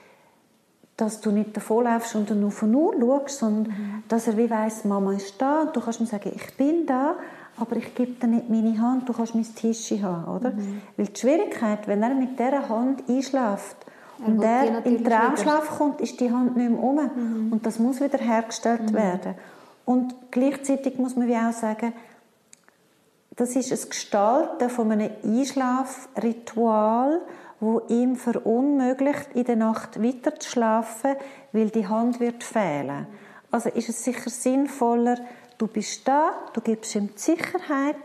dass 1.01 1.19
du 1.19 1.31
nicht 1.31 1.57
davonläufst 1.57 2.15
und 2.15 2.29
nur 2.29 2.51
von 2.51 2.71
nur 2.71 2.93
schaust, 2.93 3.39
sondern 3.39 3.73
mhm. 3.73 4.03
dass 4.07 4.27
er 4.27 4.37
wie 4.37 4.49
weiss, 4.49 4.85
Mama 4.85 5.13
ist 5.13 5.41
da 5.41 5.63
und 5.63 5.75
du 5.75 5.81
kannst 5.81 5.99
mir 5.99 6.05
sagen, 6.05 6.31
ich 6.35 6.55
bin 6.55 6.85
da, 6.85 7.15
aber 7.57 7.75
ich 7.77 7.95
gebe 7.95 8.11
dir 8.13 8.27
nicht 8.27 8.49
meine 8.49 8.79
Hand, 8.79 9.09
du 9.09 9.13
kannst 9.13 9.33
mein 9.33 9.55
Tisch 9.55 9.91
haben, 10.01 10.35
oder? 10.35 10.51
Mhm. 10.51 10.81
Weil 10.97 11.07
die 11.07 11.19
Schwierigkeit, 11.19 11.87
wenn 11.87 12.03
er 12.03 12.13
mit 12.13 12.37
dieser 12.37 12.69
Hand 12.69 13.03
einschläft, 13.09 13.77
und 14.25 14.39
der 14.39 14.85
in 14.85 15.03
Traumschlaf 15.03 15.63
wieder. 15.63 15.77
kommt, 15.77 15.99
ist 15.99 16.19
die 16.19 16.31
Hand 16.31 16.55
nicht 16.55 16.69
mehr 16.69 16.79
um. 16.79 16.95
Mhm. 16.95 17.51
Und 17.53 17.65
das 17.65 17.79
muss 17.79 17.99
wieder 17.99 18.19
hergestellt 18.19 18.91
mhm. 18.91 18.93
werden. 18.93 19.33
Und 19.83 20.13
gleichzeitig 20.29 20.99
muss 20.99 21.15
man 21.15 21.27
wie 21.27 21.35
auch 21.35 21.51
sagen, 21.51 21.93
das 23.35 23.55
ist 23.55 23.71
ein 23.71 23.89
Gestalten 23.89 24.69
von 24.69 24.91
einem 24.91 25.09
Einschlafritual, 25.23 27.21
wo 27.61 27.81
ihm 27.87 28.17
verunmöglicht, 28.17 29.33
in 29.33 29.45
der 29.45 29.55
Nacht 29.55 30.01
weiter 30.03 30.33
weil 31.53 31.69
die 31.69 31.87
Hand 31.87 32.19
wird 32.19 32.43
fehlen. 32.43 33.07
Also 33.51 33.69
ist 33.69 33.87
es 33.87 34.03
sicher 34.03 34.29
sinnvoller, 34.29 35.17
du 35.57 35.67
bist 35.67 36.07
da, 36.07 36.31
du 36.53 36.61
gibst 36.61 36.95
ihm 36.95 37.09
die 37.13 37.19
Sicherheit, 37.19 37.97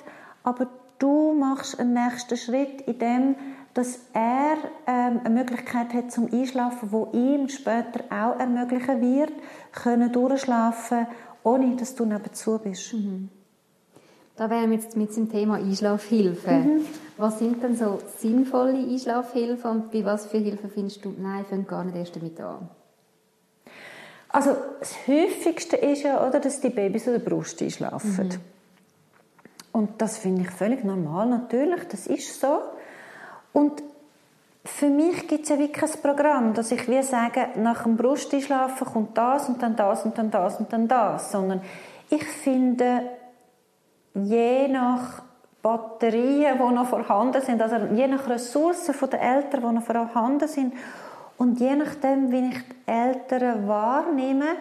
aber 0.45 0.69
du 0.99 1.33
machst 1.33 1.81
einen 1.81 1.95
nächsten 1.95 2.37
Schritt, 2.37 2.83
in 2.83 2.99
dem 2.99 3.35
dass 3.77 3.99
er 4.15 4.57
ähm, 4.87 5.21
eine 5.23 5.35
Möglichkeit 5.35 5.93
hat 5.93 6.11
zum 6.11 6.33
Einschlafen, 6.33 6.93
wo 6.93 7.11
ihm 7.13 7.51
später 7.51 8.05
auch 8.09 8.39
ermöglichen 8.39 9.03
wird, 9.03 9.33
können 9.73 10.11
durchschlafen, 10.11 11.07
ohne 11.43 11.77
dass 11.77 11.95
du 11.95 12.07
nebenzu 12.07 12.59
bist. 12.59 12.95
Mhm. 12.95 13.29
Da 14.37 14.51
wären 14.51 14.71
wir 14.71 14.77
jetzt 14.77 14.97
mit 14.97 15.17
dem 15.17 15.31
Thema 15.31 15.55
Einschlafhilfe. 15.55 16.51
Mhm. 16.51 16.87
Was 17.17 17.39
sind 17.39 17.63
denn 17.63 17.75
so 17.75 17.99
sinnvolle 18.19 18.79
Einschlafhilfen 18.79 19.71
und 19.71 19.91
bei 19.91 20.05
was 20.05 20.27
für 20.27 20.39
Hilfe 20.39 20.69
findest 20.69 21.05
du, 21.05 21.15
nein, 21.19 21.45
fängt 21.47 21.69
gar 21.69 21.85
nicht 21.85 21.97
erst 21.97 22.17
damit 22.17 22.39
an? 22.41 22.69
Also 24.29 24.55
das 24.79 24.95
häufigste 25.07 25.77
ist 25.77 26.03
ja, 26.03 26.27
oder, 26.27 26.41
dass 26.41 26.61
die 26.61 26.69
Babys 26.69 27.07
an 27.07 27.15
der 27.15 27.21
Brust 27.21 27.63
einschlafen. 27.63 28.29
Mhm. 28.29 28.41
Und 29.73 29.91
das 30.03 30.19
finde 30.19 30.43
ich 30.43 30.51
völlig 30.51 30.85
normal, 30.85 31.27
natürlich, 31.29 31.85
das 31.89 32.07
ist 32.07 32.39
so. 32.39 32.61
Und 33.55 33.83
für 34.67 34.89
mich 34.89 35.29
gibt 35.29 35.45
es 35.45 35.49
ja 35.49 35.59
wirklich 35.59 35.95
ein 35.95 36.03
Programm, 36.03 36.53
dass 36.53 36.73
ich 36.73 36.89
wie 36.89 37.03
sage, 37.03 37.49
nach 37.57 37.85
dem 37.85 37.97
Brusteinschlafen 37.97 38.87
kommt 38.87 39.17
das 39.17 39.49
und 39.49 39.63
dann 39.63 39.77
das 39.77 40.05
und 40.05 40.19
dann 40.19 40.31
das 40.31 40.59
und 40.59 40.73
dann 40.73 40.89
das. 40.89 41.31
Sondern 41.33 41.63
ich 42.11 42.25
finde, 42.25 43.03
je 44.25 44.69
nach 44.69 45.23
Batterien, 45.63 46.59
die 46.59 46.75
noch 46.75 46.89
vorhanden 46.89 47.43
sind, 47.43 47.61
also 47.61 47.77
je 47.95 48.07
nach 48.07 48.29
Ressourcen 48.29 48.95
der 49.11 49.21
Eltern, 49.21 49.63
die 49.69 49.75
noch 49.75 49.83
vorhanden 49.83 50.49
sind, 50.49 50.75
und 51.39 51.61
je 51.61 51.77
nachdem, 51.77 52.31
wie 52.33 52.49
ich 52.49 52.63
die 52.63 52.91
Eltern 52.91 53.69
wahrnehme, 53.69 54.57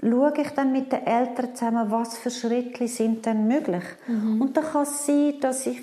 schaue 0.00 0.32
ich 0.38 0.50
dann 0.50 0.72
mit 0.72 0.92
den 0.92 1.06
Eltern 1.06 1.54
zusammen, 1.54 1.90
was 1.90 2.16
für 2.16 2.30
Schritte 2.30 2.88
sind 2.88 3.26
denn 3.26 3.46
möglich. 3.46 3.84
Mhm. 4.06 4.40
Und 4.40 4.56
da 4.56 4.62
kann 4.62 4.84
es 4.84 5.04
sein, 5.06 5.34
dass 5.40 5.66
ich 5.66 5.80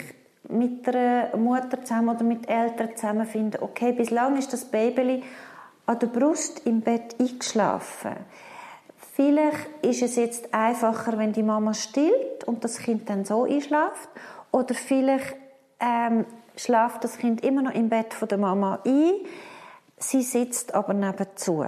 mit 0.50 0.88
einer 0.88 1.36
Mutter 1.38 1.84
zusammen 1.84 2.10
oder 2.10 2.24
mit 2.24 2.50
Eltern 2.50 2.96
zusammen 2.96 3.26
finden, 3.26 3.58
okay, 3.62 3.92
bislang 3.92 4.38
ist 4.38 4.54
das 4.54 4.66
Baby 4.66 5.24
an 5.86 6.00
der 6.00 6.08
Brust 6.08 6.66
im 6.66 6.82
Bett 6.82 7.16
eingeschlafen. 7.20 8.16
Vielleicht 9.16 9.70
ist 9.82 10.02
es 10.02 10.18
jetzt 10.18 10.54
einfacher, 10.54 11.18
wenn 11.18 11.32
die 11.32 11.42
Mama 11.42 11.74
stillt 11.74 12.44
und 12.44 12.66
das 12.66 12.80
Kind 12.80 13.10
dann 13.10 13.24
so 13.24 13.46
einschläft. 13.46 14.10
Oder 14.52 14.76
vielleicht 14.76 15.38
ähm, 15.80 16.26
schläft 16.58 17.02
das 17.02 17.18
Kind 17.18 17.42
immer 17.42 17.62
noch 17.62 17.74
im 17.74 17.88
Bett 17.88 18.14
von 18.14 18.28
der 18.28 18.38
Mama 18.38 18.80
ein. 18.86 19.14
Sie 19.98 20.22
sitzt 20.22 20.76
aber 20.76 20.94
nebenzu. 20.94 21.66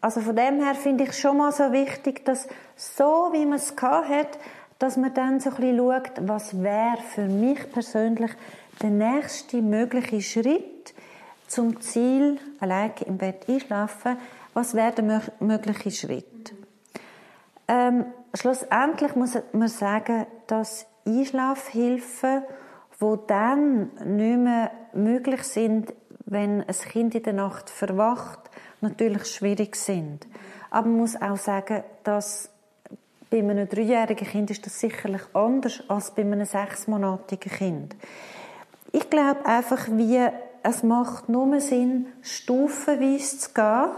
Also 0.00 0.20
von 0.20 0.36
dem 0.36 0.62
her 0.62 0.76
finde 0.76 1.04
ich 1.04 1.18
schon 1.18 1.38
mal 1.38 1.50
so 1.50 1.72
wichtig, 1.72 2.24
dass 2.24 2.46
so 2.76 3.30
wie 3.32 3.44
man 3.46 3.58
es 3.58 3.74
hat, 3.82 4.38
dass 4.78 4.96
man 4.96 5.12
dann 5.12 5.40
so 5.40 5.50
ein 5.50 5.56
bisschen 5.56 5.78
schaut, 5.78 6.12
was 6.20 6.62
wäre 6.62 6.98
für 7.14 7.26
mich 7.26 7.68
persönlich 7.72 8.30
der 8.80 8.90
nächste 8.90 9.60
mögliche 9.60 10.22
Schritt 10.22 10.94
zum 11.48 11.80
Ziel, 11.80 12.38
allein 12.60 12.92
im 13.06 13.18
Bett 13.18 13.48
einschlafen, 13.48 14.18
was 14.54 14.74
wäre 14.74 14.92
der 14.92 15.22
mögliche 15.40 15.90
Schritt? 15.90 16.54
Ähm, 17.68 18.06
schlussendlich 18.34 19.16
muss 19.16 19.38
man 19.52 19.68
sagen, 19.68 20.26
dass 20.46 20.86
Einschlafhilfen, 21.06 22.42
wo 22.98 23.16
dann 23.16 23.90
nicht 24.04 24.38
mehr 24.38 24.70
möglich 24.92 25.42
sind, 25.42 25.92
wenn 26.26 26.62
ein 26.62 26.74
Kind 26.74 27.14
in 27.14 27.22
der 27.22 27.32
Nacht 27.32 27.70
verwacht, 27.70 28.38
natürlich 28.80 29.26
schwierig 29.26 29.76
sind. 29.76 30.26
Aber 30.70 30.88
man 30.88 30.98
muss 30.98 31.20
auch 31.20 31.36
sagen, 31.36 31.84
dass 32.04 32.50
bei 33.30 33.38
einem 33.38 33.68
dreijährigen 33.68 34.26
Kind 34.26 34.50
ist 34.50 34.64
das 34.66 34.78
sicherlich 34.80 35.22
anders 35.32 35.82
als 35.88 36.12
bei 36.12 36.22
einem 36.22 36.44
sechsmonatigen 36.44 37.52
Kind. 37.52 37.96
Ich 38.92 39.10
glaube 39.10 39.44
einfach, 39.44 39.88
wie 39.90 40.28
es 40.62 40.82
macht 40.82 41.28
nur 41.28 41.60
Sinn, 41.60 42.06
stufenweise 42.22 43.38
zu 43.38 43.50
gehen. 43.52 43.90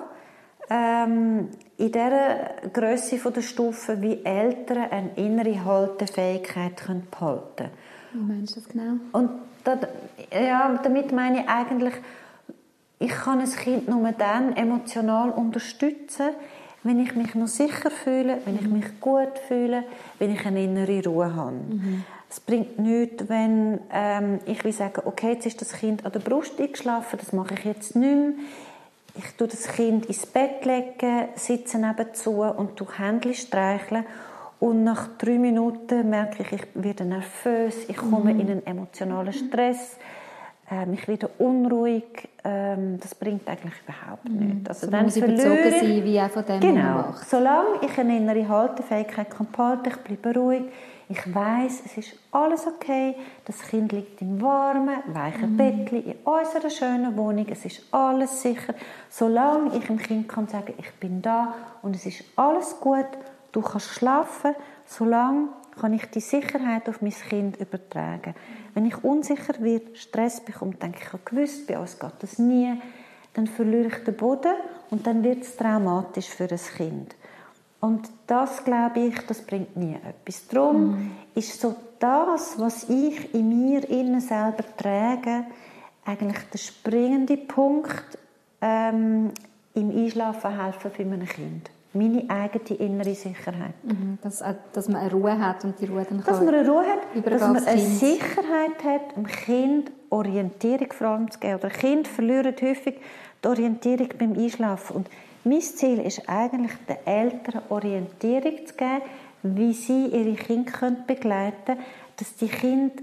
Ähm, 0.70 1.48
in 1.78 1.92
dieser 1.92 2.50
Größe 2.72 3.18
der 3.30 3.40
Stufe, 3.40 4.02
wie 4.02 4.24
Eltern 4.24 4.90
eine 4.90 5.10
innere 5.16 5.64
Haltefähigkeit 5.64 6.76
können 6.76 7.06
behalten 7.10 7.44
können. 7.56 7.70
Wie 8.12 8.32
meinst 8.32 8.56
du 8.56 8.60
das 8.60 8.68
genau? 8.68 8.96
Und 9.12 9.30
das, 9.64 9.78
ja, 10.32 10.78
damit 10.82 11.12
meine 11.12 11.42
ich 11.42 11.48
eigentlich, 11.48 11.94
ich 12.98 13.10
kann 13.10 13.40
ein 13.40 13.50
Kind 13.50 13.88
nur 13.88 14.12
dann 14.12 14.56
emotional 14.56 15.30
unterstützen, 15.30 16.30
wenn 16.82 17.00
ich 17.00 17.14
mich 17.14 17.34
noch 17.34 17.48
sicher 17.48 17.90
fühle, 17.90 18.38
wenn 18.44 18.56
ich 18.56 18.66
mhm. 18.66 18.74
mich 18.74 19.00
gut 19.00 19.38
fühle, 19.46 19.84
wenn 20.18 20.32
ich 20.32 20.44
eine 20.46 20.64
innere 20.64 21.04
Ruhe 21.04 21.34
habe. 21.34 21.52
Mhm. 21.52 22.04
Es 22.30 22.40
bringt 22.40 22.78
nichts, 22.78 23.28
wenn 23.28 23.80
ähm, 23.90 24.40
ich 24.46 24.62
will 24.62 24.72
sagen, 24.72 25.02
okay, 25.06 25.32
jetzt 25.32 25.46
ist 25.46 25.60
das 25.60 25.72
Kind 25.72 26.04
an 26.04 26.12
der 26.12 26.20
Brust 26.20 26.60
eingeschlafen, 26.60 27.18
das 27.18 27.32
mache 27.32 27.54
ich 27.54 27.64
jetzt 27.64 27.96
nicht 27.96 28.14
mehr. 28.14 28.32
Ich 29.18 29.36
tue 29.36 29.48
das 29.48 29.68
Kind 29.68 30.06
ins 30.06 30.24
Bett 30.26 30.64
legen, 30.64 31.28
sitze 31.34 31.78
nebenzu 31.78 32.42
und 32.42 32.76
tue 32.76 32.98
Händchen 32.98 33.34
streicheln. 33.34 34.04
Und 34.60 34.84
nach 34.84 35.08
drei 35.18 35.38
Minuten 35.38 36.08
merke 36.08 36.42
ich, 36.42 36.52
ich 36.52 36.66
werde 36.74 37.04
nervös, 37.04 37.88
ich 37.88 37.96
komme 37.96 38.32
mhm. 38.32 38.40
in 38.40 38.50
einen 38.50 38.66
emotionalen 38.66 39.32
Stress 39.32 39.98
ähm, 40.70 40.94
ich 40.94 41.08
werde 41.08 41.28
unruhig. 41.38 42.28
Ähm, 42.44 42.98
das 43.00 43.14
bringt 43.14 43.48
eigentlich 43.48 43.74
überhaupt 43.84 44.28
mhm. 44.28 44.38
nichts. 44.38 44.68
Also 44.68 44.86
so 44.86 44.92
dann 44.92 45.04
muss 45.04 45.16
ich 45.16 45.24
bezogen 45.24 45.70
sein, 45.70 46.04
wie 46.04 46.20
auch 46.20 46.30
von 46.30 46.44
dem 46.44 46.60
Genau. 46.60 47.14
Solange 47.26 47.80
ich 47.82 47.98
eine 47.98 48.16
innere 48.16 48.48
Haltefähigkeit 48.48 49.30
kann 49.30 49.46
behalten, 49.50 49.88
ich 49.88 49.96
bleibe 49.96 50.38
ruhig, 50.38 50.62
ich 51.11 51.34
weiß, 51.34 51.82
es 51.86 51.96
ist 51.96 52.16
alles 52.32 52.66
okay. 52.66 53.14
Das 53.46 53.61
Kind 53.61 53.92
liegt 53.92 54.20
im 54.20 54.42
warmen, 54.42 54.98
weichen 55.06 55.52
mhm. 55.52 55.56
Bettchen 55.56 56.04
in 56.04 56.16
unserer 56.24 56.68
schönen 56.68 57.16
Wohnung. 57.16 57.46
Es 57.48 57.64
ist 57.64 57.82
alles 57.92 58.42
sicher. 58.42 58.74
Solange 59.09 59.76
ich 59.76 59.86
dem 59.86 59.98
Kind 59.98 60.28
kann 60.28 60.48
sagen, 60.48 60.74
ich 60.76 60.92
bin 61.00 61.22
da 61.22 61.54
und 61.80 61.96
es 61.96 62.04
ist 62.04 62.24
alles 62.36 62.78
gut, 62.80 63.06
du 63.52 63.62
kannst 63.62 63.88
schlafen, 63.88 64.54
solange 64.84 65.48
kann 65.80 65.94
ich 65.94 66.04
die 66.06 66.20
Sicherheit 66.20 66.88
auf 66.88 67.00
mein 67.00 67.12
Kind 67.12 67.56
übertragen. 67.59 68.34
Wenn 68.74 68.84
ich 68.84 69.02
unsicher 69.02 69.54
werde, 69.61 69.94
Stress 69.94 70.40
bekomme, 70.40 70.74
denke 70.74 70.98
ich, 71.00 71.14
ich 71.14 71.24
gewusst, 71.24 71.66
bei 71.66 71.78
uns 71.78 71.98
geht 71.98 72.14
das 72.20 72.38
nie, 72.38 72.80
dann 73.34 73.46
verliere 73.46 73.86
ich 73.86 74.04
den 74.04 74.16
Boden 74.16 74.54
und 74.90 75.06
dann 75.06 75.22
wird 75.22 75.42
es 75.42 75.56
traumatisch 75.56 76.28
für 76.28 76.50
ein 76.50 76.59
Kind. 76.76 77.14
Und 77.80 78.08
das, 78.26 78.64
glaube 78.64 79.00
ich, 79.00 79.26
das 79.26 79.40
bringt 79.42 79.76
nie 79.76 79.94
etwas. 79.94 80.46
Darum 80.48 80.90
mm. 80.90 81.10
ist 81.34 81.60
so 81.60 81.76
das, 82.00 82.58
was 82.58 82.88
ich 82.88 83.34
in 83.34 83.70
mir 83.70 83.88
innen 83.88 84.20
selber 84.20 84.64
trage, 84.76 85.44
eigentlich 86.04 86.38
der 86.52 86.58
springende 86.58 87.36
Punkt 87.36 88.18
ähm, 88.60 89.30
im 89.74 89.90
Einschlafen 89.90 90.60
helfen 90.60 90.90
für 90.90 91.04
mein 91.04 91.26
Kind 91.26 91.70
meine 91.94 92.24
eigene 92.28 92.78
innere 92.78 93.14
Sicherheit. 93.14 93.74
Mhm, 93.82 94.18
dass, 94.22 94.44
dass 94.72 94.88
man 94.88 95.00
eine 95.00 95.10
Ruhe 95.10 95.38
hat 95.38 95.64
und 95.64 95.80
die 95.80 95.86
Ruhe 95.86 96.06
dann 96.08 96.22
Dass 96.24 96.40
man 96.40 96.54
eine 96.54 96.68
Ruhe 96.68 96.84
hat, 96.84 97.26
dass 97.26 97.40
man 97.40 97.56
eine 97.56 97.80
kind. 97.80 97.94
Sicherheit 97.94 98.84
hat, 98.84 99.16
dem 99.16 99.26
Kind 99.26 99.90
Orientierung 100.10 100.92
vor 100.92 101.08
allem 101.08 101.30
zu 101.30 101.38
geben. 101.38 101.54
Oder 101.54 101.70
Kind 101.70 102.08
verlieren 102.08 102.54
häufig 102.60 103.00
die 103.42 103.48
Orientierung 103.48 104.08
beim 104.18 104.32
Einschlafen. 104.34 104.96
Und 104.96 105.10
mein 105.45 105.61
Ziel 105.61 106.01
ist 106.01 106.28
eigentlich, 106.28 106.72
den 106.89 106.97
Eltern 107.07 107.62
Orientierung 107.68 108.66
zu 108.66 108.74
geben, 108.74 109.03
wie 109.43 109.72
sie 109.72 110.07
ihre 110.07 110.34
Kinder 110.34 110.97
begleiten 111.07 111.64
können, 111.64 111.80
dass 112.16 112.34
die 112.36 112.49
Kinder 112.49 113.03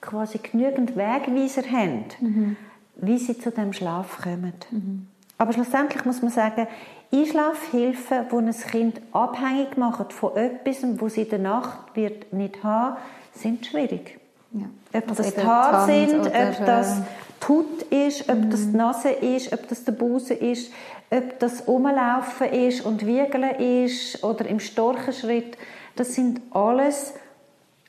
quasi 0.00 0.38
genügend 0.38 0.96
Wegweiser 0.96 1.62
haben, 1.70 2.04
mhm. 2.20 2.56
wie 2.96 3.18
sie 3.18 3.38
zu 3.38 3.50
dem 3.50 3.72
Schlaf 3.72 4.22
kommen. 4.22 4.54
Mhm. 4.70 5.06
Aber 5.38 5.52
schlussendlich 5.52 6.04
muss 6.04 6.20
man 6.20 6.30
sagen, 6.30 6.66
Einschlafhilfen, 7.12 8.26
die 8.30 8.36
ein 8.36 8.52
Kind 8.52 9.00
abhängig 9.12 9.76
machen 9.76 10.06
von 10.10 10.36
etwas, 10.36 10.84
wo 11.00 11.08
sie 11.08 11.22
in 11.22 11.30
der 11.30 11.38
Nacht 11.38 11.96
wird 11.96 12.32
nicht 12.32 12.62
haben, 12.62 12.96
sind 13.32 13.64
schwierig. 13.64 14.19
Ja. 14.52 14.66
Ob 14.92 15.10
also 15.10 15.22
das 15.22 15.34
die 15.34 15.42
Haare 15.42 15.86
sind, 15.86 16.26
ob 16.26 16.66
das 16.66 16.96
die 17.40 17.48
Haut 17.48 17.82
ist, 17.90 18.28
ob 18.28 18.36
mhm. 18.36 18.50
das 18.50 18.60
die 18.60 18.76
Nase 18.76 19.10
ist, 19.10 19.52
ob 19.52 19.68
das 19.68 19.84
der 19.84 19.92
Busen 19.92 20.38
ist, 20.38 20.72
ob 21.10 21.38
das 21.38 21.60
Umlaufen 21.62 22.48
ist 22.48 22.84
und 22.84 23.06
Wiegeln 23.06 23.84
ist 23.84 24.22
oder 24.22 24.46
im 24.46 24.60
Storchenschritt. 24.60 25.56
Das 25.96 26.14
sind 26.14 26.40
alles 26.50 27.14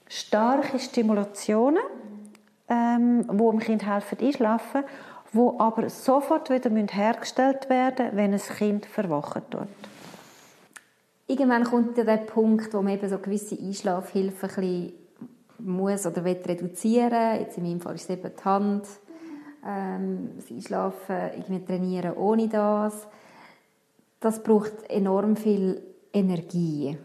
starke 0.07 0.80
Stimulationen, 0.80 1.84
ähm, 2.70 3.26
die 3.32 3.38
dem 3.38 3.59
Kind 3.59 3.86
helfen 3.86 4.18
einschlafen 4.20 4.84
wo 5.34 5.55
aber 5.59 5.89
sofort 5.89 6.49
wieder 6.49 6.70
hergestellt 6.70 7.70
werden 7.70 8.07
müssen, 8.07 8.18
wenn 8.18 8.34
ein 8.34 8.39
Kind 8.39 8.86
verwachen 8.86 9.43
tut. 9.49 9.68
Irgendwann 11.28 11.64
kommt 11.64 11.97
ja 11.97 12.03
der 12.03 12.18
Punkt, 12.18 12.74
wo 12.74 12.82
man 12.82 12.93
eben 12.93 13.07
so 13.07 13.18
gewisse 13.18 13.57
Einschlafhilfen 13.57 14.49
ein 14.49 14.55
bisschen 14.55 14.93
muss 15.64 16.05
oder 16.05 16.24
will 16.24 16.41
reduzieren. 16.45 17.39
Jetzt 17.39 17.57
in 17.57 17.64
meinem 17.64 17.82
Fall 17.82 17.95
ist 17.95 18.09
es 18.09 18.18
eben 18.18 18.32
die 18.38 18.43
Hand. 18.43 18.88
Ähm, 19.66 20.32
das 20.36 20.49
Einschlafen, 20.49 21.16
irgendwie 21.38 21.66
trainieren 21.66 22.14
ohne 22.14 22.47
das. 22.47 23.07
Das 24.20 24.41
braucht 24.43 24.89
enorm 24.89 25.36
viel 25.36 25.82
Energie. 26.14 26.97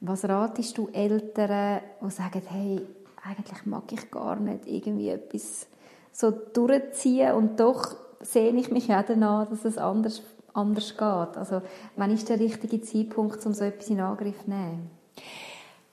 Was 0.00 0.28
ratest 0.28 0.76
du 0.76 0.88
Eltern, 0.92 1.80
die 2.02 2.10
sagen, 2.10 2.42
hey, 2.48 2.80
eigentlich 3.22 3.64
mag 3.64 3.90
ich 3.90 4.10
gar 4.10 4.38
nicht 4.38 4.66
irgendwie 4.66 5.08
etwas 5.08 5.66
so 6.12 6.30
durchziehen 6.30 7.32
und 7.32 7.58
doch 7.58 7.96
sehe 8.20 8.50
ich 8.50 8.70
mich 8.70 8.88
ja 8.88 9.02
danach, 9.02 9.48
dass 9.48 9.64
es 9.64 9.78
anders, 9.78 10.22
anders 10.52 10.90
geht. 10.90 11.02
Also 11.36 11.62
wann 11.96 12.10
ist 12.10 12.28
der 12.28 12.38
richtige 12.38 12.80
Zeitpunkt, 12.80 13.44
um 13.46 13.52
so 13.52 13.64
etwas 13.64 13.90
in 13.90 14.00
Angriff 14.00 14.44
zu 14.44 14.50
nehmen? 14.50 14.90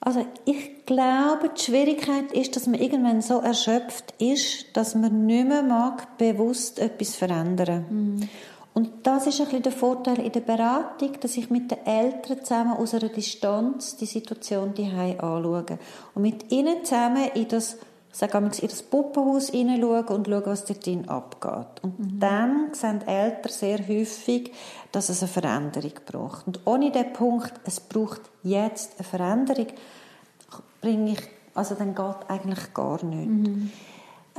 Also 0.04 0.26
ich 0.46 0.86
glaube, 0.88 1.52
die 1.56 1.62
Schwierigkeit 1.62 2.32
ist, 2.32 2.56
dass 2.56 2.66
man 2.66 2.80
irgendwann 2.80 3.22
so 3.22 3.38
erschöpft 3.38 4.16
ist, 4.18 4.66
dass 4.74 4.96
man 4.96 5.28
nicht 5.28 5.48
mehr 5.48 5.62
mag, 5.62 6.18
bewusst 6.18 6.80
etwas 6.80 7.16
verändern. 7.16 7.86
Mhm. 7.90 8.30
Und 8.74 8.90
das 9.04 9.28
ist 9.28 9.40
ein 9.40 9.46
bisschen 9.46 9.64
der 9.64 9.72
Vorteil 9.74 10.20
in 10.20 10.32
der 10.32 10.40
Beratung, 10.40 11.12
dass 11.20 11.38
ich 11.38 11.50
mit 11.50 11.70
den 11.70 11.86
Eltern 11.86 12.44
zusammen 12.44 12.78
aus 12.78 12.94
einer 12.94 13.10
Distanz 13.10 13.98
die 13.98 14.06
Situation 14.06 14.74
die 14.74 14.86
anschaue 14.86 15.78
und 16.16 16.22
mit 16.22 16.52
ihnen 16.52 16.84
zusammen 16.84 17.30
in 17.36 17.48
das 17.50 17.78
sage 18.12 18.38
in 18.38 18.68
das 18.68 18.84
Puppenhaus 18.84 19.50
hineinschauen 19.50 20.08
und 20.08 20.28
schauen, 20.28 20.46
was 20.46 20.66
dort 20.66 20.86
drin 20.86 21.08
abgeht. 21.08 21.82
Und 21.82 22.00
mhm. 22.00 22.20
dann 22.20 22.74
sehen 22.74 23.08
Eltern 23.08 23.52
sehr 23.52 23.88
häufig, 23.88 24.52
dass 24.92 25.10
es 25.10 25.22
eine 25.22 25.32
Veränderung 25.32 25.94
braucht. 26.06 26.48
Und 26.48 26.60
ohne 26.66 26.92
den 26.92 27.14
Punkt, 27.14 27.54
es 27.66 27.80
braucht 27.80 28.22
jetzt 28.44 28.94
eine 28.98 29.08
Veränderung, 29.08 29.68
bringe 30.82 31.14
ich, 31.14 31.22
also 31.54 31.76
dann 31.76 31.96
geht 31.96 32.30
eigentlich 32.30 32.74
gar 32.74 33.04
nichts. 33.04 33.50
Mhm. 33.50 33.72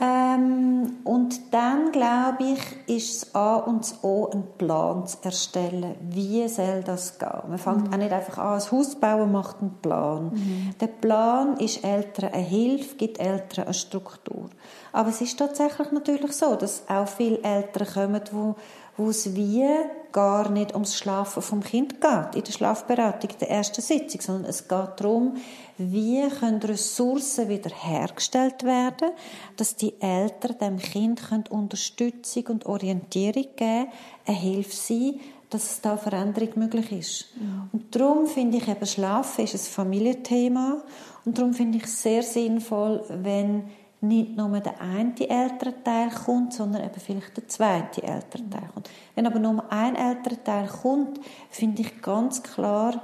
Ähm, 0.05 0.97
und 1.05 1.55
dann, 1.55 1.93
glaube 1.93 2.39
ich, 2.43 2.97
ist 2.97 3.23
es 3.23 3.35
A 3.37 3.55
und 3.55 3.83
das 3.83 4.03
O, 4.03 4.29
einen 4.33 4.43
Plan 4.59 5.07
zu 5.07 5.19
erstellen. 5.23 5.95
Wie 6.11 6.49
soll 6.49 6.83
das 6.83 7.21
gehen? 7.21 7.31
Man 7.49 7.59
fängt 7.59 7.87
mhm. 7.87 7.95
auch 7.95 7.99
nicht 7.99 8.13
einfach 8.13 8.39
an, 8.39 8.61
ein 8.61 8.71
Haus 8.73 8.97
bauen, 8.97 9.31
macht 9.31 9.61
einen 9.61 9.75
Plan. 9.81 10.33
Mhm. 10.35 10.75
Der 10.81 10.89
Plan 10.89 11.57
ist 11.59 11.85
Eltern 11.85 12.33
eine 12.33 12.43
Hilfe, 12.43 12.97
gibt 12.97 13.21
Eltern 13.21 13.67
eine 13.67 13.75
Struktur. 13.75 14.51
Aber 14.91 15.11
es 15.11 15.21
ist 15.21 15.39
tatsächlich 15.39 15.93
natürlich 15.93 16.33
so, 16.33 16.57
dass 16.57 16.83
auch 16.89 17.07
viele 17.07 17.41
Eltern 17.43 17.87
kommen, 17.87 18.23
wo, 18.33 18.57
wo 18.97 19.11
es 19.11 19.37
wie 19.37 19.65
gar 20.13 20.51
nicht 20.51 20.75
ums 20.75 20.97
Schlafen 20.97 21.43
vom 21.43 21.63
Kind 21.63 22.01
geht, 22.01 22.35
in 22.35 22.45
der 22.45 22.53
Schlafberatung, 22.53 23.31
der 23.41 23.51
ersten 23.51 23.81
Sitzung, 23.83 24.21
sondern 24.21 24.45
es 24.45 24.69
geht 24.69 24.91
darum, 24.97 25.37
wie 25.79 26.29
können 26.29 26.61
Ressourcen 26.61 27.49
wieder 27.49 27.71
hergestellt 27.71 28.63
werden, 28.63 29.11
dass 29.57 29.77
die 29.77 30.01
Eltern 30.01 30.59
dem 30.61 30.79
Kind 30.79 31.51
Unterstützung 31.51 32.47
und 32.49 32.67
Orientierung 32.67 33.47
geben, 33.57 33.89
eine 34.27 34.37
Hilfe 34.37 34.77
sein, 34.77 35.21
dass 35.51 35.65
es 35.65 35.81
da 35.81 35.97
Veränderung 35.97 36.51
möglich 36.57 36.93
ist. 36.93 37.27
Mhm. 37.37 37.69
Und 37.73 37.95
darum 37.95 38.27
finde 38.27 38.59
ich 38.59 38.69
eben 38.69 38.87
Schlafen 38.87 39.45
ist 39.45 39.55
ein 39.55 39.59
Familienthema 39.59 40.83
und 41.25 41.37
darum 41.37 41.53
finde 41.53 41.79
ich 41.79 41.85
es 41.85 42.03
sehr 42.03 42.23
sinnvoll, 42.23 43.05
wenn 43.09 43.65
nicht 44.03 44.37
nur 44.37 44.59
der 44.61 44.81
eine 44.81 45.15
Elternteil 45.17 46.11
kommt, 46.11 46.53
sondern 46.53 46.85
eben 46.85 47.01
vielleicht 47.01 47.37
der 47.37 47.47
zweite 47.47 48.03
Elternteil 48.03 48.69
kommt. 48.75 48.91
Wenn 49.15 49.27
aber 49.27 49.39
nur 49.39 49.71
ein 49.71 49.95
Elternteil 49.95 50.67
kommt, 50.67 51.21
finde 51.51 51.83
ich 51.83 52.03
ganz 52.03 52.43
klar, 52.43 53.01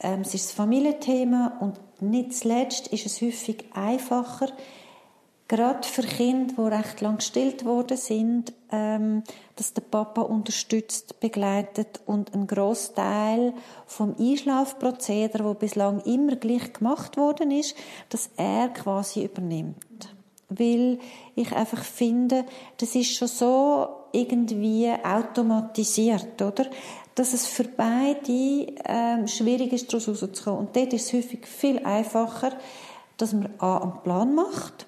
ähm, 0.00 0.22
es 0.22 0.34
ist 0.34 0.46
das 0.46 0.52
Familienthema 0.52 1.56
und 1.60 1.78
nicht 2.02 2.34
zuletzt 2.34 2.88
ist 2.88 3.06
es 3.06 3.22
häufig 3.22 3.64
einfacher, 3.74 4.48
gerade 5.46 5.86
für 5.86 6.02
Kinder, 6.02 6.54
die 6.56 6.74
recht 6.74 7.00
lang 7.00 7.18
gestillt 7.18 7.64
worden 7.64 7.96
sind, 7.96 8.52
ähm, 8.72 9.22
dass 9.54 9.72
der 9.72 9.82
Papa 9.82 10.22
unterstützt, 10.22 11.20
begleitet 11.20 12.00
und 12.06 12.34
ein 12.34 12.48
Großteil 12.48 13.54
vom 13.86 14.16
Einschlafprozedere, 14.18 15.44
wo 15.44 15.54
bislang 15.54 16.00
immer 16.00 16.34
gleich 16.34 16.72
gemacht 16.72 17.16
worden 17.16 17.52
ist, 17.52 17.76
dass 18.08 18.30
er 18.36 18.68
quasi 18.70 19.24
übernimmt 19.24 20.13
weil 20.58 20.98
ich 21.34 21.52
einfach 21.54 21.82
finde, 21.82 22.44
das 22.78 22.94
ist 22.94 23.14
schon 23.14 23.28
so 23.28 23.88
irgendwie 24.12 24.90
automatisiert, 25.02 26.40
oder? 26.40 26.66
Dass 27.14 27.32
es 27.32 27.46
für 27.46 27.64
beide 27.64 28.72
ähm, 28.84 29.26
schwierig 29.26 29.72
ist, 29.72 29.92
daraus 29.92 30.08
rauszukommen. 30.08 30.60
Und 30.60 30.76
dort 30.76 30.92
ist 30.92 31.06
es 31.06 31.12
häufig 31.12 31.46
viel 31.46 31.78
einfacher, 31.80 32.52
dass 33.16 33.32
man 33.32 33.50
A 33.58 33.78
einen 33.78 34.02
Plan 34.02 34.34
macht 34.34 34.86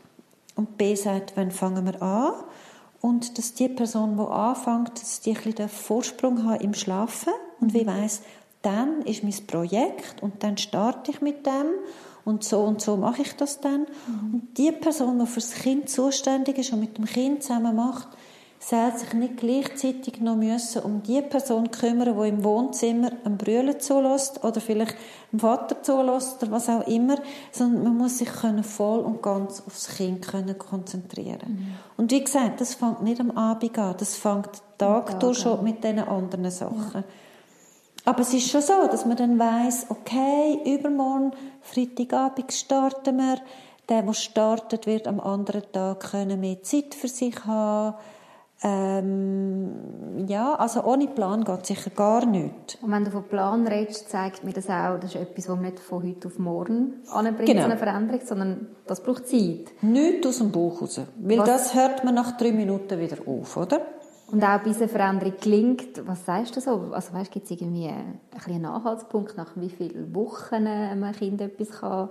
und 0.57 0.77
B 0.77 0.95
sagt, 0.95 1.37
wann 1.37 1.51
fangen 1.51 1.85
wir 1.85 2.03
an 2.03 2.33
und 3.01 3.39
dass 3.39 3.55
die 3.55 3.69
Person, 3.69 4.17
die 4.17 4.23
anfängt, 4.23 5.01
dass 5.01 5.21
die 5.21 5.31
ein 5.31 5.37
bisschen 5.37 5.55
den 5.55 5.69
Vorsprung 5.69 6.45
hat 6.49 6.63
im 6.63 6.75
Schlafen 6.75 7.33
und 7.61 7.73
wie 7.75 7.87
weiß, 7.87 8.23
dann 8.63 9.03
ist 9.03 9.23
mein 9.23 9.47
Projekt 9.47 10.23
und 10.23 10.43
dann 10.43 10.59
starte 10.59 11.13
ich 11.13 11.21
mit 11.21 11.47
dem 11.47 11.67
und 12.27 12.45
so 12.45 12.61
und 12.61 12.83
so 12.83 12.97
mache 12.97 13.23
ich 13.23 13.35
das 13.37 13.61
dann. 13.61 13.87
Mhm. 14.07 14.35
Und 14.35 14.59
die 14.59 14.73
Person, 14.73 15.19
die 15.19 15.27
für 15.27 15.41
das 15.41 15.55
Kind 15.55 15.89
zuständig 15.89 16.59
ist 16.59 16.73
und 16.73 16.81
mit 16.81 16.99
dem 16.99 17.07
Kind 17.07 17.43
zusammen 17.43 17.75
macht, 17.75 18.09
soll 18.59 18.97
sich 18.97 19.13
nicht 19.13 19.37
gleichzeitig 19.37 20.21
noch 20.21 20.35
müssen 20.35 20.83
um 20.83 21.03
die 21.03 21.23
Person 21.23 21.71
kümmern, 21.71 22.19
die 22.21 22.29
im 22.29 22.43
Wohnzimmer 22.43 23.13
ein 23.25 23.37
Brüllen 23.37 23.79
zulässt 23.79 24.43
oder 24.43 24.61
vielleicht 24.61 24.97
dem 25.31 25.39
Vater 25.39 25.83
zulässt 25.83 26.43
oder 26.43 26.53
was 26.53 26.69
auch 26.69 26.87
immer, 26.89 27.17
sondern 27.53 27.85
man 27.85 27.97
muss 27.97 28.19
sich 28.19 28.29
können 28.29 28.65
voll 28.65 29.01
und 29.01 29.23
ganz 29.23 29.63
aufs 29.65 29.97
Kind 29.97 30.27
können 30.27 30.59
konzentrieren. 30.59 31.41
Mhm. 31.47 31.67
Und 31.97 32.11
wie 32.11 32.25
gesagt, 32.25 32.61
das 32.61 32.75
fängt 32.75 33.03
nicht 33.03 33.21
am 33.21 33.31
Abend 33.33 33.79
an, 33.79 33.95
das 33.99 34.17
fängt 34.17 34.51
Tag, 34.79 35.11
Tag 35.11 35.21
durch 35.21 35.39
schon 35.39 35.63
mit 35.63 35.85
diesen 35.85 36.01
anderen 36.01 36.51
Sachen. 36.51 37.05
Ja. 37.05 37.05
Aber 38.07 38.21
es 38.21 38.33
ist 38.33 38.49
schon 38.49 38.63
so, 38.63 38.87
dass 38.89 39.05
man 39.05 39.17
dann 39.17 39.37
weiß, 39.37 39.87
okay, 39.89 40.61
übermorgen, 40.65 41.33
Freitagabend 41.61 42.53
starten 42.53 43.17
wir. 43.17 43.39
Der, 43.89 44.03
der 44.03 44.13
startet, 44.15 44.87
wird 44.87 45.09
am 45.09 45.19
anderen 45.19 45.65
Tag 45.73 46.13
können 46.13 46.39
mehr 46.39 46.63
Zeit 46.63 46.95
für 46.95 47.09
sich 47.09 47.45
haben. 47.47 47.97
Ähm, 48.63 50.25
ja, 50.29 50.55
also 50.55 50.85
ohne 50.85 51.09
Plan 51.09 51.45
geht 51.45 51.67
sicher 51.67 51.91
gar 51.91 52.25
nicht. 52.27 52.79
Und 52.81 52.93
wenn 52.93 53.05
du 53.05 53.11
von 53.11 53.25
Plan 53.25 53.67
redest, 53.67 54.09
zeigt 54.09 54.45
mir 54.45 54.53
das 54.53 54.71
auch, 54.71 54.99
das 55.01 55.15
ist 55.15 55.21
etwas, 55.21 55.49
was 55.49 55.57
man 55.57 55.65
nicht 55.65 55.81
von 55.81 56.03
heute 56.03 56.29
auf 56.29 56.39
morgen 56.39 57.03
anbringt, 57.11 57.47
genau. 57.47 57.63
so 57.63 57.67
eine 57.67 57.77
Veränderung, 57.77 58.21
sondern 58.25 58.69
das 58.87 59.03
braucht 59.03 59.27
Zeit. 59.27 59.73
Nicht 59.83 60.25
aus 60.25 60.39
dem 60.39 60.53
Buch 60.53 60.81
raus. 60.81 61.01
Weil 61.19 61.39
Was? 61.41 61.49
das 61.49 61.75
hört 61.75 62.05
man 62.05 62.15
nach 62.15 62.37
drei 62.37 62.53
Minuten 62.53 62.99
wieder 63.01 63.17
auf, 63.27 63.57
oder? 63.57 63.81
Und 64.29 64.43
auch 64.43 64.61
bis 64.61 64.79
eine 64.79 64.89
Veränderung 64.89 65.35
gelingt, 65.41 66.07
was 66.07 66.27
sagst 66.27 66.57
du 66.57 66.61
so? 66.61 66.91
Also 66.93 67.13
weißt, 67.13 67.31
gibt 67.31 67.45
es 67.45 67.51
irgendwie 67.53 67.89
einen, 67.89 68.65
Anhaltspunkt, 68.65 69.37
nach 69.37 69.53
wie 69.55 69.71
vielen 69.71 70.15
Wochen 70.15 70.67
ein 70.67 71.13
Kind 71.13 71.41
etwas 71.41 71.71
kann 71.71 72.11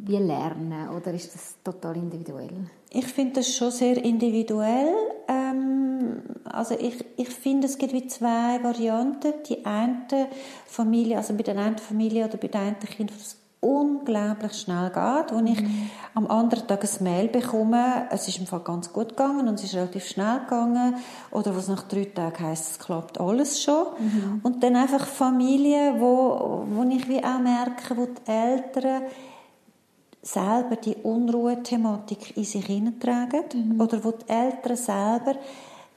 wie 0.00 0.16
lernen 0.16 0.88
oder 0.90 1.12
ist 1.12 1.34
das 1.34 1.56
total 1.62 1.96
individuell? 1.96 2.70
Ich 2.90 3.06
finde 3.06 3.34
das 3.36 3.54
schon 3.54 3.70
sehr 3.70 4.02
individuell. 4.02 4.94
Ähm, 5.26 6.22
also 6.44 6.74
ich, 6.78 7.04
ich 7.16 7.28
finde, 7.28 7.66
es 7.66 7.78
gibt 7.78 7.92
wie 7.92 8.06
zwei 8.06 8.62
Varianten. 8.62 9.34
Die 9.48 9.64
eine 9.66 10.28
Familie, 10.66 11.16
also 11.16 11.34
bei 11.34 11.42
der 11.42 11.58
einen 11.58 11.78
Familie 11.78 12.26
oder 12.26 12.38
bei 12.38 12.48
der 12.48 12.60
einen 12.60 12.78
Kind, 12.78 13.10
das 13.10 13.36
unglaublich 13.60 14.52
schnell 14.52 14.90
geht, 14.90 15.32
wo 15.32 15.44
ich 15.44 15.60
mhm. 15.60 15.90
am 16.14 16.26
anderen 16.28 16.66
Tag 16.66 16.84
ein 16.84 17.04
Mail 17.04 17.28
bekomme, 17.28 18.06
es 18.10 18.28
ist 18.28 18.38
im 18.38 18.46
Fall 18.46 18.60
ganz 18.60 18.92
gut 18.92 19.10
gegangen 19.10 19.48
und 19.48 19.54
es 19.54 19.64
ist 19.64 19.74
relativ 19.74 20.06
schnell 20.06 20.40
gegangen, 20.40 20.94
oder 21.30 21.54
wo 21.54 21.58
es 21.58 21.68
nach 21.68 21.82
drei 21.82 22.04
Tagen 22.04 22.46
heisst, 22.46 22.70
es 22.72 22.78
klappt 22.78 23.20
alles 23.20 23.62
schon. 23.62 23.86
Mhm. 23.98 24.40
Und 24.42 24.62
dann 24.62 24.76
einfach 24.76 25.06
Familien, 25.06 26.00
wo, 26.00 26.64
wo 26.70 26.82
ich 26.88 27.08
wie 27.08 27.22
auch 27.22 27.40
merke, 27.40 27.96
wo 27.96 28.06
die 28.06 28.30
Eltern 28.30 29.02
selber 30.22 30.76
die 30.76 30.94
Unruhethematik 30.96 32.36
in 32.36 32.44
sich 32.44 32.66
hineintragen, 32.66 33.44
mhm. 33.54 33.80
oder 33.80 34.04
wo 34.04 34.12
die 34.12 34.28
Eltern 34.28 34.76
selber 34.76 35.34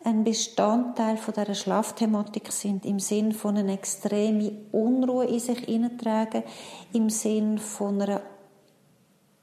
ein 0.03 0.23
Bestandteil 0.23 1.17
von 1.17 1.33
dieser 1.33 1.53
Schlafthematik 1.53 2.51
sind, 2.51 2.85
im 2.85 2.99
Sinn 2.99 3.33
von 3.33 3.57
einer 3.57 3.73
extremen 3.73 4.65
Unruhe 4.71 5.25
in 5.25 5.39
sich 5.39 5.59
hineintragen, 5.59 6.43
im 6.93 7.09
Sinn 7.09 7.59
von 7.59 8.01
einer, 8.01 8.21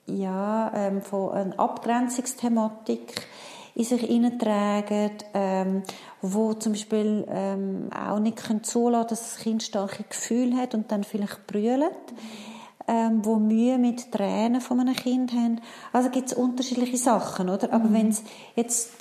ja, 0.07 0.73
ähm, 0.75 1.03
von 1.03 1.31
einer 1.31 1.59
Abgrenzungsthematik 1.59 3.27
in 3.75 3.85
sich 3.85 4.01
hineintragen, 4.01 5.13
ähm, 5.35 5.83
wo 6.21 6.55
zum 6.55 6.73
Beispiel 6.73 7.25
ähm, 7.29 7.91
auch 7.93 8.19
nicht 8.19 8.39
können 8.39 8.65
zulassen 8.65 9.09
dass 9.11 9.35
das 9.35 9.43
Kind 9.43 9.63
starke 9.63 10.03
Gefühle 10.03 10.57
hat 10.57 10.75
und 10.75 10.91
dann 10.91 11.05
vielleicht 11.05 11.47
brüllt. 11.47 11.93
Ähm, 12.91 13.23
wo 13.23 13.37
Mühe 13.37 13.77
mit 13.77 14.13
Tränen 14.13 14.63
von 14.63 14.81
einem 14.81 14.97
Kind 14.97 15.35
haben. 15.35 15.61
Also 15.93 16.09
gibt 16.09 16.29
es 16.29 16.33
unterschiedliche 16.33 16.97
Sachen, 16.97 17.51
oder? 17.51 17.71
Aber 17.75 17.85
mhm. 17.85 17.93
wenn 17.93 18.09
es 18.09 18.23
jetzt 18.57 18.98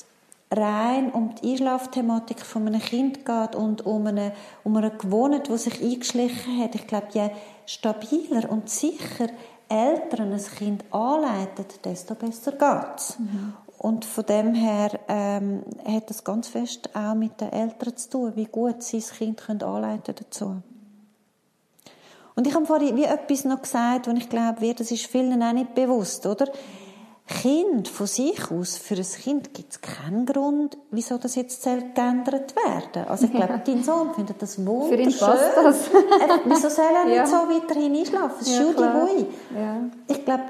rein 0.49 1.11
um 1.11 1.35
die 1.35 1.51
Einschlafthematik 1.51 2.41
von 2.41 2.67
einem 2.67 2.81
Kind 2.81 3.25
geht 3.25 3.55
und 3.55 3.85
um 3.85 4.07
eine, 4.07 4.33
um 4.63 4.75
eine 4.77 4.91
Gewohnheit, 4.91 5.49
die 5.49 5.57
sich 5.57 5.81
eingeschlichen 5.81 6.61
hat. 6.61 6.75
Ich 6.75 6.87
glaube, 6.87 7.07
je 7.11 7.29
stabiler 7.65 8.49
und 8.49 8.69
sicher 8.69 9.27
Eltern 9.69 10.31
ein 10.31 10.43
Kind 10.57 10.85
anleiten, 10.91 11.65
desto 11.83 12.15
besser 12.15 12.53
geht's. 12.53 13.19
Mhm. 13.19 13.53
Und 13.77 14.05
von 14.05 14.25
dem 14.25 14.55
her 14.55 14.99
ähm, 15.07 15.63
hat 15.85 16.09
das 16.09 16.23
ganz 16.23 16.47
fest 16.47 16.95
auch 16.95 17.13
mit 17.13 17.39
den 17.39 17.51
Eltern 17.51 17.95
zu 17.95 18.09
tun, 18.09 18.31
wie 18.35 18.45
gut 18.45 18.81
sie 18.81 18.99
das 18.99 19.11
Kind 19.11 19.37
können 19.37 19.61
anleiten 19.61 20.15
dazu. 20.17 20.61
Und 22.35 22.47
ich 22.47 22.55
habe 22.55 22.65
vorhin 22.65 22.95
wie 22.95 23.03
etwas 23.03 23.45
noch 23.45 23.61
gesagt, 23.61 24.07
wo 24.07 24.11
ich 24.11 24.29
glaube, 24.29 24.73
das 24.73 24.91
ist 24.91 25.05
vielen 25.07 25.41
auch 25.43 25.53
nicht 25.53 25.75
bewusst, 25.75 26.25
oder? 26.25 26.47
Kind 27.27 27.89
von 27.89 28.07
sich 28.07 28.51
aus, 28.51 28.77
für 28.77 28.95
ein 28.95 29.03
Kind 29.03 29.53
gibt 29.53 29.73
es 29.73 29.81
keinen 29.81 30.25
Grund, 30.25 30.77
wieso 30.91 31.17
das 31.17 31.35
jetzt 31.35 31.61
geändert 31.63 32.55
werden 32.55 33.05
Also 33.05 33.25
ich 33.25 33.31
glaube, 33.31 33.61
dein 33.65 33.83
Sohn 33.83 34.13
findet 34.13 34.41
das 34.41 34.57
wunderschön. 34.65 34.97
Für 34.97 35.03
ihn 35.03 35.19
passt 35.19 35.57
das. 35.57 35.87
äh, 35.87 36.39
wieso 36.45 36.69
soll 36.69 36.85
er 36.85 37.13
ja. 37.13 37.21
nicht 37.21 37.27
so 37.27 37.35
weiterhin 37.35 37.95
einschlafen? 37.97 38.37
Es 38.39 38.47
ist 38.47 38.79
ja, 38.79 39.59
ja. 39.59 39.81
Ich 40.07 40.23
glaube, 40.23 40.43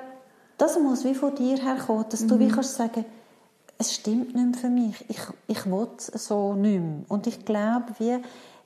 das 0.60 0.80
muss 0.80 1.04
wie 1.04 1.16
von 1.16 1.34
dir 1.34 1.58
herkommen, 1.58 2.06
dass 2.10 2.22
mhm. 2.22 2.28
du 2.28 2.40
wie 2.40 2.46
mhm. 2.46 2.52
kannst 2.52 2.76
sagen, 2.76 3.06
es 3.80 3.96
stimmt 3.96 4.36
nicht 4.36 4.46
mehr 4.46 4.60
für 4.60 4.70
mich. 4.70 5.06
Ich, 5.08 5.20
ich 5.48 5.66
will 5.66 5.88
es 5.98 6.08
so 6.08 6.54
nicht 6.54 6.80
mehr. 6.80 7.06
Und 7.08 7.26
ich 7.26 7.44
glaube, 7.44 7.86
wie 7.98 8.18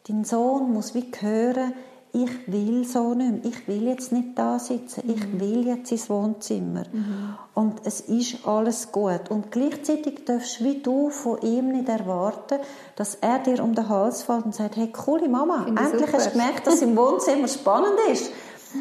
dein 0.07 0.25
Sohn 0.25 0.73
muss 0.73 0.93
wie 0.95 1.09
hören, 1.19 1.73
ich 2.13 2.51
will 2.51 2.85
so 2.85 3.13
nicht 3.13 3.31
mehr. 3.31 3.51
Ich 3.51 3.67
will 3.67 3.87
jetzt 3.87 4.11
nicht 4.11 4.37
da 4.37 4.59
sitzen. 4.59 5.03
Mhm. 5.05 5.13
Ich 5.13 5.39
will 5.39 5.67
jetzt 5.67 5.91
ins 5.91 6.09
Wohnzimmer. 6.09 6.83
Mhm. 6.91 7.35
Und 7.53 7.81
es 7.85 8.01
ist 8.01 8.45
alles 8.45 8.91
gut. 8.91 9.29
Und 9.29 9.51
gleichzeitig 9.51 10.25
darfst 10.25 10.59
du 10.59 10.65
wie 10.65 10.81
du 10.81 11.09
von 11.09 11.39
ihm 11.41 11.69
nicht 11.69 11.87
erwarten, 11.87 12.59
dass 12.95 13.15
er 13.15 13.39
dir 13.39 13.63
um 13.63 13.73
den 13.73 13.87
Hals 13.87 14.23
fällt 14.23 14.45
und 14.45 14.55
sagt, 14.55 14.75
hey, 14.75 14.91
coole 14.91 15.29
Mama, 15.29 15.65
endlich 15.67 15.99
super. 15.99 16.13
hast 16.13 16.27
du 16.27 16.31
gemerkt, 16.31 16.67
dass 16.67 16.81
im 16.81 16.97
Wohnzimmer 16.97 17.47
spannend 17.47 17.99
ist. 18.11 18.31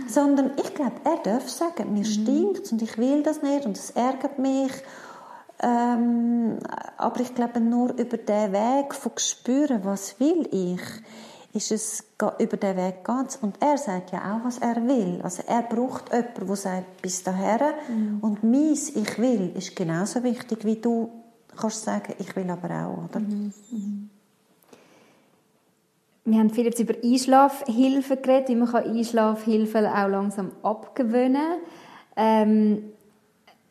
Sondern 0.09 0.53
ich 0.57 0.74
glaube, 0.74 0.97
er 1.05 1.16
darf 1.18 1.49
sagen, 1.49 1.93
mir 1.93 2.01
mhm. 2.01 2.05
stinkt 2.05 2.72
und 2.72 2.83
ich 2.83 2.99
will 2.99 3.22
das 3.22 3.43
nicht 3.43 3.64
und 3.64 3.76
es 3.76 3.91
ärgert 3.91 4.39
mich. 4.39 4.72
Ähm, 5.62 6.59
aber 6.97 7.20
ich 7.20 7.35
glaube, 7.35 7.61
nur 7.61 7.91
über 7.93 8.16
den 8.16 8.53
Weg 8.53 8.95
von 8.95 9.12
spüren, 9.16 9.81
was 9.85 10.18
will 10.18 10.49
ich, 10.51 10.81
ist 11.53 11.72
es 11.72 12.05
über 12.38 12.57
den 12.57 12.76
Weg 12.76 13.05
geht 13.05 13.38
Und 13.42 13.61
er 13.61 13.76
sagt 13.76 14.12
ja 14.12 14.36
auch, 14.36 14.44
was 14.44 14.59
er 14.59 14.76
will. 14.86 15.20
Also 15.22 15.42
er 15.46 15.62
braucht 15.62 16.12
jemanden, 16.12 16.46
der 16.46 16.57
sagt, 16.57 17.03
bis 17.03 17.22
daher. 17.22 17.74
Mhm. 17.88 18.18
Und 18.20 18.44
meins 18.44 18.90
Ich 18.90 19.18
will 19.18 19.53
ist 19.57 19.74
genauso 19.74 20.22
wichtig, 20.22 20.64
wie 20.64 20.76
du 20.76 21.11
kannst 21.57 21.84
sagen, 21.84 22.14
ich 22.18 22.34
will 22.36 22.48
aber 22.48 22.68
auch, 22.70 23.05
oder? 23.05 23.20
Mhm. 23.20 23.53
Mhm. 23.70 24.11
wir 26.24 26.38
haben 26.38 26.51
viel 26.51 26.66
jetzt 26.66 26.78
über 26.78 26.94
Einschlafhilfen 27.03 28.22
geredet, 28.22 28.48
wie 28.51 28.55
man 28.55 28.72
Einschlafhilfen 28.74 29.86
auch 29.86 30.09
langsam 30.09 30.53
abgewöhnen. 30.62 31.59
Ähm, 32.16 32.84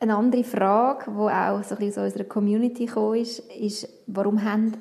eine 0.01 0.15
andere 0.15 0.43
Frage, 0.43 1.11
die 1.11 1.17
auch 1.17 1.63
so 1.63 1.75
ein 1.75 1.80
bisschen 1.80 2.03
aus 2.03 2.11
unserer 2.11 2.23
Community 2.25 2.86
gekommen 2.86 3.19
ist, 3.19 3.39
ist, 3.39 3.88
warum 4.07 4.43
haben 4.43 4.73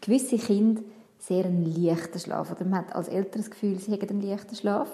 gewisse 0.00 0.38
Kinder 0.38 0.82
sehr 1.18 1.44
einen 1.44 1.64
leichten 1.64 2.18
Schlaf? 2.18 2.50
Oder 2.50 2.64
man 2.64 2.80
hat 2.80 2.94
als 2.94 3.08
Eltern 3.08 3.42
das 3.42 3.50
Gefühl, 3.50 3.78
sie 3.78 3.92
haben 3.92 4.08
einen 4.08 4.22
leichten 4.22 4.54
Schlaf. 4.54 4.88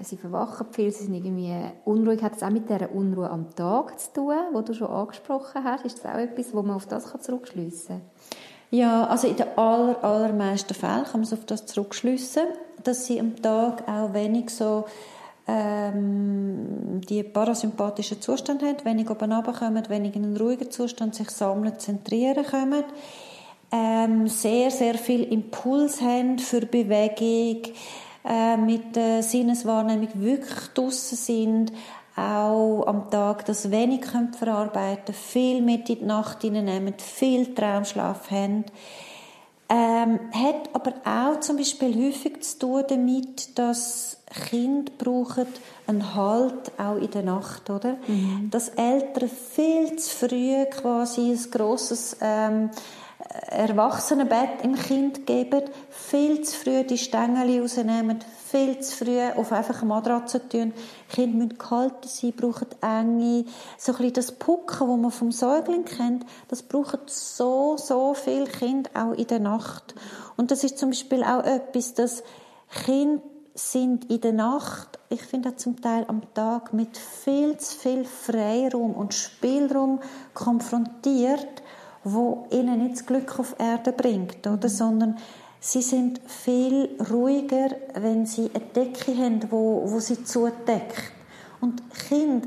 Sie 0.00 0.16
verwachen 0.16 0.66
viel, 0.72 0.90
sie 0.90 1.04
sind 1.04 1.14
irgendwie 1.14 1.54
unruhig. 1.84 2.22
Hat 2.22 2.34
das 2.34 2.42
auch 2.42 2.50
mit 2.50 2.68
dieser 2.68 2.92
Unruhe 2.92 3.30
am 3.30 3.54
Tag 3.54 3.98
zu 4.00 4.12
tun, 4.12 4.34
wo 4.52 4.60
du 4.60 4.74
schon 4.74 4.88
angesprochen 4.88 5.62
hast? 5.62 5.84
Ist 5.84 6.04
das 6.04 6.12
auch 6.12 6.18
etwas, 6.18 6.52
wo 6.52 6.62
man 6.62 6.76
auf 6.76 6.86
das 6.86 7.12
zurückschliessen 7.22 8.00
kann? 8.00 8.38
Ja, 8.70 9.06
also 9.06 9.28
in 9.28 9.36
den 9.36 9.56
aller, 9.56 10.02
allermeisten 10.02 10.74
Fällen 10.74 11.04
kann 11.04 11.20
man 11.20 11.32
auf 11.32 11.44
das 11.46 11.66
zurückschliessen, 11.66 12.42
dass 12.82 13.06
sie 13.06 13.20
am 13.20 13.40
Tag 13.40 13.88
auch 13.88 14.12
wenig 14.14 14.50
so 14.50 14.86
ähm, 15.46 17.00
die 17.08 17.22
parasympathischen 17.22 18.20
Zustand 18.20 18.62
haben, 18.62 18.84
wenig 18.84 19.08
oben 19.10 19.32
runterkommen, 19.32 19.88
wenig 19.88 20.16
in 20.16 20.24
einen 20.24 20.36
ruhigen 20.36 20.70
Zustand 20.70 21.14
sich 21.14 21.30
sammeln, 21.30 21.78
zentrieren 21.78 22.44
kommen, 22.44 22.82
ähm, 23.72 24.28
sehr, 24.28 24.70
sehr 24.70 24.94
viel 24.94 25.24
Impuls 25.24 26.00
haben 26.00 26.38
für 26.38 26.60
Bewegung, 26.60 27.72
äh, 28.24 28.56
mit 28.56 28.96
der 28.96 29.22
Sinneswahrnehmung 29.22 30.08
wirklich 30.14 30.68
draussen 30.74 31.16
sind, 31.16 31.72
auch 32.16 32.84
am 32.86 33.10
Tag 33.10 33.44
das 33.46 33.70
wenig 33.70 34.02
können 34.02 34.32
verarbeiten 34.32 35.14
viel 35.14 35.60
mit 35.60 35.90
in 35.90 35.98
die 35.98 36.04
Nacht 36.04 36.42
hineinnehmen, 36.42 36.94
viel 36.98 37.54
Traumschlaf 37.54 38.30
haben. 38.30 38.64
Ähm, 39.68 40.20
hat 40.32 40.70
aber 40.74 40.92
auch 41.04 41.40
zum 41.40 41.56
Beispiel 41.56 41.94
häufig 42.06 42.42
zu 42.42 42.58
tun 42.58 42.84
damit, 42.86 43.58
dass 43.58 44.18
Kinder 44.48 44.92
brauchen 44.96 45.46
einen 45.86 46.14
Halt 46.14 46.78
auch 46.78 46.96
in 46.96 47.10
der 47.10 47.22
Nacht, 47.22 47.70
oder? 47.70 47.96
Mhm. 48.06 48.50
Dass 48.50 48.68
Eltern 48.70 49.28
viel 49.28 49.96
zu 49.96 50.28
früh 50.28 50.64
quasi 50.66 51.32
ein 51.32 51.50
grosses 51.50 52.16
ähm, 52.20 52.70
Erwachsenenbett 53.50 54.62
im 54.62 54.74
Kind 54.74 55.26
geben, 55.26 55.62
viel 55.90 56.42
zu 56.42 56.56
früh 56.56 56.84
die 56.84 56.98
Stängel 56.98 57.60
rausnehmen, 57.60 58.18
viel 58.46 58.78
zu 58.80 59.04
früh 59.04 59.20
auf 59.36 59.52
einfach 59.52 59.80
eine 59.80 59.88
Matratze 59.88 60.48
tun. 60.48 60.72
Kinder 61.08 61.38
müssen 61.38 61.58
gehalten 61.58 62.08
sein, 62.08 62.32
brauchen 62.32 62.68
enge, 62.80 63.44
so 63.78 63.92
ein 63.92 63.98
bisschen 63.98 64.12
das 64.14 64.32
Pucken, 64.32 64.88
das 64.88 64.98
man 64.98 65.10
vom 65.10 65.32
Säugling 65.32 65.84
kennt, 65.84 66.26
das 66.48 66.62
brauchen 66.62 67.00
so, 67.06 67.76
so 67.76 68.14
viele 68.14 68.46
Kinder 68.46 68.90
auch 68.94 69.12
in 69.12 69.26
der 69.26 69.40
Nacht. 69.40 69.94
Und 70.36 70.50
das 70.50 70.64
ist 70.64 70.78
zum 70.78 70.90
Beispiel 70.90 71.24
auch 71.24 71.44
etwas, 71.44 71.94
dass 71.94 72.22
Kinder 72.84 73.22
sind 73.54 74.10
in 74.10 74.20
der 74.20 74.32
Nacht, 74.32 74.98
ich 75.08 75.22
finde 75.22 75.54
zum 75.54 75.80
Teil 75.80 76.04
am 76.08 76.22
Tag, 76.34 76.72
mit 76.72 76.96
viel 76.96 77.56
zu 77.56 77.78
viel 77.78 78.04
Freiraum 78.04 78.94
und 78.94 79.14
Spielraum 79.14 80.00
konfrontiert, 80.34 81.62
wo 82.04 82.46
ihnen 82.50 82.82
nicht 82.82 82.96
das 82.96 83.06
Glück 83.06 83.38
auf 83.38 83.56
Erde 83.58 83.92
bringt, 83.92 84.46
oder? 84.46 84.68
Sondern 84.68 85.16
sie 85.60 85.82
sind 85.82 86.20
viel 86.26 86.90
ruhiger, 87.10 87.70
wenn 87.94 88.26
sie 88.26 88.50
eine 88.54 88.64
Decke 88.64 89.16
haben, 89.16 89.40
wo, 89.50 89.82
wo 89.86 89.98
sie 89.98 90.22
zudeckt. 90.22 91.12
Und 91.60 91.82
Kinder 92.08 92.46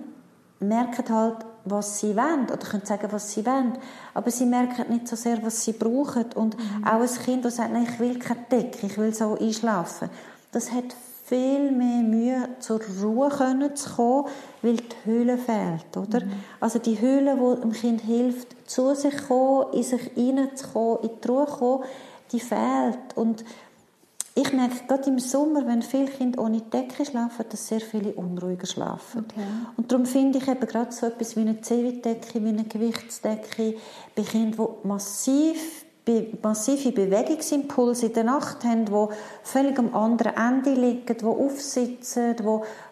merken 0.59 1.13
halt, 1.13 1.37
was 1.65 1.99
sie 1.99 2.15
wollen, 2.15 2.45
oder 2.45 2.57
können 2.57 2.85
sagen, 2.85 3.07
was 3.11 3.31
sie 3.31 3.45
wollen, 3.45 3.77
aber 4.13 4.31
sie 4.31 4.45
merken 4.45 4.85
nicht 4.89 5.07
so 5.07 5.15
sehr, 5.15 5.43
was 5.43 5.63
sie 5.63 5.73
brauchen. 5.73 6.25
Und 6.35 6.57
mhm. 6.57 6.85
auch 6.85 7.01
ein 7.01 7.23
Kind, 7.25 7.43
das 7.43 7.57
sagt, 7.57 7.73
nein, 7.73 7.87
ich 7.91 7.99
will 7.99 8.19
keine 8.19 8.45
Decke, 8.51 8.87
ich 8.87 8.97
will 8.97 9.13
so 9.13 9.37
einschlafen, 9.37 10.09
das 10.51 10.71
hat 10.71 10.95
viel 11.27 11.71
mehr 11.71 12.03
Mühe, 12.03 12.49
zur 12.59 12.79
Ruhe 13.03 13.29
zu 13.73 13.89
kommen, 13.95 14.27
weil 14.61 14.77
die 14.77 14.95
Höhle 15.03 15.37
fehlt, 15.37 15.97
oder? 15.97 16.23
Mhm. 16.23 16.31
Also 16.61 16.79
die 16.79 17.01
Höhle, 17.01 17.35
die 17.35 17.61
dem 17.61 17.71
Kind 17.73 18.01
hilft, 18.01 18.69
zu 18.69 18.95
sich 18.95 19.17
zu 19.17 19.27
kommen, 19.27 19.73
in 19.73 19.83
sich 19.83 20.01
hineinzukommen, 20.15 21.03
in 21.03 21.09
die 21.21 21.27
Ruhe 21.27 21.45
zu 21.45 21.57
kommen, 21.57 21.83
die 22.31 22.39
fehlt. 22.39 23.15
Und 23.15 23.43
ich 24.35 24.53
merke 24.53 24.85
gerade 24.87 25.09
im 25.09 25.19
Sommer, 25.19 25.67
wenn 25.67 25.81
viele 25.81 26.05
Kinder 26.05 26.43
ohne 26.43 26.61
Decke 26.61 27.03
schlafen, 27.03 27.45
dass 27.49 27.67
sehr 27.67 27.81
viele 27.81 28.13
unruhiger 28.13 28.67
schlafen. 28.67 29.25
Okay. 29.25 29.45
Und 29.75 29.91
darum 29.91 30.05
finde 30.05 30.37
ich 30.37 30.47
eben 30.47 30.65
gerade 30.65 30.91
so 30.91 31.07
etwas 31.07 31.35
wie 31.35 31.41
eine 31.41 31.59
C-Decke, 31.59 32.41
wie 32.43 32.49
eine 32.49 32.63
Gewichtsdecke 32.63 33.75
bei 34.15 34.21
Kindern, 34.21 34.67
die 34.83 34.87
massiv 34.87 35.86
massive 36.41 36.91
Bewegungsimpulse 36.91 38.07
in 38.07 38.13
der 38.13 38.23
Nacht 38.23 38.63
haben, 38.63 38.85
die 38.85 39.15
völlig 39.43 39.77
am 39.79 39.93
anderen 39.93 40.35
Ende 40.35 40.71
liegen, 40.71 41.17
die 41.17 41.25
aufsitzen, 41.25 42.35
die, 42.35 42.43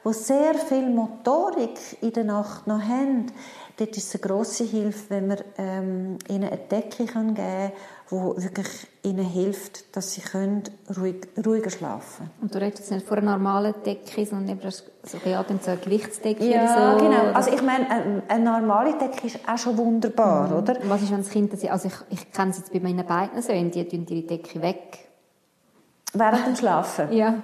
die 0.05 0.13
sehr 0.13 0.55
viel 0.55 0.89
Motorik 0.89 1.79
in 2.01 2.13
der 2.13 2.23
Nacht 2.23 2.67
noch 2.67 2.81
haben. 2.81 3.31
Dort 3.77 3.97
ist 3.97 4.07
es 4.07 4.15
eine 4.15 4.29
grosse 4.29 4.63
Hilfe, 4.63 5.09
wenn 5.09 5.27
man 5.27 5.37
ähm, 5.57 6.17
ihnen 6.29 6.45
eine 6.45 6.57
Decke 6.57 7.05
geben 7.05 7.35
kann, 7.35 7.71
die 8.09 8.43
wirklich 8.43 8.67
ihnen 9.03 9.25
hilft, 9.25 9.95
dass 9.95 10.13
sie 10.13 10.21
können 10.21 10.63
ruhig, 10.97 11.27
ruhiger 11.45 11.69
schlafen 11.69 12.29
Und 12.41 12.55
du 12.55 12.59
redest 12.59 12.79
jetzt 12.79 12.91
nicht 12.91 13.05
von 13.05 13.17
einer 13.17 13.31
normalen 13.31 13.73
Decke, 13.85 14.25
sondern 14.25 14.57
eben 14.57 14.71
so, 14.71 15.17
ja, 15.25 15.43
so 15.43 15.71
eine 15.71 15.79
Gewichtsdecke 15.79 16.45
Ja, 16.45 16.97
so, 16.97 17.03
genau. 17.03 17.21
Oder? 17.21 17.35
Also 17.35 17.51
ich 17.51 17.61
meine, 17.61 17.89
eine, 17.89 18.23
eine, 18.29 18.43
normale 18.45 18.97
Decke 18.97 19.27
ist 19.27 19.39
auch 19.45 19.57
schon 19.57 19.77
wunderbar, 19.77 20.47
mhm. 20.47 20.57
oder? 20.57 20.77
Was 20.83 21.01
ist, 21.01 21.11
wenn 21.11 21.17
das 21.17 21.29
Kind, 21.29 21.51
also 21.69 21.87
ich, 21.89 21.95
ich 22.11 22.31
kenne 22.31 22.51
es 22.51 22.59
jetzt 22.59 22.71
bei 22.71 22.79
meinen 22.79 23.05
beiden 23.05 23.41
Söhnen, 23.41 23.71
die 23.71 23.85
tun 23.87 24.05
ihre 24.07 24.25
Decke 24.25 24.61
weg. 24.61 24.99
Während 26.13 26.47
dem 26.47 26.55
Schlafen? 26.55 27.11
Ja. 27.11 27.35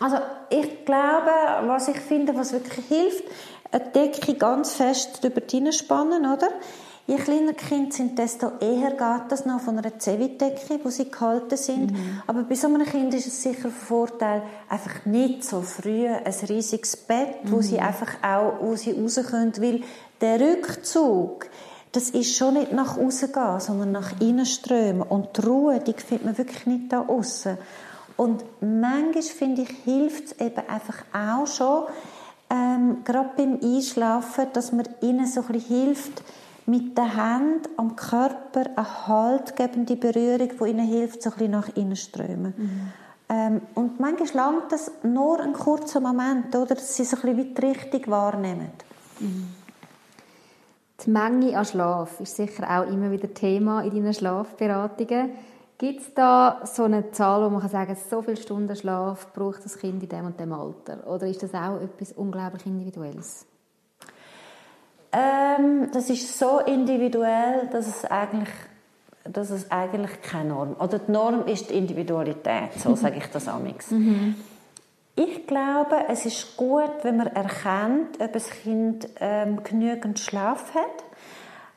Also 0.00 0.16
ich 0.50 0.84
glaube, 0.84 1.30
was 1.66 1.88
ich 1.88 1.98
finde, 1.98 2.34
was 2.34 2.52
wirklich 2.52 2.84
hilft, 2.86 3.24
eine 3.76 3.90
Decke 3.90 4.34
ganz 4.34 4.74
fest 4.74 5.22
drüber 5.22 5.42
spannen, 5.72 6.26
oder? 6.26 6.48
Je 7.08 7.16
kleiner 7.18 7.52
Kinder 7.52 7.92
sind, 7.92 8.18
desto 8.18 8.50
eher 8.58 8.90
geht 8.90 9.30
das 9.30 9.46
noch 9.46 9.60
von 9.60 9.78
einer 9.78 9.96
Zewidecke, 9.96 10.80
wo 10.82 10.90
sie 10.90 11.08
gehalten 11.08 11.56
sind. 11.56 11.92
Mhm. 11.92 12.22
Aber 12.26 12.42
bei 12.42 12.56
so 12.56 12.66
einem 12.66 12.84
Kind 12.84 13.14
ist 13.14 13.28
es 13.28 13.42
sicher 13.44 13.66
ein 13.66 13.70
Vorteil, 13.70 14.42
einfach 14.68 15.06
nicht 15.06 15.44
so 15.44 15.62
früh 15.62 16.08
ein 16.08 16.34
riesiges 16.48 16.96
Bett, 16.96 17.44
mhm. 17.44 17.52
wo 17.52 17.62
sie 17.62 17.78
einfach 17.78 18.12
auch, 18.24 18.54
wo 18.60 18.74
sie 18.74 18.90
raus 18.90 19.20
können, 19.30 19.52
weil 19.58 19.82
der 20.20 20.40
Rückzug, 20.40 21.48
das 21.92 22.10
ist 22.10 22.36
schon 22.36 22.54
nicht 22.54 22.72
nach 22.72 22.98
außen 22.98 23.30
gehen, 23.30 23.60
sondern 23.60 23.92
nach 23.92 24.20
innen 24.20 24.46
strömen. 24.46 25.02
Und 25.02 25.28
die 25.36 25.42
Ruhe, 25.42 25.78
die 25.78 25.92
findet 25.92 26.26
man 26.26 26.38
wirklich 26.38 26.66
nicht 26.66 26.92
da 26.92 27.02
außen. 27.02 27.56
Und 28.16 28.44
manchmal, 28.60 29.22
finde 29.22 29.62
ich, 29.62 29.70
hilft 29.84 30.24
es 30.24 30.40
eben 30.40 30.68
einfach 30.68 31.04
auch 31.12 31.46
schon, 31.46 31.84
ähm, 32.50 32.98
gerade 33.04 33.30
beim 33.36 33.58
Einschlafen, 33.62 34.46
dass 34.52 34.72
man 34.72 34.86
ihnen 35.00 35.26
so 35.26 35.40
ein 35.40 35.46
bisschen 35.48 35.84
hilft, 35.84 36.22
mit 36.66 36.98
der 36.98 37.14
Hand 37.14 37.68
am 37.76 37.94
Körper 37.94 38.66
eine 38.74 39.06
haltgebende 39.06 39.96
Berührung, 39.96 40.50
die 40.60 40.70
ihnen 40.70 40.86
hilft, 40.86 41.22
so 41.22 41.30
ein 41.30 41.36
bisschen 41.36 41.52
nach 41.52 41.68
innen 41.76 41.96
strömen. 41.96 42.54
Mhm. 42.56 42.92
Ähm, 43.28 43.60
und 43.74 43.98
manchmal 43.98 44.34
langt 44.34 44.72
das 44.72 44.90
nur 45.02 45.40
einen 45.40 45.52
kurzen 45.52 46.02
Moment, 46.02 46.54
oder, 46.54 46.74
dass 46.74 46.96
sie 46.96 47.04
so 47.04 47.16
ein 47.16 47.36
bisschen 47.36 47.54
die 47.54 47.66
Richtung 47.66 48.06
wahrnehmen. 48.08 48.70
Mhm. 49.20 49.48
Die 51.04 51.10
Menge 51.10 51.56
an 51.56 51.64
Schlaf 51.64 52.20
ist 52.20 52.36
sicher 52.36 52.64
auch 52.68 52.90
immer 52.90 53.10
wieder 53.10 53.32
Thema 53.32 53.82
in 53.82 53.90
deinen 53.90 54.14
Schlafberatungen. 54.14 55.30
Gibt 55.78 56.00
es 56.00 56.14
da 56.14 56.62
so 56.64 56.84
eine 56.84 57.10
Zahl, 57.10 57.44
wo 57.44 57.50
man 57.50 57.60
kann 57.60 57.68
sagen 57.68 57.96
so 58.08 58.22
viele 58.22 58.38
Stunden 58.38 58.74
Schlaf 58.74 59.32
braucht 59.34 59.64
das 59.64 59.76
Kind 59.78 60.02
in 60.02 60.08
dem 60.08 60.26
und 60.26 60.40
dem 60.40 60.52
Alter? 60.52 61.06
Oder 61.06 61.26
ist 61.26 61.42
das 61.42 61.52
auch 61.52 61.80
etwas 61.80 62.12
unglaublich 62.12 62.64
Individuelles? 62.64 63.44
Ähm, 65.12 65.90
das 65.92 66.08
ist 66.08 66.38
so 66.38 66.60
individuell, 66.60 67.68
dass 67.70 67.86
es 67.86 68.04
eigentlich 68.04 68.48
dass 69.24 69.50
es 69.50 69.72
eigentlich 69.72 70.22
keine 70.22 70.50
Norm 70.50 70.76
oder 70.78 71.00
die 71.00 71.10
Norm 71.10 71.46
ist 71.46 71.70
die 71.70 71.74
Individualität, 71.74 72.74
so 72.76 72.94
sage 72.94 73.16
ich 73.18 73.26
das 73.26 73.48
amix. 73.48 73.90
Mhm. 73.90 74.36
Ich 75.16 75.46
glaube, 75.46 75.96
es 76.08 76.26
ist 76.26 76.56
gut, 76.56 76.92
wenn 77.02 77.16
man 77.16 77.28
erkennt, 77.28 78.20
ob 78.20 78.34
ein 78.34 78.42
Kind 78.62 79.08
ähm, 79.18 79.62
genügend 79.64 80.20
Schlaf 80.20 80.74
hat 80.74 81.04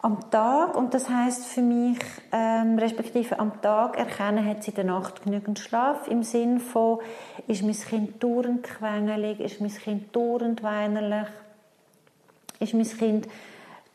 am 0.01 0.29
Tag. 0.31 0.75
Und 0.75 0.93
das 0.93 1.09
heißt 1.09 1.45
für 1.45 1.61
mich 1.61 1.99
ähm, 2.31 2.77
respektive 2.77 3.39
am 3.39 3.61
Tag 3.61 3.97
erkennen, 3.97 4.45
hat 4.45 4.63
sie 4.63 4.71
in 4.71 4.75
der 4.75 4.85
Nacht 4.85 5.23
genügend 5.23 5.59
Schlaf. 5.59 6.07
Im 6.07 6.23
Sinn 6.23 6.59
von 6.59 6.99
ist 7.47 7.63
mein 7.63 7.73
Kind 7.73 8.23
dauernd 8.23 8.63
quengelig, 8.63 9.39
ist 9.39 9.61
mein 9.61 9.73
Kind 9.73 10.15
dauernd 10.15 10.63
weinerlich, 10.63 11.27
ist 12.59 12.73
mein 12.73 12.87
Kind 12.87 13.27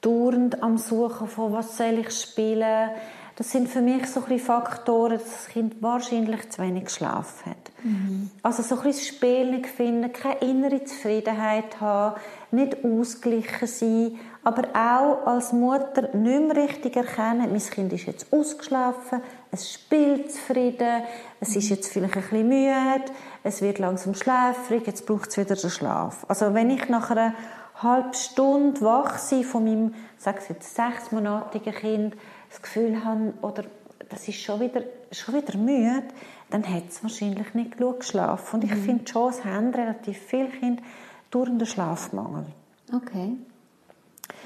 dauernd 0.00 0.62
am 0.62 0.76
Suchen 0.76 1.28
von, 1.28 1.52
was 1.52 1.76
soll 1.78 1.98
ich 1.98 2.10
spielen, 2.10 2.90
Das 3.36 3.50
sind 3.50 3.68
für 3.68 3.80
mich 3.80 4.06
so 4.06 4.22
ein 4.24 4.38
Faktoren, 4.38 5.18
dass 5.18 5.24
das 5.24 5.48
Kind 5.48 5.82
wahrscheinlich 5.82 6.50
zu 6.50 6.62
wenig 6.62 6.88
Schlaf 6.90 7.44
hat. 7.46 7.72
Mhm. 7.82 8.30
Also 8.42 8.62
so 8.62 8.76
ein 8.76 8.84
bisschen 8.84 9.16
Spiel 9.16 9.50
nicht 9.50 9.66
finden, 9.66 10.12
keine 10.12 10.38
innere 10.38 10.84
Zufriedenheit 10.84 11.80
haben, 11.80 12.20
nicht 12.52 12.84
ausgeglichen 12.84 13.66
sein, 13.66 14.20
aber 14.44 14.68
auch 14.74 15.26
als 15.26 15.52
Mutter 15.52 16.14
nicht 16.14 16.42
mehr 16.42 16.56
richtig 16.56 16.96
erkennen, 16.96 17.50
mein 17.50 17.58
Kind 17.58 17.92
ist 17.94 18.06
jetzt 18.06 18.32
ausgeschlafen, 18.32 19.22
es 19.50 19.72
spielt 19.72 20.30
zufrieden, 20.30 21.02
es 21.40 21.56
ist 21.56 21.70
jetzt 21.70 21.90
vielleicht 21.90 22.16
ein 22.16 22.22
bisschen 22.22 22.48
müde, 22.48 23.10
es 23.42 23.62
wird 23.62 23.78
langsam 23.78 24.14
schläfrig, 24.14 24.86
jetzt 24.86 25.06
braucht 25.06 25.30
es 25.30 25.38
wieder 25.38 25.56
den 25.56 25.70
Schlaf. 25.70 26.26
Also 26.28 26.52
wenn 26.52 26.70
ich 26.70 26.88
nach 26.88 27.10
einer 27.10 27.34
halben 27.82 28.12
Stunde 28.12 28.80
wach 28.82 29.18
bin 29.30 29.44
von 29.44 29.64
meinem, 29.64 29.94
sag 30.18 30.46
jetzt, 30.48 30.76
sechsmonatigen 30.76 31.74
Kind, 31.74 32.16
das 32.50 32.60
Gefühl 32.60 33.02
habe, 33.02 33.32
oder 33.40 33.64
das 34.10 34.28
ist 34.28 34.40
schon 34.40 34.60
wieder, 34.60 34.82
schon 35.10 35.34
wieder 35.34 35.56
müde, 35.56 36.04
dann 36.50 36.68
hat 36.68 36.84
es 36.90 37.02
wahrscheinlich 37.02 37.54
nicht 37.54 37.78
genug 37.78 38.00
geschlafen. 38.00 38.56
Und 38.56 38.64
ich 38.64 38.74
mhm. 38.74 38.84
finde 38.84 39.10
schon, 39.10 39.30
es 39.30 39.44
haben 39.44 39.74
relativ 39.74 40.18
viele 40.18 40.48
Kinder 40.48 40.82
durch 41.30 41.48
den 41.48 41.66
Schlafmangel. 41.66 42.46
Okay. 42.92 43.38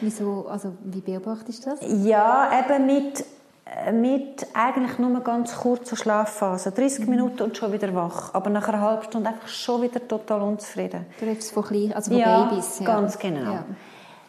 Wieso, 0.01 0.47
also 0.49 0.75
wie 0.85 1.01
beobachtest 1.01 1.67
du 1.67 1.71
das? 1.71 1.81
Ja, 2.05 2.51
eben 2.61 2.87
mit, 2.87 3.25
mit 3.93 4.47
eigentlich 4.55 4.99
nur 4.99 5.21
ganz 5.21 5.57
kurzer 5.57 5.97
Schlafphase. 5.97 6.71
30 6.73 7.01
mhm. 7.01 7.11
Minuten 7.11 7.43
und 7.43 7.57
schon 7.57 7.73
wieder 7.73 7.95
wach. 7.95 8.33
Aber 8.35 8.51
nach 8.51 8.69
einer 8.69 8.81
halben 8.81 9.05
Stunde 9.05 9.31
einfach 9.31 9.49
schon 9.49 9.83
wieder 9.83 10.07
total 10.07 10.43
unzufrieden. 10.43 11.07
Du 11.19 11.27
redest 11.27 11.53
von, 11.53 11.65
klein, 11.65 11.93
also 11.93 12.11
von 12.11 12.21
ja, 12.21 12.45
Babys. 12.45 12.79
Ja, 12.81 12.87
ganz 12.87 13.19
genau. 13.19 13.53
Ja. 13.53 13.65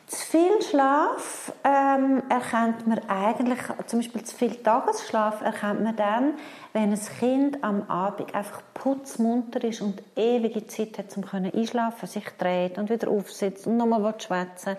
Zu 0.08 0.26
viel 0.26 0.62
Schlaf 0.68 1.54
ähm, 1.64 2.24
erkennt 2.30 2.88
man 2.88 3.00
eigentlich, 3.08 3.60
zum 3.86 4.00
Beispiel 4.00 4.24
zu 4.24 4.36
viel 4.36 4.56
Tagesschlaf 4.56 5.42
erkennt 5.42 5.84
man 5.84 5.96
dann, 5.96 6.34
wenn 6.74 6.92
ein 6.92 7.00
Kind 7.20 7.64
am 7.64 7.84
Abend 7.88 8.34
einfach 8.34 8.64
putzmunter 8.74 9.64
ist 9.64 9.82
und 9.82 10.02
ewige 10.16 10.66
Zeit 10.66 10.98
hat, 10.98 11.16
um 11.16 11.26
einschlafen, 11.32 12.08
sich 12.08 12.26
dreht 12.40 12.80
und 12.80 12.90
wieder 12.90 13.08
aufsitzt 13.08 13.68
und 13.68 13.78
nochmal 13.78 14.16
schwätzen 14.18 14.78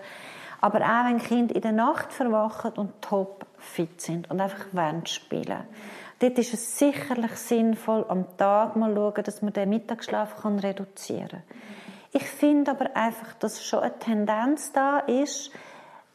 Aber 0.61 0.79
auch 0.79 1.05
wenn 1.05 1.17
Kinder 1.17 1.55
in 1.55 1.61
der 1.61 1.71
Nacht 1.71 2.13
verwachen 2.13 2.71
und 2.73 3.01
top 3.01 3.45
fit 3.57 3.99
sind 3.99 4.29
und 4.31 4.39
einfach 4.39 4.65
wollen 4.71 5.05
spielen. 5.05 5.63
Dort 6.19 6.37
ist 6.37 6.53
es 6.53 6.77
sicherlich 6.77 7.31
sinnvoll, 7.31 8.05
am 8.07 8.37
Tag 8.37 8.75
mal 8.75 8.93
schauen, 8.93 9.23
dass 9.23 9.41
man 9.41 9.53
den 9.53 9.69
Mittagsschlaf 9.69 10.45
reduzieren 10.45 11.29
kann. 11.29 11.43
Ich 12.13 12.23
finde 12.23 12.71
aber 12.71 12.95
einfach, 12.95 13.33
dass 13.39 13.63
schon 13.63 13.79
eine 13.79 13.97
Tendenz 13.97 14.71
da 14.71 14.99
ist, 14.99 15.51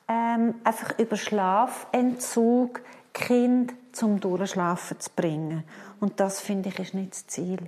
ähm, 0.08 0.54
einfach 0.62 0.98
über 0.98 1.16
Schlafentzug 1.16 2.82
Kind 3.12 3.74
zum 3.92 4.20
Durchschlafen 4.20 5.00
zu 5.00 5.10
bringen. 5.16 5.64
Und 6.00 6.20
das 6.20 6.40
finde 6.40 6.68
ich 6.68 6.78
ist 6.78 6.94
nicht 6.94 7.12
das 7.12 7.26
Ziel. 7.26 7.58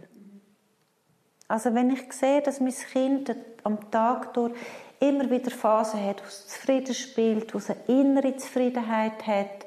Also 1.49 1.75
wenn 1.75 1.91
ich 1.91 2.13
sehe, 2.13 2.43
dass 2.43 2.61
mein 2.61 2.75
Kind 2.75 3.35
am 3.65 3.91
Tag 3.91 4.35
durch 4.35 4.53
immer 5.01 5.31
wieder 5.31 5.51
Phasen 5.51 6.05
hat, 6.05 6.23
wo 6.23 6.27
es 6.27 6.49
zufrieden 6.49 6.95
spielt, 6.95 7.55
wo 7.55 7.59
es 7.59 7.71
eine 7.71 7.81
innere 7.87 8.37
Zufriedenheit 8.37 9.27
hat, 9.27 9.67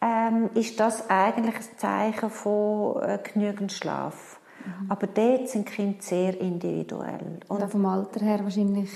ähm, 0.00 0.50
ist 0.54 0.78
das 0.78 1.08
eigentlich 1.08 1.56
ein 1.56 1.78
Zeichen 1.78 2.30
von 2.30 3.02
äh, 3.02 3.18
genügend 3.22 3.72
Schlaf. 3.72 4.38
Mhm. 4.64 4.90
Aber 4.90 5.06
dort 5.06 5.48
sind 5.48 5.66
Kinder 5.66 5.98
sehr 6.00 6.40
individuell. 6.40 7.40
Und, 7.48 7.62
Und 7.62 7.70
vom 7.70 7.86
Alter 7.86 8.20
her 8.20 8.40
wahrscheinlich 8.42 8.90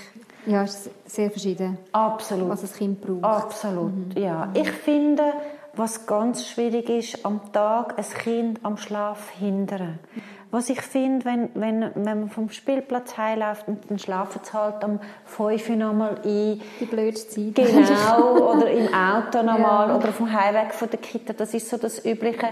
ja, 0.47 0.63
ist 0.63 0.91
sehr 1.07 1.31
verschieden. 1.31 1.79
Absolut. 1.93 2.49
Was 2.49 2.63
das 2.63 2.75
Kind 2.75 3.01
braucht. 3.01 3.25
Absolut, 3.25 4.15
mhm. 4.15 4.23
ja. 4.23 4.51
Ich 4.55 4.71
finde, 4.71 5.33
was 5.75 6.07
ganz 6.07 6.47
schwierig 6.47 6.89
ist, 6.89 7.25
am 7.25 7.53
Tag 7.53 7.99
ein 7.99 8.05
Kind 8.05 8.61
am 8.63 8.77
Schlaf 8.77 9.31
hindern. 9.31 9.99
Was 10.51 10.69
ich 10.69 10.81
finde, 10.81 11.25
wenn, 11.25 11.51
wenn, 11.55 11.91
wenn 11.95 12.21
man 12.21 12.29
vom 12.29 12.51
Spielplatz 12.51 13.17
heimläuft 13.17 13.69
und 13.69 13.89
dann 13.89 13.99
schlafen 13.99 14.41
sie 14.43 14.53
halt 14.53 14.83
am 14.83 14.99
5 15.27 15.71
Uhr 15.71 15.77
nochmal 15.77 16.17
ein. 16.25 16.61
Die 16.81 16.87
blödste 16.87 17.55
Zeit. 17.55 17.67
Genau, 17.67 18.53
oder 18.57 18.71
im 18.71 18.93
Auto 18.93 19.43
nochmal, 19.43 19.89
ja. 19.89 19.97
oder 19.97 20.09
auf 20.09 20.17
dem 20.17 20.33
Heimweg 20.33 20.75
von 20.75 20.91
der 20.91 20.99
Kita. 20.99 21.33
Das 21.33 21.55
ist 21.55 21.69
so 21.69 21.77
das 21.77 22.05
Übliche 22.05 22.49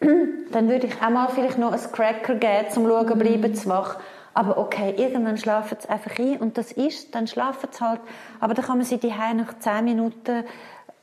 dann 0.52 0.68
würde 0.68 0.86
ich 0.86 1.02
auch 1.02 1.10
mal 1.10 1.28
vielleicht 1.28 1.58
noch 1.58 1.72
ein 1.72 1.92
Cracker 1.92 2.34
geben, 2.34 2.70
zum 2.70 2.86
Schauen, 2.86 3.06
mhm. 3.06 3.18
bleiben 3.18 3.54
zu 3.54 3.68
wach. 3.68 3.96
Aber 4.34 4.58
okay, 4.58 4.94
irgendwann 4.96 5.38
schlafen 5.38 5.76
sie 5.80 5.88
einfach 5.88 6.18
ein 6.18 6.38
und 6.38 6.58
das 6.58 6.72
ist, 6.72 7.14
dann 7.14 7.26
schlafen 7.26 7.68
sie 7.70 7.80
halt. 7.80 8.00
Aber 8.40 8.54
dann 8.54 8.64
kann 8.64 8.78
man 8.78 8.86
sie 8.86 8.98
die 8.98 9.08
nach 9.08 9.58
zehn 9.60 9.84
Minuten, 9.84 10.44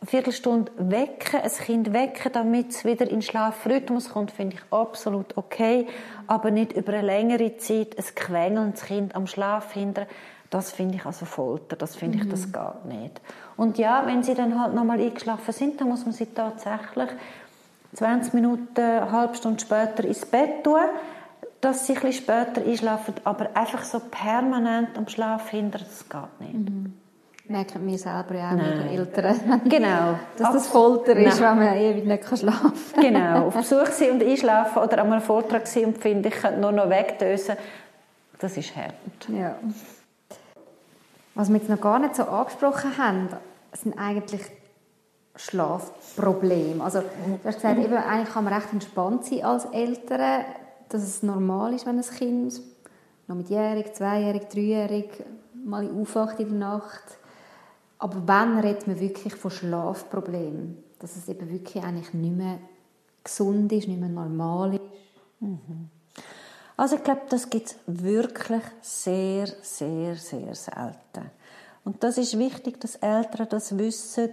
eine 0.02 0.10
Viertelstunde 0.10 0.72
wecken, 0.78 1.42
ein 1.42 1.52
Kind 1.52 1.94
wecken, 1.94 2.32
damit 2.34 2.72
es 2.72 2.86
wieder 2.86 3.10
in 3.10 3.22
Schlafrhythmus 3.22 4.10
kommt, 4.10 4.32
finde 4.32 4.56
ich 4.56 4.62
absolut 4.72 5.38
okay. 5.38 5.88
Aber 6.26 6.50
nicht 6.50 6.74
über 6.74 6.94
eine 6.94 7.06
längere 7.06 7.58
Zeit 7.58 7.98
ein 7.98 8.16
quengelndes 8.16 8.84
Kind 8.84 9.16
am 9.16 9.28
Schlaf 9.28 9.74
hindern. 9.74 10.08
Das 10.50 10.72
finde 10.72 10.96
ich 10.96 11.06
also 11.06 11.26
Folter, 11.26 11.76
das 11.76 11.96
finde 11.96 12.18
ich, 12.18 12.28
das 12.28 12.48
mhm. 12.48 12.52
geht 12.52 12.86
nicht. 12.86 13.22
Und 13.58 13.78
ja, 13.78 14.04
wenn 14.06 14.24
sie 14.24 14.34
dann 14.34 14.60
halt 14.60 14.74
nochmal 14.74 15.00
eingeschlafen 15.00 15.54
sind, 15.54 15.80
dann 15.80 15.88
muss 15.88 16.04
man 16.04 16.14
sie 16.14 16.26
tatsächlich 16.26 17.10
20 17.94 18.34
Minuten, 18.34 18.82
eine 18.82 19.12
halbe 19.12 19.36
Stunde 19.36 19.60
später 19.60 20.04
ins 20.04 20.26
Bett 20.26 20.64
tun, 20.64 20.82
dass 21.62 21.86
sie 21.86 21.96
ein 21.96 22.12
später 22.12 22.66
einschlafen, 22.66 23.14
aber 23.24 23.56
einfach 23.56 23.84
so 23.84 24.00
permanent 24.00 24.98
am 24.98 25.08
Schlaf 25.08 25.50
hindern, 25.50 25.84
das 25.88 26.10
geht 26.10 26.42
nicht. 26.42 26.70
Mhm. 26.70 27.01
Merken 27.52 27.86
wir 27.86 27.98
selber 27.98 28.36
ja 28.36 28.52
auch 28.52 28.56
Nein. 28.56 28.78
mit 28.78 28.80
den 28.80 28.98
Eltern. 28.98 29.62
Genau. 29.70 30.20
Dass 30.38 30.54
das 30.54 30.68
Folter 30.68 31.16
ist, 31.18 31.40
Nein. 31.40 31.58
wenn 31.58 31.66
man 31.66 31.78
ewig 31.78 32.06
nicht 32.06 32.40
schlafen 32.40 32.74
kann. 32.94 33.04
Genau. 33.04 33.48
Auf 33.48 33.54
Besuch 33.58 33.88
sein 33.88 34.12
und 34.12 34.24
einschlafen 34.24 34.82
oder 34.82 35.02
an 35.02 35.12
einem 35.12 35.22
Vortrag 35.22 35.68
sein 35.68 35.86
und 35.86 35.98
finde, 35.98 36.30
ich 36.30 36.36
könnte 36.36 36.60
nur 36.60 36.72
noch 36.72 36.90
wegdösen, 36.90 37.56
das 38.40 38.58
ist 38.58 38.76
hart. 38.76 38.94
Ja. 39.28 39.56
Was 41.36 41.50
wir 41.50 41.58
jetzt 41.58 41.70
noch 41.70 41.82
gar 41.82 42.00
nicht 42.00 42.16
so 42.16 42.24
angesprochen 42.24 42.98
haben, 42.98 43.30
sind 43.74 43.98
eigentlich 43.98 44.42
Schlafproblem. 45.36 46.82
Also, 46.82 47.00
du 47.00 47.40
hast 47.46 47.56
gesagt, 47.56 47.80
eben, 47.80 47.94
eigentlich 47.94 48.34
kann 48.34 48.44
man 48.44 48.54
recht 48.54 48.74
entspannt 48.74 49.26
sein 49.26 49.44
als 49.44 49.66
Eltern, 49.66 50.46
dass 50.90 51.04
es 51.04 51.24
normal 51.24 51.74
ist, 51.74 51.86
wenn 51.86 51.98
ein 51.98 52.06
Kind 52.06 52.62
noch 53.28 53.36
mit 53.36 53.50
jährig, 53.50 53.94
zweijährig, 53.94 54.50
dreijährig 54.50 55.24
mal 55.64 55.90
aufwacht 55.90 56.40
in 56.40 56.50
der 56.50 56.58
Nacht. 56.58 57.18
Aber 58.02 58.24
wann 58.26 58.58
redet 58.58 58.88
man 58.88 59.00
wirklich 59.00 59.36
von 59.36 59.52
Schlafproblemen? 59.52 60.84
Dass 60.98 61.16
es 61.18 61.30
eben 61.30 61.48
wirklich 61.52 61.84
eigentlich 61.84 62.12
nicht 62.16 62.36
mehr 62.36 62.58
gesund 63.24 63.72
ist, 63.72 63.88
nicht 63.88 64.00
mehr 64.00 64.10
normal 64.10 64.74
ist? 64.74 64.82
Mhm. 65.40 65.90
Also 66.78 66.96
ich 66.96 67.04
glaube, 67.04 67.22
das 67.30 67.52
gibt 67.52 67.68
es 67.68 67.76
wirklich 67.86 68.64
sehr, 68.82 69.46
sehr, 69.62 70.16
sehr 70.16 70.56
selten. 70.56 71.30
Und 71.84 72.04
das 72.04 72.18
ist 72.18 72.40
wichtig, 72.40 72.80
dass 72.80 72.96
Eltern 72.96 73.48
das 73.50 73.78
wissen, 73.78 74.32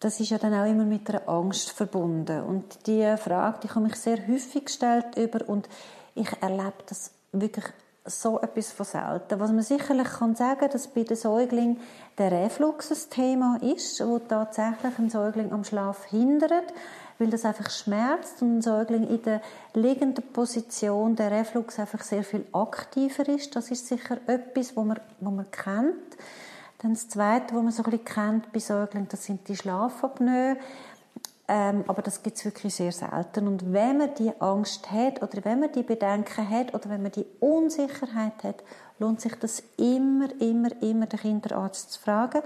das 0.00 0.20
ist 0.20 0.28
ja 0.28 0.36
dann 0.36 0.52
auch 0.52 0.70
immer 0.70 0.84
mit 0.84 1.08
einer 1.08 1.26
Angst 1.26 1.70
verbunden. 1.70 2.42
Und 2.42 2.86
die 2.86 3.16
Frage, 3.16 3.60
die 3.62 3.68
komme 3.68 3.88
ich 3.88 3.96
sehr 3.96 4.28
häufig 4.28 4.66
gestellt 4.66 5.16
über 5.16 5.48
und 5.48 5.70
ich 6.14 6.28
erlebe 6.42 6.84
das 6.86 7.12
wirklich 7.32 7.64
so 8.04 8.40
etwas 8.40 8.72
von 8.72 8.84
selten. 8.84 9.38
Was 9.38 9.52
man 9.52 9.62
sicherlich 9.62 10.08
kann 10.08 10.34
sagen, 10.34 10.68
dass 10.70 10.88
bei 10.88 11.04
den 11.04 11.16
Säuglingen 11.16 11.80
der 12.18 12.32
Reflux 12.32 12.90
ein 12.90 13.10
Thema 13.10 13.58
ist, 13.62 14.04
wo 14.04 14.18
tatsächlich 14.18 14.98
ein 14.98 15.08
Säugling 15.08 15.52
am 15.52 15.62
Schlaf 15.62 16.06
hindert, 16.06 16.74
weil 17.18 17.30
das 17.30 17.44
einfach 17.44 17.70
schmerzt 17.70 18.42
und 18.42 18.58
ein 18.58 18.62
Säugling 18.62 19.08
in 19.08 19.22
der 19.22 19.40
liegenden 19.74 20.24
Position 20.32 21.14
der 21.14 21.30
Reflux 21.30 21.78
einfach 21.78 22.02
sehr 22.02 22.24
viel 22.24 22.44
aktiver 22.52 23.28
ist. 23.28 23.54
Das 23.54 23.70
ist 23.70 23.86
sicher 23.86 24.18
etwas, 24.26 24.76
wo 24.76 24.82
man, 24.82 24.98
wo 25.20 25.30
man 25.30 25.50
kennt. 25.50 26.16
Dann 26.78 26.94
das 26.94 27.08
Zweite, 27.08 27.54
was 27.54 27.62
man 27.62 27.70
so 27.70 27.84
ein 27.84 27.90
bisschen 27.90 28.04
kennt 28.04 28.52
bei 28.52 28.58
Säuglingen, 28.58 29.08
das 29.08 29.24
sind 29.24 29.46
die 29.46 29.56
Schlafapnoe. 29.56 30.56
Ähm, 31.54 31.84
aber 31.86 32.00
das 32.00 32.22
gibt 32.22 32.38
es 32.38 32.46
wirklich 32.46 32.74
sehr 32.74 32.92
selten. 32.92 33.46
Und 33.46 33.74
wenn 33.74 33.98
man 33.98 34.14
die 34.14 34.32
Angst 34.40 34.90
hat 34.90 35.22
oder 35.22 35.44
wenn 35.44 35.60
man 35.60 35.70
die 35.70 35.82
Bedenken 35.82 36.48
hat 36.48 36.72
oder 36.72 36.88
wenn 36.88 37.02
man 37.02 37.12
die 37.12 37.26
Unsicherheit 37.40 38.42
hat, 38.42 38.64
lohnt 38.98 39.20
sich 39.20 39.34
das 39.34 39.62
immer, 39.76 40.28
immer, 40.40 40.70
immer 40.80 41.04
den 41.04 41.20
Kinderarzt 41.20 41.92
zu 41.92 42.00
fragen. 42.00 42.40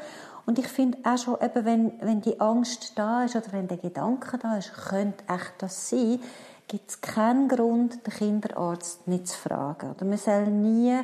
Und 0.45 0.59
ich 0.59 0.67
finde 0.67 0.99
auch 1.05 1.19
schon, 1.19 1.37
eben, 1.41 1.65
wenn, 1.65 1.93
wenn 2.01 2.21
die 2.21 2.41
Angst 2.41 2.99
da 2.99 3.23
ist 3.23 3.37
oder 3.37 3.53
wenn 3.53 3.69
der 3.69 3.77
Gedanke 3.77 4.39
da 4.39 4.57
ist, 4.57 4.73
könnte 4.75 5.23
echt 5.33 5.55
das 5.59 5.89
sein, 5.89 6.19
gibt 6.67 6.91
es 6.91 7.01
keinen 7.01 7.47
Grund, 7.47 8.05
den 8.05 8.13
Kinderarzt 8.13 9.07
nicht 9.07 9.29
zu 9.29 9.39
fragen. 9.39 9.93
Oder 9.93 10.05
man 10.05 10.19
soll 10.19 10.47
nie 10.49 10.99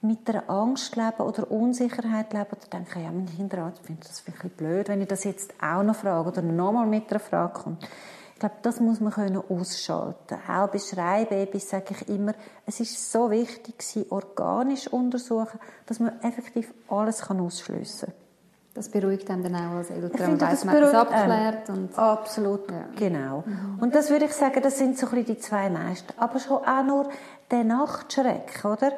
mit 0.00 0.28
der 0.28 0.48
Angst 0.48 0.94
leben 0.96 1.20
oder 1.20 1.50
Unsicherheit 1.50 2.32
leben 2.32 2.50
oder 2.50 2.66
denken, 2.72 3.02
ja, 3.02 3.10
mein 3.10 3.26
Kinderarzt 3.26 3.84
findet 3.84 4.08
das 4.08 4.20
vielleicht 4.20 4.56
blöd, 4.56 4.88
wenn 4.88 5.00
ich 5.00 5.08
das 5.08 5.24
jetzt 5.24 5.52
auch 5.60 5.82
noch 5.82 5.96
frage 5.96 6.28
oder 6.28 6.42
nochmal 6.42 6.86
mit 6.86 7.10
einer 7.10 7.20
Frage 7.20 7.52
kommt. 7.52 7.88
Ich 8.34 8.40
glaube, 8.40 8.54
das 8.62 8.78
muss 8.78 9.00
man 9.00 9.12
können 9.12 9.42
ausschalten. 9.48 10.38
Auch 10.48 10.68
bei 10.68 10.78
Schreibabys 10.78 11.70
sage 11.70 11.86
ich 11.90 12.08
immer, 12.08 12.34
es 12.66 12.78
ist 12.78 13.10
so 13.10 13.32
wichtig, 13.32 13.82
sie 13.82 14.06
organisch 14.10 14.86
untersuchen, 14.86 15.58
dass 15.86 15.98
man 15.98 16.20
effektiv 16.22 16.72
alles 16.88 17.28
ausschliessen 17.28 18.06
kann. 18.06 18.28
Das 18.74 18.90
beruhigt 18.90 19.28
einem 19.28 19.42
dann 19.42 19.56
auch 19.56 19.78
als 19.78 19.90
Eltern. 19.90 20.30
Man 20.30 20.40
weiss, 20.40 20.64
man 20.64 20.76
hat 20.76 20.82
das 20.84 20.94
abgeklärt. 20.94 21.68
Und 21.70 21.98
Absolut, 21.98 22.70
ja. 22.70 22.84
genau. 22.94 23.42
Mhm. 23.44 23.78
Und 23.80 23.92
das 23.96 24.08
würde 24.08 24.26
ich 24.26 24.32
sagen, 24.32 24.62
das 24.62 24.78
sind 24.78 24.96
so 24.96 25.06
ein 25.06 25.10
bisschen 25.16 25.34
die 25.34 25.40
zwei 25.40 25.68
meisten. 25.68 26.12
Aber 26.16 26.38
schon 26.38 26.58
auch 26.58 26.84
nur 26.84 27.08
der 27.50 27.64
Nachtschreck, 27.64 28.64
oder? 28.64 28.92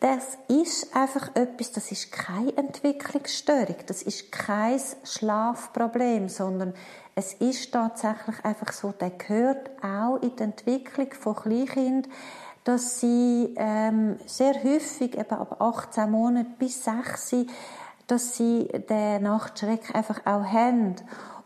Das 0.00 0.36
ist 0.48 0.94
einfach 0.94 1.34
etwas, 1.34 1.72
das 1.72 1.90
ist 1.90 2.12
keine 2.12 2.56
Entwicklungsstörung, 2.56 3.76
das 3.86 4.02
ist 4.02 4.30
kein 4.30 4.80
Schlafproblem, 5.04 6.28
sondern 6.28 6.74
es 7.14 7.32
ist 7.34 7.72
tatsächlich 7.72 8.44
einfach 8.44 8.72
so, 8.72 8.92
der 8.92 9.10
gehört 9.10 9.70
auch 9.82 10.16
in 10.16 10.36
die 10.36 10.42
Entwicklung 10.42 11.12
von 11.12 11.36
Kleinkindern, 11.36 12.12
dass 12.64 13.00
sie 13.00 13.54
ähm, 13.56 14.16
sehr 14.26 14.54
häufig, 14.62 15.16
eben 15.16 15.30
ab 15.30 15.60
18 15.60 16.10
Monaten 16.10 16.54
bis 16.58 16.82
6, 16.84 17.46
dass 18.06 18.36
sie 18.36 18.68
den 18.88 19.22
Nachtschreck 19.22 19.94
einfach 19.94 20.20
auch 20.26 20.44
haben. 20.44 20.96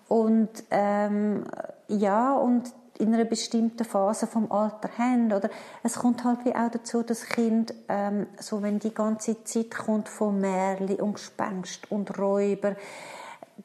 Und 0.08 0.48
ähm, 0.70 1.44
ja, 1.88 2.34
und 2.34 2.72
in 2.98 3.14
einer 3.14 3.24
bestimmten 3.24 3.84
Phase 3.84 4.26
vom 4.26 4.50
Alter 4.50 4.90
haben. 4.98 5.32
Oder 5.32 5.50
es 5.82 5.96
kommt 5.96 6.24
halt 6.24 6.44
wie 6.44 6.54
auch 6.54 6.70
dazu, 6.70 7.02
dass 7.02 7.26
Kind, 7.26 7.74
ähm, 7.88 8.26
so 8.38 8.62
wenn 8.62 8.78
die 8.78 8.94
ganze 8.94 9.42
Zeit 9.44 9.70
kommt 9.70 10.08
von 10.08 10.40
Märli 10.40 10.94
und 10.94 11.14
Gespenst 11.14 11.90
und 11.90 12.18
Räuber, 12.18 12.76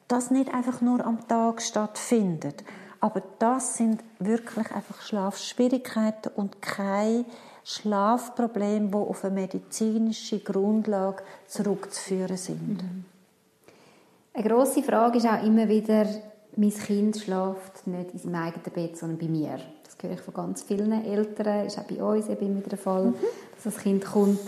das 0.08 0.30
nicht 0.30 0.52
einfach 0.52 0.80
nur 0.80 1.04
am 1.04 1.26
Tag 1.28 1.62
stattfindet. 1.62 2.64
Aber 3.00 3.22
das 3.38 3.76
sind 3.76 4.02
wirklich 4.18 4.70
einfach 4.72 5.02
Schlafschwierigkeiten 5.02 6.32
und 6.34 6.62
kein 6.62 7.26
Schlafproblem, 7.64 8.92
wo 8.92 9.02
auf 9.02 9.24
eine 9.24 9.34
medizinische 9.34 10.40
Grundlage 10.40 11.22
zurückzuführen 11.46 12.36
sind. 12.36 12.82
Mhm. 12.82 13.04
Eine 14.34 14.48
grosse 14.48 14.82
Frage 14.82 15.18
ist 15.18 15.26
auch 15.26 15.42
immer 15.44 15.68
wieder, 15.68 16.06
mein 16.56 16.70
Kind 16.70 17.16
schläft 17.16 17.86
nicht 17.86 18.12
in 18.12 18.18
seinem 18.18 18.34
eigenen 18.36 18.72
Bett, 18.72 18.96
sondern 18.96 19.18
bei 19.18 19.28
mir. 19.28 19.58
Das 19.84 19.96
höre 20.00 20.12
ich 20.12 20.20
von 20.20 20.34
ganz 20.34 20.62
vielen 20.62 20.92
Eltern, 20.92 21.66
ist 21.66 21.78
auch 21.78 21.84
bei 21.84 22.02
uns 22.02 22.28
eben 22.28 22.46
immer 22.46 22.60
der 22.60 22.78
Fall, 22.78 23.06
mhm. 23.06 23.14
dass 23.54 23.74
das 23.74 23.82
Kind 23.82 24.04
kommt, 24.04 24.40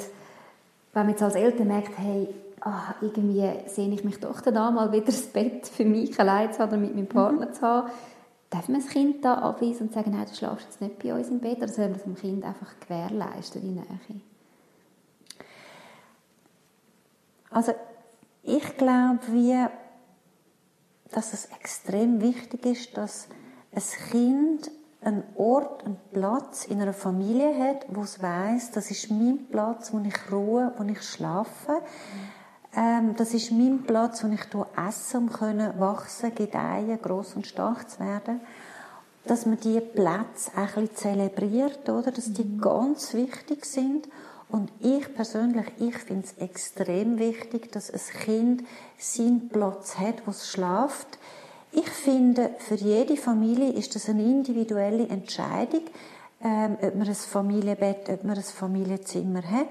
wenn 0.93 1.03
man 1.03 1.11
jetzt 1.11 1.23
als 1.23 1.35
Eltern 1.35 1.69
merkt, 1.69 1.99
hey, 1.99 2.29
ah, 2.61 2.95
irgendwie 3.01 3.51
sehe 3.67 3.89
ich 3.93 4.05
mich 4.05 4.21
doch 4.21 4.41
dann 4.41 4.75
mal 4.75 4.93
wieder 4.93 5.07
das 5.07 5.23
Bett 5.23 5.67
für 5.67 5.85
mich 5.85 6.19
allein 6.19 6.53
zu 6.53 6.61
haben 6.61 6.71
oder 6.71 6.79
mit 6.79 6.95
meinem 6.95 7.07
Partner 7.07 7.49
mhm. 7.49 7.53
zu 7.53 7.63
haben, 7.63 7.91
darf 8.51 8.69
man 8.69 8.81
das 8.81 8.91
Kind 8.91 9.25
da 9.25 9.35
abweisen 9.35 9.89
und 9.89 9.95
sagen, 9.95 10.13
nein, 10.13 10.27
du 10.29 10.35
schlafst 10.35 10.67
jetzt 10.67 10.81
nicht 10.81 11.03
bei 11.03 11.15
uns 11.15 11.29
im 11.29 11.41
Bett, 11.41 11.59
oder 11.59 11.69
soll 11.69 11.87
man 11.87 11.95
das 11.95 12.05
dem 12.05 12.17
Kind 12.17 12.45
einfach 12.45 12.75
gewährleisten, 12.81 13.61
die 13.61 13.69
Nähe? 13.69 13.85
Also 17.51 17.73
ich 18.43 18.77
glaube, 18.77 19.21
wir 19.31 19.71
dass 21.13 21.33
es 21.33 21.47
extrem 21.59 22.21
wichtig 22.21 22.67
ist, 22.67 22.97
dass 22.97 23.29
ein 23.75 23.83
Kind 24.11 24.71
einen 25.01 25.23
Ort, 25.37 25.85
einen 25.85 25.99
Platz 26.13 26.65
in 26.65 26.81
einer 26.83 26.93
Familie 26.93 27.57
hat, 27.59 27.87
wo 27.89 28.03
es 28.03 28.21
weiß, 28.21 28.73
das 28.73 28.91
ist 28.91 29.11
mein 29.11 29.47
Platz, 29.51 29.93
wo 29.93 30.01
ich 30.01 30.33
ruhe, 30.33 30.73
wo 30.77 30.85
ich 30.85 31.03
schlafe. 31.03 31.81
Ähm, 32.75 33.15
das 33.17 33.33
ist 33.33 33.53
mein 33.53 33.85
Platz, 33.85 34.25
wo 34.25 34.29
ich 34.29 34.41
esse, 34.77 35.19
um 35.19 35.33
können 35.33 35.79
wachsen, 35.79 36.35
gedeihen, 36.35 37.01
groß 37.01 37.35
und 37.37 37.47
stark 37.47 37.89
zu 37.89 38.01
werden. 38.01 38.41
Dass 39.25 39.47
man 39.47 39.59
diese 39.61 39.81
Plätze 39.81 40.51
auch 40.57 40.77
ein 40.77 40.89
bisschen 40.89 40.97
zelebriert, 40.97 41.89
oder? 41.89 42.11
Dass 42.11 42.33
die 42.33 42.45
mhm. 42.45 42.61
ganz 42.61 43.15
wichtig 43.15 43.65
sind 43.65 44.09
und 44.49 44.71
ich 44.81 45.13
persönlich, 45.15 45.67
ich 45.79 45.97
finde 45.99 46.27
es 46.27 46.43
extrem 46.43 47.19
wichtig, 47.19 47.73
dass 47.73 47.91
ein 47.91 48.21
Kind 48.23 48.65
seinen 48.97 49.49
Platz 49.49 49.99
hat, 49.99 50.27
wo 50.27 50.31
es 50.31 50.49
schlaft. 50.49 51.19
Ich 51.73 51.89
finde, 51.89 52.51
für 52.59 52.77
jede 52.77 53.17
Familie 53.17 53.73
ist 53.73 53.95
das 53.95 54.09
eine 54.09 54.23
individuelle 54.23 55.09
Entscheidung, 55.09 55.83
ähm, 56.43 56.77
ob 56.81 56.95
man 56.95 57.09
ein 57.09 57.15
Familienbett, 57.15 58.09
ob 58.09 58.25
man 58.25 58.37
ein 58.37 58.43
Familienzimmer 58.43 59.43
hat. 59.43 59.67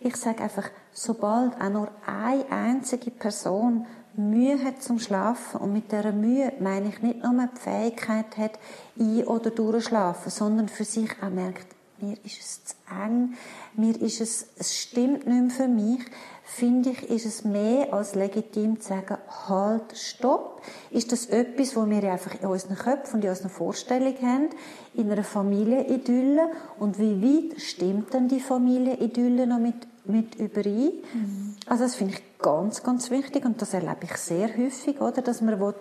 Ich 0.00 0.16
sage 0.16 0.42
einfach, 0.42 0.68
sobald 0.92 1.60
auch 1.60 1.70
nur 1.70 1.88
eine 2.06 2.50
einzige 2.50 3.10
Person 3.10 3.86
Mühe 4.14 4.62
hat 4.64 4.82
zum 4.82 4.98
Schlafen 4.98 5.60
und 5.60 5.72
mit 5.72 5.92
dieser 5.92 6.12
Mühe 6.12 6.52
meine 6.58 6.88
ich 6.88 7.02
nicht 7.02 7.22
nur 7.22 7.48
die 7.54 7.60
Fähigkeit 7.60 8.36
hat, 8.36 8.58
ein- 8.98 9.24
oder 9.24 9.50
durchschlafen, 9.50 10.30
sondern 10.30 10.68
für 10.68 10.84
sich 10.84 11.10
auch 11.22 11.30
merkt, 11.30 11.77
mir 12.00 12.16
ist 12.24 12.40
es 12.40 12.64
zu 12.64 12.74
eng, 12.90 13.34
mir 13.74 14.00
ist 14.00 14.20
es, 14.20 14.46
es 14.56 14.76
stimmt 14.76 15.26
nicht 15.26 15.40
mehr 15.40 15.50
für 15.50 15.68
mich, 15.68 16.00
finde 16.44 16.90
ich, 16.90 17.10
ist 17.10 17.26
es 17.26 17.44
mehr 17.44 17.92
als 17.92 18.14
legitim 18.14 18.80
zu 18.80 18.88
sagen, 18.88 19.18
halt, 19.48 19.96
stopp. 19.96 20.62
Ist 20.90 21.12
das 21.12 21.26
etwas, 21.26 21.76
wo 21.76 21.88
wir 21.88 22.02
einfach 22.10 22.40
in 22.40 22.48
unseren 22.48 22.76
Köpfen 22.76 23.16
und 23.16 23.24
in 23.24 23.30
unserer 23.30 23.50
Vorstellung 23.50 24.14
haben, 24.22 24.48
in 24.94 25.10
einer 25.10 25.24
Familienidylle? 25.24 26.50
Und 26.78 26.98
wie 26.98 27.22
weit 27.22 27.60
stimmt 27.60 28.14
dann 28.14 28.28
die 28.28 28.40
Familienidylle 28.40 29.46
noch 29.46 29.58
mit, 29.58 29.86
mit 30.04 30.36
überein? 30.36 30.92
Mhm. 31.12 31.56
Also 31.66 31.84
das 31.84 31.96
finde 31.96 32.14
ich 32.14 32.38
ganz, 32.38 32.82
ganz 32.82 33.10
wichtig 33.10 33.44
und 33.44 33.60
das 33.60 33.74
erlebe 33.74 34.04
ich 34.04 34.16
sehr 34.16 34.48
häufig, 34.56 35.00
oder? 35.00 35.22
Dass 35.22 35.40
man 35.42 35.60
will, 35.60 35.74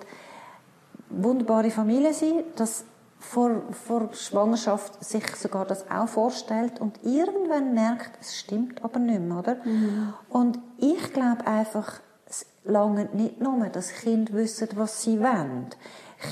wunderbare 1.09 1.71
Familie 1.71 2.13
sein, 2.13 2.43
dass 2.55 2.83
vor, 3.19 3.63
vor 3.71 4.09
Schwangerschaft 4.13 5.03
sich 5.03 5.25
sogar 5.35 5.65
das 5.65 5.89
auch 5.89 6.07
vorstellt 6.07 6.79
und 6.79 7.03
irgendwann 7.03 7.73
merkt, 7.73 8.11
es 8.21 8.37
stimmt 8.37 8.83
aber 8.83 8.99
nicht 8.99 9.21
mehr, 9.21 9.39
oder? 9.39 9.55
Mhm. 9.65 10.13
Und 10.29 10.59
ich 10.77 11.13
glaube 11.13 11.45
einfach, 11.47 11.99
es 12.29 12.45
lange 12.63 13.05
nicht 13.13 13.41
nur, 13.41 13.67
dass 13.69 13.93
Kinder 13.93 14.33
wissen, 14.33 14.69
was 14.75 15.01
sie 15.01 15.19
wollen. 15.19 15.67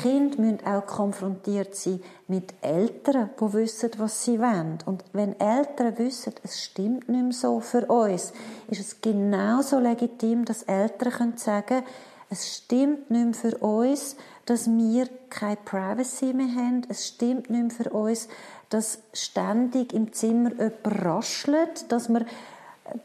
Kinder 0.02 0.42
müssen 0.42 0.66
auch 0.66 0.86
konfrontiert 0.86 1.76
sein 1.76 2.02
mit 2.28 2.54
Eltern, 2.62 3.30
die 3.40 3.54
wissen, 3.54 3.92
was 3.98 4.24
sie 4.24 4.40
wollen. 4.40 4.80
Und 4.86 5.04
wenn 5.14 5.40
Eltern 5.40 5.98
wissen, 5.98 6.34
es 6.44 6.64
stimmt 6.64 7.08
nicht 7.08 7.24
mehr 7.24 7.34
so 7.34 7.60
für 7.60 7.86
uns, 7.86 8.34
ist 8.68 8.80
es 8.82 9.02
genauso 9.02 9.80
legitim, 9.80 10.44
dass 10.44 10.64
Eltern 10.64 11.38
sagen 11.38 11.66
können, 11.68 11.84
es 12.30 12.56
stimmt 12.56 13.12
nicht 13.12 13.26
mehr 13.26 13.34
für 13.34 13.58
uns, 13.60 14.16
dass 14.46 14.68
wir 14.68 15.08
keine 15.30 15.58
Privacy 15.58 16.34
mehr 16.34 16.54
haben. 16.56 16.84
Es 16.90 17.08
stimmt 17.08 17.50
nicht 17.50 17.62
mehr 17.62 17.72
für 17.72 17.90
uns, 17.90 18.28
dass 18.70 19.00
ständig 19.14 19.94
im 19.94 20.14
Zimmer 20.14 20.52
jemand 20.52 21.04
raschelt, 21.04 21.92
dass 21.92 22.10
wir 22.10 22.26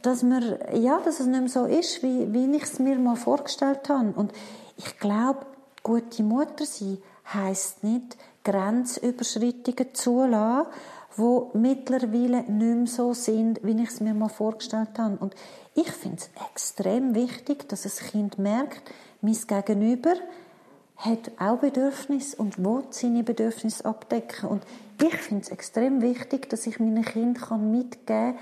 dass 0.02 0.22
wir, 0.22 0.76
ja, 0.76 1.00
dass 1.00 1.20
es 1.20 1.26
nicht 1.26 1.40
mehr 1.40 1.48
so 1.48 1.64
ist, 1.64 2.02
wie, 2.02 2.32
wie 2.32 2.54
ich 2.54 2.64
es 2.64 2.78
mir 2.78 2.98
mal 2.98 3.16
vorgestellt 3.16 3.88
habe. 3.88 4.12
Und 4.14 4.32
ich 4.76 4.98
glaube, 4.98 5.46
gute 5.82 6.22
Mutter 6.22 6.66
sein 6.66 6.98
heisst 7.32 7.82
nicht, 7.82 8.16
Grenzüberschreitungen 8.44 9.94
zulassen, 9.94 10.66
die 11.16 11.58
mittlerweile 11.58 12.42
nicht 12.42 12.48
mehr 12.48 12.86
so 12.86 13.14
sind, 13.14 13.60
wie 13.62 13.82
ich 13.82 13.88
es 13.88 14.00
mir 14.00 14.14
mal 14.14 14.28
vorgestellt 14.28 14.98
habe. 14.98 15.16
Und 15.18 15.34
ich 15.74 15.90
finde 15.90 16.18
es 16.18 16.30
extrem 16.50 17.14
wichtig, 17.14 17.68
dass 17.68 17.86
ein 17.86 18.10
Kind 18.10 18.38
merkt, 18.38 18.82
mein 19.20 19.36
Gegenüber 19.46 20.14
hat 21.00 21.30
auch 21.38 21.58
Bedürfnisse 21.58 22.36
und 22.36 22.58
will 22.58 22.84
seine 22.90 23.22
Bedürfnisse 23.22 23.84
abdecken. 23.84 24.48
Und 24.48 24.62
ich 25.02 25.16
finde 25.16 25.44
es 25.44 25.48
extrem 25.48 26.02
wichtig, 26.02 26.50
dass 26.50 26.66
ich 26.66 26.78
meinen 26.78 27.04
Kindern 27.04 27.70
mitgeben 27.70 28.34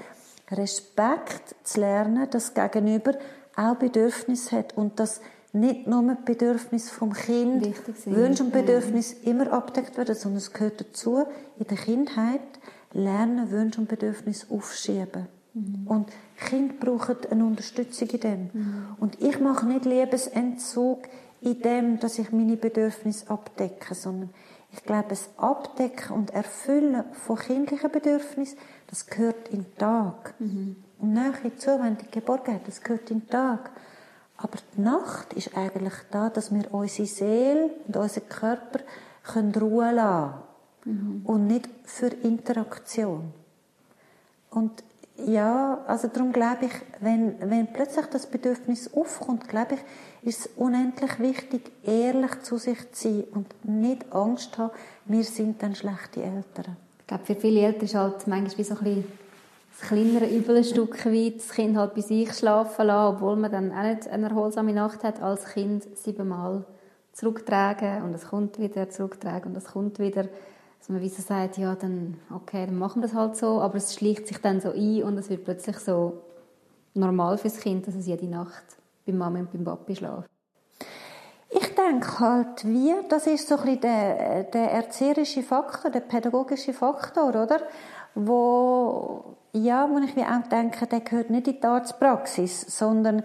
kann, 0.47 0.59
Respekt 0.59 1.55
zu 1.63 1.81
lernen, 1.81 2.29
dass 2.31 2.53
das 2.53 2.73
Gegenüber 2.73 3.13
auch 3.55 3.77
Bedürfnisse 3.77 4.57
hat 4.57 4.77
und 4.77 4.99
dass 4.99 5.21
nicht 5.53 5.87
nur 5.87 6.03
die 6.15 6.25
Bedürfnisse 6.25 6.93
vom 6.93 7.13
Kind, 7.13 7.67
Wünsche 8.07 8.45
und 8.45 8.53
Bedürfnisse 8.53 9.17
immer 9.25 9.53
abdeckt 9.53 9.97
werden, 9.97 10.15
sondern 10.15 10.39
es 10.39 10.53
gehört 10.53 10.81
dazu, 10.81 11.25
in 11.59 11.67
der 11.67 11.77
Kindheit 11.77 12.41
lernen, 12.93 13.51
Wünsche 13.51 13.81
und 13.81 13.89
Bedürfnisse 13.89 14.47
aufschieben. 14.51 15.27
Mhm. 15.55 15.87
Und 15.87 16.09
Kinder 16.37 16.75
brauchen 16.79 17.17
eine 17.31 17.45
Unterstützung 17.45 18.09
in 18.09 18.21
dem. 18.21 18.51
Mhm. 18.53 18.85
Und 19.01 19.21
ich 19.23 19.41
mache 19.41 19.67
nicht 19.67 19.85
Liebesentzug 19.85 21.09
in 21.41 21.61
dem, 21.61 22.01
dass 22.01 22.19
ich 22.19 22.33
meine 22.33 22.57
Bedürfnisse 22.57 23.31
abdecke, 23.31 23.95
sondern 23.95 24.31
ich 24.73 24.83
glaube, 24.85 25.07
das 25.09 25.31
Abdecken 25.39 26.15
und 26.15 26.31
Erfüllen 26.31 27.05
von 27.13 27.39
kindlichen 27.39 27.91
Bedürfnissen, 27.91 28.59
das 28.89 29.07
gehört 29.07 29.49
in 29.49 29.63
den 29.63 29.77
Tag. 29.77 30.35
Mhm. 30.39 30.77
Und 30.99 31.13
nachher 31.15 31.57
zuwendige 31.57 32.11
Geborgenheit, 32.11 32.67
das 32.67 32.83
gehört 32.83 33.11
in 33.11 33.21
den 33.21 33.29
Tag. 33.29 33.71
Aber 34.37 34.59
die 34.77 34.81
Nacht 34.81 35.33
ist 35.33 35.57
eigentlich 35.57 35.95
da, 36.11 36.29
dass 36.29 36.53
wir 36.53 36.73
unsere 36.73 37.09
Seele 37.09 37.71
und 37.87 37.97
unseren 37.97 38.29
Körper 38.29 38.81
können 39.25 39.55
Ruhe 39.55 39.93
lassen 39.93 40.35
mhm. 40.85 41.23
und 41.25 41.47
nicht 41.47 41.69
für 41.85 42.09
Interaktion. 42.09 43.33
Und 44.51 44.85
ja, 45.17 45.83
also 45.87 46.09
darum 46.09 46.33
glaube 46.33 46.67
ich, 46.67 46.73
wenn, 47.01 47.35
wenn 47.41 47.73
plötzlich 47.73 48.07
das 48.07 48.27
Bedürfnis 48.27 48.93
aufkommt, 48.95 49.49
glaube 49.49 49.75
ich, 49.75 49.81
ist 50.23 50.41
es 50.41 50.51
unendlich 50.57 51.19
wichtig, 51.19 51.71
ehrlich 51.85 52.43
zu 52.43 52.59
sich 52.59 52.93
zu 52.93 53.09
sein 53.09 53.25
und 53.33 53.47
nicht 53.65 54.13
Angst 54.13 54.55
zu 54.55 54.63
haben, 54.63 54.73
wir 55.07 55.25
sind 55.25 55.63
dann 55.63 55.75
schlechte 55.75 56.23
Eltern. 56.23 56.77
Ich 57.01 57.07
glaube, 57.07 57.25
für 57.25 57.37
viele 57.37 57.61
Eltern 57.61 57.85
ist 57.85 57.95
halt 57.95 58.27
manchmal 58.27 58.65
so 58.65 58.75
ein 58.75 58.85
bisschen 58.85 59.05
das 59.79 59.89
kleinere 59.89 60.27
Übel 60.27 60.57
ein 60.57 60.65
Stück 60.65 61.07
weit, 61.07 61.37
das 61.37 61.51
Kind 61.51 61.77
halt 61.77 61.95
bei 61.95 62.01
sich 62.01 62.33
schlafen 62.35 62.87
lassen, 62.87 63.17
obwohl 63.17 63.37
man 63.37 63.53
dann 63.53 63.73
auch 63.73 63.83
nicht 63.85 64.09
eine 64.09 64.29
erholsame 64.29 64.73
Nacht 64.73 65.05
hat, 65.05 65.23
als 65.23 65.45
Kind 65.45 65.87
siebenmal 65.97 66.65
zurücktragen 67.13 68.03
und 68.03 68.15
es 68.15 68.27
kommt 68.27 68.59
wieder, 68.59 68.89
zurücktragen 68.91 69.53
und 69.53 69.57
es 69.57 69.67
kommt 69.67 69.99
wieder. 69.99 70.25
Dass 70.79 70.89
man 70.89 71.01
wie 71.01 71.09
so 71.09 71.23
sagt, 71.23 71.59
ja, 71.59 71.75
dann, 71.75 72.17
okay, 72.35 72.67
dann 72.67 72.79
machen 72.79 73.03
wir 73.03 73.09
das 73.09 73.17
halt 73.17 73.37
so, 73.37 73.61
aber 73.61 73.77
es 73.77 73.95
schleicht 73.95 74.27
sich 74.27 74.39
dann 74.39 74.61
so 74.61 74.71
ein 74.71 75.03
und 75.03 75.19
es 75.19 75.29
wird 75.31 75.45
plötzlich 75.45 75.79
so 75.79 76.23
normal 76.95 77.39
fürs 77.39 77.59
Kind, 77.59 77.87
dass 77.87 77.95
es 77.95 78.07
jede 78.07 78.27
Nacht 78.27 78.78
bei 79.13 79.19
Mama 79.19 79.41
und 79.41 79.53
beim 79.53 79.65
Papi 79.65 79.97
schläft. 79.97 80.29
Ich 81.51 81.75
denke 81.75 82.21
halt, 82.21 82.67
wir, 82.67 83.05
das 83.09 83.27
ist 83.27 83.49
so 83.49 83.57
ein 83.57 83.63
bisschen 83.63 83.81
der, 83.81 84.45
der 84.45 84.71
erzieherische 84.73 85.43
Faktor, 85.43 85.91
der 85.91 86.01
pädagogische 86.01 86.75
Faktor, 86.75 87.29
oder? 87.29 87.61
Wo, 88.15 89.37
ja, 89.53 89.89
wo 89.91 89.99
ich 89.99 90.15
mir 90.15 90.27
auch 90.27 90.47
denke, 90.49 90.87
der 90.87 91.01
gehört 91.01 91.31
nicht 91.31 91.49
in 91.49 91.61
die 91.61 91.67
Arztpraxis, 91.67 92.63
sondern 92.77 93.23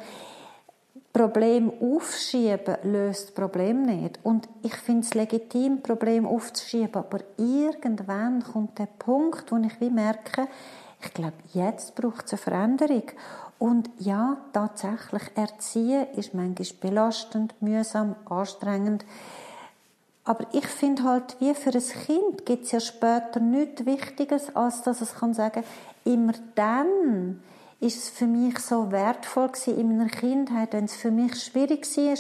Problem 1.12 1.72
aufschieben 1.80 2.78
löst 2.84 3.28
das 3.28 3.36
Problem 3.36 3.84
nicht. 3.84 4.20
Und 4.24 4.50
ich 4.64 4.74
finde 4.76 5.02
es 5.02 5.14
legitim, 5.14 5.84
Problem 5.84 6.26
aufzuschieben, 6.26 6.96
aber 6.96 7.20
irgendwann 7.38 8.44
kommt 8.44 8.80
der 8.80 8.88
Punkt, 8.88 9.52
wo 9.52 9.58
ich 9.58 9.80
wie 9.80 9.92
merke, 9.92 10.48
ich 11.06 11.14
glaube, 11.14 11.34
jetzt 11.54 11.96
braucht 11.96 12.26
es 12.26 12.34
eine 12.34 12.38
Veränderung. 12.40 13.04
Und 13.60 13.90
ja, 14.00 14.38
tatsächlich, 14.52 15.24
Erziehen 15.36 16.08
ist 16.16 16.34
manchmal 16.34 16.68
belastend, 16.82 17.54
mühsam, 17.62 18.16
anstrengend. 18.26 19.06
Aber 20.26 20.46
ich 20.54 20.68
finde 20.68 21.04
halt, 21.04 21.36
wie 21.40 21.54
für 21.54 21.72
ein 21.72 22.06
Kind 22.06 22.46
gibt 22.46 22.66
es 22.66 22.72
ja 22.72 22.80
später 22.80 23.40
nichts 23.40 23.86
Wichtiges, 23.86 24.56
als 24.56 24.82
dass 24.82 25.02
es 25.02 25.16
kann 25.16 25.34
sagen, 25.34 25.64
immer 26.06 26.34
dann 26.56 27.42
ist 27.80 27.98
es 27.98 28.10
für 28.10 28.28
mich 28.28 28.60
so 28.60 28.92
wertvoll 28.92 29.50
gewesen 29.50 29.78
in 29.78 29.98
meiner 29.98 30.10
Kindheit, 30.10 30.72
wenn 30.72 30.86
es 30.86 30.96
für 30.96 31.12
mich 31.12 31.44
schwierig 31.44 31.86
war. 31.98 32.18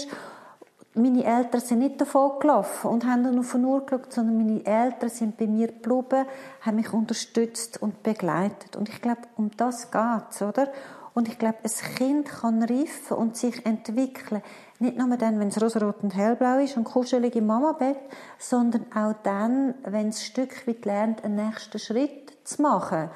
Meine 0.96 1.24
Eltern 1.24 1.62
sind 1.62 1.80
nicht 1.80 2.02
davon 2.02 2.40
gelaufen 2.40 2.90
und 2.90 3.06
haben 3.06 3.24
dann 3.24 3.40
auf 3.40 3.56
Uhr 3.56 3.86
geschaut, 3.86 4.14
sondern 4.14 4.38
meine 4.38 4.64
Eltern 4.66 5.10
sind 5.10 5.38
bei 5.38 5.48
mir 5.48 5.68
geblieben, 5.68 6.28
haben 6.62 6.76
mich 6.76 6.92
unterstützt 6.94 7.82
und 7.82 8.04
begleitet. 8.04 8.76
Und 8.76 8.90
ich 8.90 9.02
glaube, 9.02 9.22
um 9.38 9.50
das 9.58 9.90
geht's, 9.90 10.42
oder? 10.42 10.68
Und 11.14 11.28
ich 11.28 11.38
glaube, 11.38 11.60
ein 11.64 11.96
Kind 11.96 12.28
kann 12.28 12.64
reifen 12.64 13.18
und 13.18 13.38
sich 13.38 13.66
entwickeln. 13.66 14.42
Nicht 14.80 14.98
nur 14.98 15.16
dann, 15.18 15.40
wenn 15.40 15.50
es 15.50 15.62
rosarot 15.62 16.04
und 16.04 16.16
hellblau 16.16 16.58
ist 16.58 16.76
und 16.76 16.86
kuschelig 16.86 17.36
im 17.36 17.46
Mamabett, 17.46 18.00
sondern 18.40 18.86
auch 18.96 19.14
dann, 19.22 19.76
wenn 19.84 20.10
es 20.10 20.26
Stück 20.26 20.68
weit 20.68 20.86
lernt, 20.86 21.24
einen 21.24 21.36
nächsten 21.36 21.78
Schritt 21.78 22.34
zu 22.44 22.62
machen. 22.64 23.10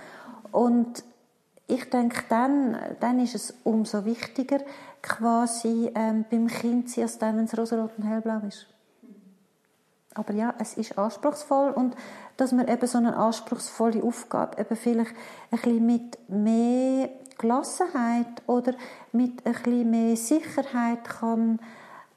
Und 0.52 1.04
ich 1.66 1.90
denke, 1.90 2.24
dann, 2.30 2.78
dann 3.00 3.20
ist 3.20 3.36
es 3.36 3.54
umso 3.64 4.06
wichtiger, 4.06 4.60
quasi 5.02 5.92
ähm, 5.96 6.26
beim 6.30 6.48
Kind 6.48 6.90
zu 6.90 6.96
sein, 6.96 7.04
als 7.04 7.18
dann, 7.18 7.38
wenn 7.38 7.46
es 7.46 7.58
rosarot 7.58 7.92
und 7.98 8.04
hellblau 8.04 8.42
ist. 8.48 8.68
Aber 10.14 10.34
ja, 10.34 10.54
es 10.60 10.76
ist 10.76 10.98
anspruchsvoll 10.98 11.72
und 11.72 11.96
dass 12.38 12.52
man 12.52 12.68
eben 12.68 12.88
so 12.88 12.98
eine 12.98 13.16
anspruchsvolle 13.16 14.04
Aufgabe 14.04 14.60
eben 14.60 14.76
vielleicht 14.76 15.14
ein 15.52 15.60
bisschen 15.60 15.86
mit 15.86 16.30
mehr 16.30 17.10
Gelassenheit 17.38 18.44
oder 18.48 18.74
mit 19.12 19.44
bisschen 19.44 19.90
mehr 19.90 20.16
Sicherheit 20.16 21.04
kann 21.04 21.60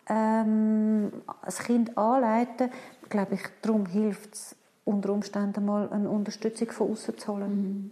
ähm, 0.09 1.13
das 1.45 1.61
Kind 1.61 1.97
anleiten, 1.97 2.71
glaube 3.09 3.35
ich, 3.35 3.43
darum 3.63 3.87
hilft 3.87 4.35
es 4.35 4.57
unter 4.85 5.13
Umständen 5.13 5.65
mal 5.65 5.89
eine 5.91 6.09
Unterstützung 6.09 6.71
von 6.71 6.93
außen 6.93 7.19
zu 7.19 7.33
holen. 7.33 7.51
Mhm. 7.51 7.91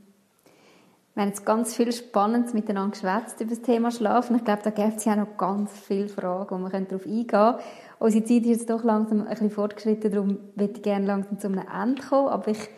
Wir 1.14 1.22
haben 1.22 1.30
jetzt 1.30 1.44
ganz 1.44 1.74
viel 1.74 1.90
Spannendes 1.90 2.54
miteinander 2.54 2.92
geschwätzt 2.92 3.40
über 3.40 3.50
das 3.50 3.62
Thema 3.62 3.90
Schlafen. 3.90 4.36
Ich 4.36 4.44
glaube, 4.44 4.62
da 4.62 4.70
gibt 4.70 4.98
es 4.98 5.04
ja 5.04 5.16
noch 5.16 5.36
ganz 5.36 5.72
viele 5.72 6.08
Fragen, 6.08 6.48
wo 6.50 6.58
wir 6.58 6.80
darauf 6.80 7.04
eingehen 7.06 7.26
können. 7.26 7.58
Unsere 7.98 8.24
Zeit 8.24 8.42
ist 8.42 8.46
jetzt 8.46 8.70
doch 8.70 8.84
langsam 8.84 9.22
ein 9.22 9.28
bisschen 9.28 9.50
fortgeschritten, 9.50 10.12
darum 10.12 10.38
würde 10.54 10.74
ich 10.74 10.82
gerne 10.82 11.06
langsam 11.06 11.40
zu 11.40 11.48
einem 11.48 11.64
Ende 11.66 12.02
kommen. 12.02 12.28
Aber 12.28 12.48
ich 12.48 12.68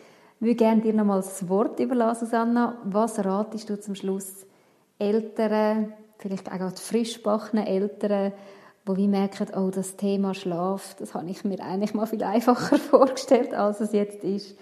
würde 0.41 0.55
gerne 0.55 0.81
dir 0.81 0.93
noch 0.93 1.05
mal 1.05 1.17
das 1.17 1.47
Wort 1.47 1.79
überlassen, 1.79 2.25
Susanna. 2.25 2.77
Was 2.83 3.23
ratest 3.23 3.69
du 3.69 3.79
zum 3.79 3.95
Schluss 3.95 4.45
Eltern, 4.97 5.93
vielleicht 6.17 6.51
auch 6.51 6.75
frischbackenen 6.75 7.65
Eltern, 7.65 8.33
die 8.87 8.97
wie 8.97 9.07
merken, 9.07 9.47
oh, 9.55 9.69
das 9.69 9.95
Thema 9.95 10.33
Schlaf, 10.33 10.95
das 10.97 11.13
habe 11.13 11.29
ich 11.29 11.43
mir 11.43 11.59
eigentlich 11.61 11.93
mal 11.93 12.07
viel 12.07 12.23
einfacher 12.23 12.77
vorgestellt, 12.77 13.53
als 13.53 13.79
es 13.79 13.91
jetzt 13.93 14.23
ist. 14.23 14.57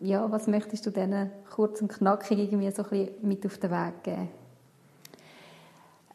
Ja, 0.00 0.30
was 0.30 0.46
möchtest 0.46 0.86
du 0.86 0.90
denen 0.90 1.30
kurz 1.54 1.82
und 1.82 1.88
knackig 1.88 2.38
irgendwie 2.38 2.70
so 2.70 2.82
ein 2.82 2.88
bisschen 2.88 3.28
mit 3.28 3.44
auf 3.44 3.58
den 3.58 3.70
Weg 3.70 4.02
geben? 4.02 4.28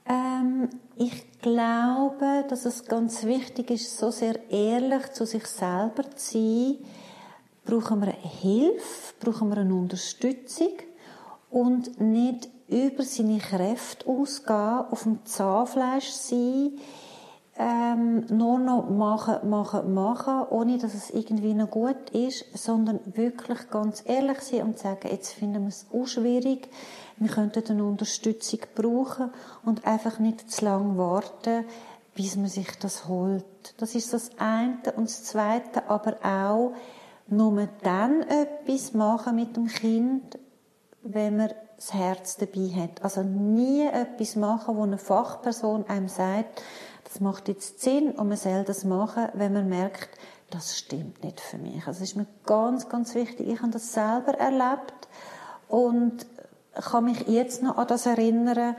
Ähm, 0.07 0.69
ich 0.95 1.39
glaube, 1.39 2.45
dass 2.49 2.65
es 2.65 2.85
ganz 2.85 3.23
wichtig 3.23 3.69
ist, 3.69 3.95
so 3.99 4.09
sehr 4.09 4.49
ehrlich 4.49 5.11
zu 5.11 5.25
sich 5.27 5.45
selber 5.45 6.09
zu 6.15 6.33
sein. 6.33 6.77
Brauchen 7.69 8.01
wir 8.01 8.13
Hilfe, 8.13 9.13
brauchen 9.19 9.49
wir 9.49 9.57
eine 9.57 9.75
Unterstützung 9.75 10.73
und 11.51 12.01
nicht 12.01 12.49
über 12.67 13.03
seine 13.03 13.37
Kräfte 13.37 14.07
ausgehen, 14.07 14.85
auf 14.89 15.03
dem 15.03 15.23
Zahnfleisch 15.23 16.09
sein, 16.09 16.79
ähm, 17.59 18.25
nur 18.31 18.57
noch 18.57 18.89
machen, 18.89 19.47
machen, 19.47 19.93
machen, 19.93 20.47
ohne 20.49 20.79
dass 20.79 20.95
es 20.95 21.11
irgendwie 21.11 21.53
noch 21.53 21.69
gut 21.69 22.09
ist, 22.09 22.45
sondern 22.57 23.01
wirklich 23.05 23.69
ganz 23.69 24.01
ehrlich 24.03 24.39
sein 24.39 24.63
und 24.63 24.79
sagen, 24.79 25.07
jetzt 25.11 25.33
finden 25.33 25.61
wir 25.61 25.69
es 25.69 25.85
auch 25.93 26.07
schwierig, 26.07 26.69
wir 27.17 27.29
könnten 27.29 27.63
eine 27.69 27.83
Unterstützung 27.83 28.61
brauchen 28.73 29.29
und 29.63 29.85
einfach 29.85 30.17
nicht 30.17 30.49
zu 30.49 30.65
lange 30.65 30.97
warten, 30.97 31.65
bis 32.15 32.35
man 32.35 32.47
sich 32.47 32.79
das 32.79 33.07
holt. 33.07 33.45
Das 33.77 33.93
ist 33.93 34.11
das 34.11 34.31
eine. 34.39 34.79
Und 34.95 35.07
das 35.07 35.23
zweite 35.23 35.87
aber 35.87 36.15
auch, 36.23 36.73
nur 37.31 37.67
dann 37.83 38.21
etwas 38.21 38.93
machen 38.93 39.35
mit 39.35 39.55
dem 39.55 39.67
Kind, 39.67 40.39
wenn 41.01 41.37
man 41.37 41.51
das 41.75 41.93
Herz 41.93 42.37
dabei 42.37 42.69
hat. 42.75 43.03
Also 43.03 43.23
nie 43.23 43.85
etwas 43.85 44.35
machen, 44.35 44.75
wo 44.75 44.83
eine 44.83 44.97
Fachperson 44.97 45.85
einem 45.87 46.09
sagt, 46.09 46.61
das 47.05 47.21
macht 47.21 47.47
jetzt 47.47 47.81
Sinn 47.81 48.11
und 48.11 48.27
man 48.27 48.37
soll 48.37 48.63
das 48.63 48.83
machen, 48.83 49.29
wenn 49.33 49.53
man 49.53 49.69
merkt, 49.69 50.09
das 50.49 50.77
stimmt 50.77 51.23
nicht 51.23 51.39
für 51.39 51.57
mich. 51.57 51.85
Also 51.87 52.03
ist 52.03 52.15
mir 52.15 52.27
ganz, 52.45 52.89
ganz 52.89 53.15
wichtig. 53.15 53.47
Ich 53.47 53.61
habe 53.61 53.71
das 53.71 53.93
selber 53.93 54.33
erlebt 54.33 55.07
und 55.67 56.25
kann 56.73 57.05
mich 57.05 57.27
jetzt 57.27 57.63
noch 57.63 57.77
an 57.77 57.87
das 57.87 58.05
erinnern 58.05 58.75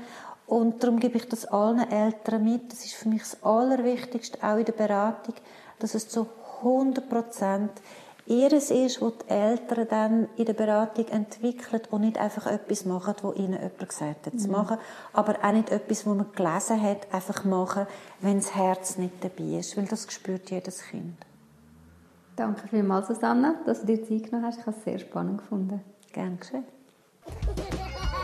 und 0.47 0.83
darum 0.83 0.99
gebe 0.99 1.17
ich 1.17 1.29
das 1.29 1.47
allen 1.47 1.91
Eltern 1.91 2.45
mit. 2.45 2.73
Das 2.73 2.85
ist 2.85 2.95
für 2.95 3.09
mich 3.09 3.23
das 3.23 3.43
Allerwichtigste, 3.43 4.39
auch 4.43 4.57
in 4.57 4.65
der 4.65 4.73
Beratung, 4.73 5.35
dass 5.79 5.95
es 5.95 6.09
zu 6.09 6.27
100 6.59 7.09
Prozent 7.09 7.71
ihres 8.31 8.71
ist, 8.71 9.03
was 9.03 9.13
die 9.19 9.31
Eltern 9.31 9.87
dann 9.89 10.29
in 10.37 10.45
der 10.45 10.53
Beratung 10.55 11.09
entwickeln 11.09 11.83
und 11.91 12.03
nicht 12.03 12.19
einfach 12.19 12.47
etwas 12.47 12.85
machen, 12.85 13.15
was 13.23 13.37
ihnen 13.37 13.55
jemand 13.55 13.89
gesagt 13.89 14.27
hat 14.27 14.41
zu 14.41 14.47
mhm. 14.47 14.53
machen, 14.53 14.79
aber 15.13 15.37
auch 15.43 15.53
nicht 15.53 15.71
etwas, 15.71 16.07
was 16.07 16.15
man 16.15 16.33
gelesen 16.33 16.81
hat, 16.81 17.13
einfach 17.13 17.45
machen, 17.45 17.87
wenn 18.21 18.37
das 18.37 18.55
Herz 18.55 18.97
nicht 18.99 19.23
dabei 19.23 19.59
ist, 19.59 19.77
weil 19.77 19.87
das 19.87 20.11
spürt 20.11 20.51
jedes 20.51 20.83
Kind. 20.83 21.17
Danke 22.37 22.69
vielmals, 22.69 23.09
Susanne, 23.09 23.57
dass 23.67 23.81
du 23.81 23.87
dir 23.87 24.03
Zeit 24.03 24.31
genommen 24.31 24.47
hast. 24.47 24.61
Ich 24.61 24.67
habe 24.67 24.77
es 24.77 24.85
sehr 24.85 24.99
spannend 24.99 25.39
gefunden. 25.39 25.83
Gerne 26.13 26.37
geschehen. 26.37 26.65